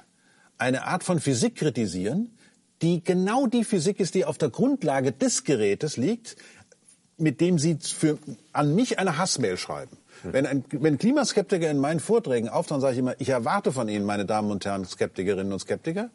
eine 0.59 0.85
Art 0.85 1.03
von 1.03 1.20
Physik 1.20 1.57
kritisieren, 1.57 2.31
die 2.83 3.03
genau 3.03 3.47
die 3.47 3.64
Physik 3.64 4.01
ist, 4.01 4.14
die 4.14 4.24
auf 4.24 4.39
der 4.39 4.51
Grundlage 4.51 5.12
des 5.12 5.45
Gerätes 5.45 5.97
liegt, 5.97 6.37
mit 7.18 7.40
dem 7.40 7.58
sie 7.58 7.78
für, 7.80 8.18
an 8.52 8.74
mich 8.74 8.98
eine 8.98 9.18
Hassmail 9.18 9.56
schreiben. 9.56 9.96
Wenn, 10.22 10.46
ein, 10.46 10.64
wenn 10.70 10.98
Klimaskeptiker 10.98 11.70
in 11.70 11.78
meinen 11.78 12.00
Vorträgen 12.00 12.48
auftauchen, 12.48 12.80
sage 12.80 12.94
ich 12.94 12.98
immer, 12.98 13.14
ich 13.18 13.28
erwarte 13.28 13.72
von 13.72 13.88
Ihnen, 13.88 14.04
meine 14.04 14.24
Damen 14.24 14.50
und 14.50 14.64
Herren 14.64 14.84
Skeptikerinnen 14.84 15.52
und 15.52 15.60
Skeptiker, 15.60 16.10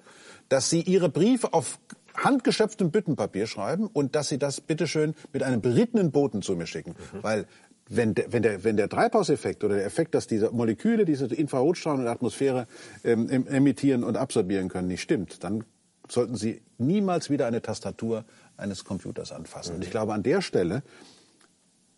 dass 0.50 0.70
Sie 0.70 0.82
Ihre 0.82 1.10
Briefe 1.10 1.54
auf 1.54 1.80
handgeschöpftem 2.16 2.92
Büttenpapier 2.92 3.48
schreiben 3.48 3.88
und 3.88 4.16
dass 4.16 4.30
Sie 4.30 4.38
das 4.38 4.60
bitteschön 4.60 5.16
mit 5.34 5.44
einem 5.44 5.62
berittenen 5.62 6.12
Boten 6.12 6.42
zu 6.42 6.56
mir 6.56 6.66
schicken. 6.66 6.96
Mhm. 7.14 7.24
Weil 7.24 7.46
wenn 7.88 8.16
der, 8.16 8.32
wenn, 8.32 8.42
der, 8.42 8.64
wenn 8.64 8.78
der 8.78 8.90
Treibhauseffekt 8.90 9.64
oder 9.64 9.76
der 9.76 9.86
Effekt, 9.86 10.16
dass 10.16 10.28
diese 10.28 10.52
Moleküle 10.52 11.06
diese 11.06 11.26
Infrarotstrahlen 11.26 12.02
in 12.02 12.06
der 12.06 12.14
Atmosphäre 12.14 12.68
ähm, 13.04 13.48
emittieren 13.48 14.04
und 14.04 14.18
absorbieren 14.18 14.70
können, 14.70 14.88
nicht 14.88 15.02
stimmt, 15.02 15.44
dann 15.44 15.64
sollten 16.08 16.36
Sie 16.36 16.62
niemals 16.78 17.30
wieder 17.30 17.48
eine 17.48 17.62
Tastatur 17.62 18.26
eines 18.58 18.84
Computers 18.84 19.32
anfassen. 19.32 19.72
Mhm. 19.72 19.76
Und 19.78 19.84
ich 19.84 19.92
glaube, 19.92 20.14
an 20.14 20.24
der 20.24 20.42
Stelle 20.42 20.84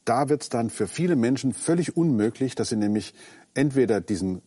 da 0.06 0.30
wird 0.30 0.44
es 0.44 0.50
dann 0.50 0.70
für 0.70 0.88
viele 0.88 1.16
Menschen 1.16 1.54
völlig 1.54 1.96
unmöglich, 1.96 2.56
dass 2.56 2.70
sie 2.70 2.76
nämlich 2.76 3.14
entweder 3.54 4.02
diesen 4.02 4.42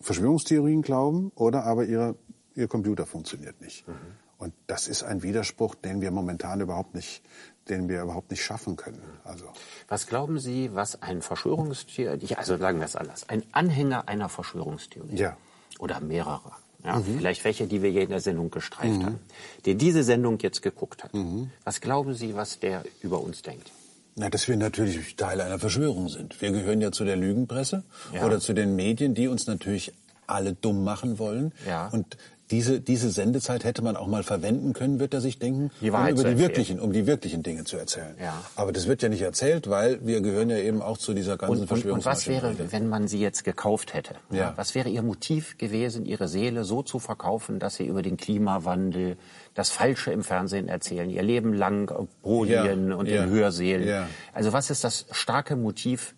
Verschwörungstheorien 0.00 0.82
glauben 0.82 1.30
oder 1.34 1.64
aber 1.64 1.84
ihre, 1.84 2.16
ihr 2.54 2.68
Computer 2.68 3.06
funktioniert 3.06 3.60
nicht. 3.60 3.86
Mhm. 3.86 3.94
Und 4.38 4.54
das 4.66 4.88
ist 4.88 5.04
ein 5.04 5.22
Widerspruch, 5.22 5.76
den 5.76 6.00
wir 6.00 6.10
momentan 6.10 6.60
überhaupt 6.60 6.94
nicht, 6.94 7.22
den 7.68 7.88
wir 7.88 8.02
überhaupt 8.02 8.32
nicht 8.32 8.42
schaffen 8.42 8.74
können. 8.74 9.00
Also. 9.22 9.44
Was 9.86 10.08
glauben 10.08 10.40
Sie, 10.40 10.74
was 10.74 11.00
ein 11.00 11.22
Verschwörungstheorie, 11.22 12.34
also 12.34 12.56
sagen 12.56 12.78
wir 12.78 12.86
es 12.86 12.96
anders, 12.96 13.28
ein 13.28 13.44
Anhänger 13.52 14.08
einer 14.08 14.28
Verschwörungstheorie 14.28 15.14
ja. 15.14 15.36
oder 15.78 16.00
mehrerer, 16.00 16.56
ja, 16.84 16.96
mhm. 16.96 17.18
vielleicht 17.18 17.44
welche, 17.44 17.66
die 17.66 17.82
wir 17.82 17.90
hier 17.90 18.02
in 18.02 18.10
der 18.10 18.20
Sendung 18.20 18.50
gestreift 18.50 18.98
mhm. 18.98 19.06
haben, 19.06 19.18
der 19.66 19.74
diese 19.74 20.02
Sendung 20.02 20.38
jetzt 20.40 20.62
geguckt 20.62 21.04
hat. 21.04 21.14
Mhm. 21.14 21.50
Was 21.64 21.80
glauben 21.80 22.14
Sie, 22.14 22.34
was 22.34 22.58
der 22.58 22.84
über 23.02 23.20
uns 23.20 23.42
denkt? 23.42 23.70
Na, 24.14 24.28
dass 24.28 24.46
wir 24.46 24.56
natürlich 24.56 25.16
Teil 25.16 25.40
einer 25.40 25.58
Verschwörung 25.58 26.08
sind. 26.08 26.40
Wir 26.42 26.50
gehören 26.50 26.80
ja 26.80 26.92
zu 26.92 27.04
der 27.04 27.16
Lügenpresse 27.16 27.82
ja. 28.12 28.26
oder 28.26 28.40
zu 28.40 28.52
den 28.52 28.76
Medien, 28.76 29.14
die 29.14 29.26
uns 29.26 29.46
natürlich 29.46 29.92
alle 30.26 30.54
dumm 30.54 30.84
machen 30.84 31.18
wollen. 31.18 31.52
Ja. 31.66 31.88
Und 31.88 32.16
diese, 32.52 32.80
diese 32.80 33.10
Sendezeit 33.10 33.64
hätte 33.64 33.82
man 33.82 33.96
auch 33.96 34.06
mal 34.06 34.22
verwenden 34.22 34.74
können, 34.74 35.00
wird 35.00 35.14
er 35.14 35.22
sich 35.22 35.38
denken, 35.38 35.70
die 35.80 35.90
um 35.90 36.06
über 36.06 36.22
die 36.22 36.38
wirklichen, 36.38 36.78
um 36.78 36.92
die 36.92 37.06
wirklichen 37.06 37.42
Dinge 37.42 37.64
zu 37.64 37.78
erzählen. 37.78 38.14
Ja. 38.20 38.34
Aber 38.56 38.72
das 38.72 38.86
wird 38.86 39.00
ja 39.02 39.08
nicht 39.08 39.22
erzählt, 39.22 39.70
weil 39.70 40.06
wir 40.06 40.20
gehören 40.20 40.50
ja 40.50 40.58
eben 40.58 40.82
auch 40.82 40.98
zu 40.98 41.14
dieser 41.14 41.38
ganzen 41.38 41.62
und, 41.62 41.72
und, 41.72 41.86
und 41.86 42.04
was 42.04 42.28
wäre, 42.28 42.54
wenn 42.70 42.88
man 42.88 43.08
sie 43.08 43.18
jetzt 43.18 43.44
gekauft 43.44 43.94
hätte? 43.94 44.16
Ja. 44.30 44.52
Was 44.56 44.74
wäre 44.74 44.90
ihr 44.90 45.02
Motiv 45.02 45.56
gewesen, 45.56 46.04
ihre 46.04 46.28
Seele 46.28 46.64
so 46.64 46.82
zu 46.82 46.98
verkaufen, 46.98 47.58
dass 47.58 47.76
sie 47.76 47.86
über 47.86 48.02
den 48.02 48.18
Klimawandel 48.18 49.16
das 49.54 49.70
Falsche 49.70 50.12
im 50.12 50.22
Fernsehen 50.22 50.68
erzählen, 50.68 51.08
ihr 51.08 51.22
Leben 51.22 51.54
lang 51.54 51.90
Podien 52.22 52.90
ja. 52.90 52.96
und 52.96 53.06
in 53.06 53.30
Hörsälen? 53.30 54.06
Also 54.34 54.52
was 54.52 54.68
ist 54.68 54.84
das 54.84 55.06
starke 55.10 55.56
Motiv, 55.56 56.14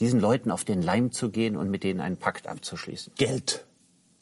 diesen 0.00 0.18
Leuten 0.18 0.50
auf 0.50 0.64
den 0.64 0.80
Leim 0.80 1.12
zu 1.12 1.30
gehen 1.30 1.56
und 1.56 1.70
mit 1.70 1.84
denen 1.84 2.00
einen 2.00 2.16
Pakt 2.16 2.48
abzuschließen? 2.48 3.12
Geld. 3.16 3.66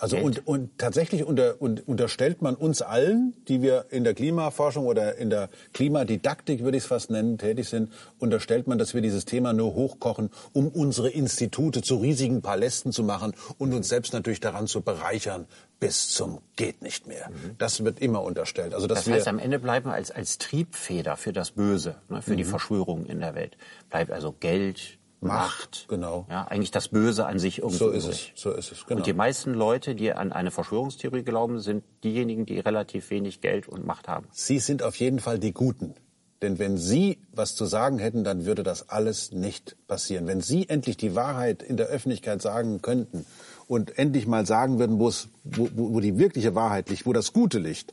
Also 0.02 0.16
und, 0.16 0.44
und 0.48 0.78
tatsächlich 0.78 1.22
unter, 1.22 1.62
und, 1.62 1.86
unterstellt 1.86 2.42
man 2.42 2.56
uns 2.56 2.82
allen, 2.82 3.34
die 3.46 3.62
wir 3.62 3.86
in 3.90 4.02
der 4.02 4.14
Klimaforschung 4.14 4.86
oder 4.86 5.16
in 5.16 5.30
der 5.30 5.48
Klimadidaktik, 5.74 6.64
würde 6.64 6.76
ich 6.76 6.82
es 6.82 6.88
fast 6.88 7.12
nennen, 7.12 7.38
tätig 7.38 7.68
sind, 7.68 7.92
unterstellt 8.18 8.66
man, 8.66 8.78
dass 8.78 8.94
wir 8.94 9.00
dieses 9.00 9.26
Thema 9.26 9.52
nur 9.52 9.74
hochkochen, 9.74 10.30
um 10.52 10.66
unsere 10.66 11.08
Institute 11.08 11.82
zu 11.82 11.98
riesigen 11.98 12.42
Palästen 12.42 12.90
zu 12.90 13.04
machen 13.04 13.32
und 13.58 13.72
uns 13.72 13.88
selbst 13.88 14.12
natürlich 14.12 14.40
daran 14.40 14.66
zu 14.66 14.80
bereichern 14.80 15.46
bis 15.78 16.10
zum 16.10 16.40
geht 16.56 16.82
nicht 16.82 17.06
mehr. 17.06 17.28
Mhm. 17.28 17.56
Das 17.58 17.84
wird 17.84 18.00
immer 18.00 18.22
unterstellt. 18.22 18.74
Also 18.74 18.88
das 18.88 19.06
heißt, 19.06 19.28
am 19.28 19.38
Ende 19.38 19.60
bleiben 19.60 19.88
als 19.88 20.10
als 20.10 20.38
Triebfeder 20.38 21.16
für 21.16 21.32
das 21.32 21.52
Böse, 21.52 21.94
ne, 22.08 22.22
für 22.22 22.32
mhm. 22.32 22.38
die 22.38 22.44
Verschwörung 22.44 23.06
in 23.06 23.20
der 23.20 23.36
Welt 23.36 23.56
bleibt 23.88 24.10
also 24.10 24.32
Geld, 24.32 24.98
Macht. 25.22 25.86
Genau. 25.88 26.26
Ja, 26.28 26.44
eigentlich 26.48 26.72
das 26.72 26.88
Böse 26.88 27.26
an 27.26 27.38
sich 27.38 27.58
irgendwo. 27.58 27.78
So 27.78 27.90
ist 27.90 28.06
es. 28.06 28.30
So 28.34 28.50
ist 28.52 28.72
es. 28.72 28.86
Genau. 28.86 28.98
Und 28.98 29.06
die 29.06 29.12
meisten 29.12 29.54
Leute, 29.54 29.94
die 29.94 30.12
an 30.12 30.32
eine 30.32 30.50
Verschwörungstheorie 30.50 31.22
glauben, 31.22 31.60
sind 31.60 31.84
diejenigen, 32.02 32.44
die 32.44 32.58
relativ 32.58 33.10
wenig 33.10 33.40
Geld 33.40 33.68
und 33.68 33.86
Macht 33.86 34.08
haben. 34.08 34.26
Sie 34.32 34.58
sind 34.58 34.82
auf 34.82 34.96
jeden 34.96 35.20
Fall 35.20 35.38
die 35.38 35.52
Guten. 35.52 35.94
Denn 36.42 36.58
wenn 36.58 36.76
Sie 36.76 37.18
was 37.32 37.54
zu 37.54 37.66
sagen 37.66 38.00
hätten, 38.00 38.24
dann 38.24 38.44
würde 38.44 38.64
das 38.64 38.88
alles 38.88 39.30
nicht 39.30 39.76
passieren. 39.86 40.26
Wenn 40.26 40.40
Sie 40.40 40.68
endlich 40.68 40.96
die 40.96 41.14
Wahrheit 41.14 41.62
in 41.62 41.76
der 41.76 41.86
Öffentlichkeit 41.86 42.42
sagen 42.42 42.82
könnten 42.82 43.24
und 43.68 43.96
endlich 43.96 44.26
mal 44.26 44.44
sagen 44.44 44.80
würden, 44.80 44.98
wo, 44.98 45.12
wo 45.44 46.00
die 46.00 46.18
wirkliche 46.18 46.56
Wahrheit 46.56 46.90
liegt, 46.90 47.06
wo 47.06 47.12
das 47.12 47.32
Gute 47.32 47.60
liegt, 47.60 47.92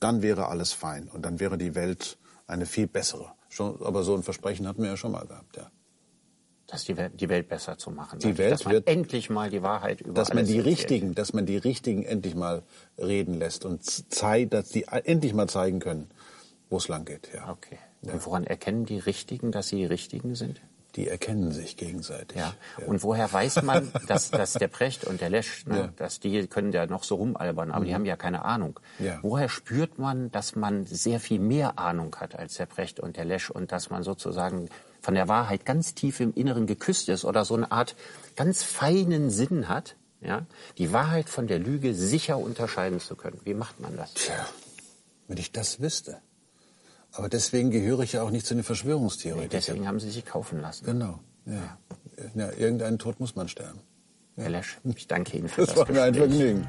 dann 0.00 0.22
wäre 0.22 0.48
alles 0.48 0.72
fein 0.72 1.08
und 1.12 1.26
dann 1.26 1.38
wäre 1.38 1.58
die 1.58 1.74
Welt 1.74 2.16
eine 2.46 2.64
viel 2.64 2.86
bessere. 2.86 3.32
Schon, 3.50 3.78
aber 3.84 4.04
so 4.04 4.16
ein 4.16 4.22
Versprechen 4.22 4.66
hatten 4.66 4.82
wir 4.82 4.88
ja 4.88 4.96
schon 4.96 5.12
mal 5.12 5.26
gehabt, 5.26 5.58
ja 5.58 5.70
dass 6.72 6.84
die 6.84 6.96
Welt, 6.96 7.20
die 7.20 7.28
Welt 7.28 7.48
besser 7.48 7.76
zu 7.76 7.90
machen. 7.90 8.18
Die 8.20 8.38
Welt 8.38 8.52
dass 8.52 8.64
man 8.64 8.72
wird, 8.72 8.88
endlich 8.88 9.28
mal 9.28 9.50
die 9.50 9.62
Wahrheit 9.62 10.00
über 10.00 10.14
dass 10.14 10.32
man 10.32 10.46
die 10.46 10.58
richtigen, 10.58 11.14
dass 11.14 11.34
man 11.34 11.44
die 11.44 11.58
richtigen 11.58 12.02
endlich 12.02 12.34
mal 12.34 12.62
reden 12.96 13.34
lässt 13.34 13.66
und 13.66 13.84
zeigt, 13.84 14.54
dass 14.54 14.70
die 14.70 14.86
endlich 14.88 15.34
mal 15.34 15.50
zeigen 15.50 15.80
können, 15.80 16.10
wo 16.70 16.78
es 16.78 16.88
lang 16.88 17.04
geht. 17.04 17.28
Ja. 17.34 17.50
Okay. 17.50 17.78
Und 18.00 18.24
woran 18.24 18.44
erkennen 18.44 18.86
die 18.86 18.98
Richtigen, 18.98 19.52
dass 19.52 19.68
sie 19.68 19.76
die 19.76 19.84
Richtigen 19.84 20.34
sind? 20.34 20.62
Die 20.96 21.08
erkennen 21.08 21.52
sich 21.52 21.76
gegenseitig. 21.76 22.38
Ja. 22.38 22.54
ja. 22.78 22.86
Und 22.86 23.02
woher 23.02 23.30
weiß 23.30 23.62
man, 23.62 23.92
dass, 24.08 24.30
dass 24.30 24.54
der 24.54 24.68
Precht 24.68 25.04
und 25.04 25.20
der 25.20 25.28
Lesch, 25.28 25.66
ne, 25.66 25.76
ja. 25.76 25.86
dass 25.96 26.20
die 26.20 26.46
können 26.46 26.72
ja 26.72 26.86
noch 26.86 27.04
so 27.04 27.16
rumalbern, 27.16 27.70
aber 27.70 27.80
mhm. 27.80 27.84
die 27.84 27.94
haben 27.94 28.04
ja 28.06 28.16
keine 28.16 28.46
Ahnung. 28.46 28.80
Ja. 28.98 29.18
Woher 29.20 29.50
spürt 29.50 29.98
man, 29.98 30.30
dass 30.30 30.56
man 30.56 30.86
sehr 30.86 31.20
viel 31.20 31.38
mehr 31.38 31.78
Ahnung 31.78 32.16
hat 32.16 32.34
als 32.34 32.54
der 32.54 32.66
Precht 32.66 32.98
und 32.98 33.18
der 33.18 33.26
Lesch 33.26 33.50
und 33.50 33.72
dass 33.72 33.90
man 33.90 34.02
sozusagen 34.02 34.70
von 35.02 35.14
der 35.14 35.28
Wahrheit 35.28 35.66
ganz 35.66 35.94
tief 35.94 36.20
im 36.20 36.32
Inneren 36.32 36.66
geküsst 36.66 37.08
ist 37.08 37.24
oder 37.24 37.44
so 37.44 37.54
eine 37.54 37.70
Art 37.72 37.96
ganz 38.36 38.62
feinen 38.62 39.30
Sinn 39.30 39.68
hat, 39.68 39.96
ja, 40.20 40.46
die 40.78 40.92
Wahrheit 40.92 41.28
von 41.28 41.48
der 41.48 41.58
Lüge 41.58 41.92
sicher 41.92 42.38
unterscheiden 42.38 43.00
zu 43.00 43.16
können. 43.16 43.40
Wie 43.44 43.54
macht 43.54 43.80
man 43.80 43.96
das? 43.96 44.14
Tja, 44.14 44.46
wenn 45.26 45.36
ich 45.36 45.52
das 45.52 45.80
wüsste. 45.80 46.18
Aber 47.10 47.28
deswegen 47.28 47.70
gehöre 47.70 48.00
ich 48.00 48.12
ja 48.12 48.22
auch 48.22 48.30
nicht 48.30 48.46
zu 48.46 48.54
den 48.54 48.62
Verschwörungstheoretikern. 48.62 49.48
Nee, 49.50 49.66
deswegen 49.66 49.88
haben 49.88 50.00
Sie 50.00 50.10
sich 50.10 50.24
kaufen 50.24 50.60
lassen. 50.62 50.86
Genau. 50.86 51.18
Ja. 51.44 51.76
ja. 52.34 52.50
irgendeinen 52.52 52.98
Tod 52.98 53.20
muss 53.20 53.34
man 53.34 53.48
sterben. 53.48 53.80
Ja. 54.36 54.44
Herr 54.44 54.50
Lesch, 54.50 54.78
ich 54.84 55.08
danke 55.08 55.36
Ihnen 55.36 55.48
für 55.48 55.62
das, 55.62 55.74
das 55.74 55.78
war 55.78 55.92
mir 55.92 56.04
ein 56.04 56.14
Vergnügen. 56.14 56.66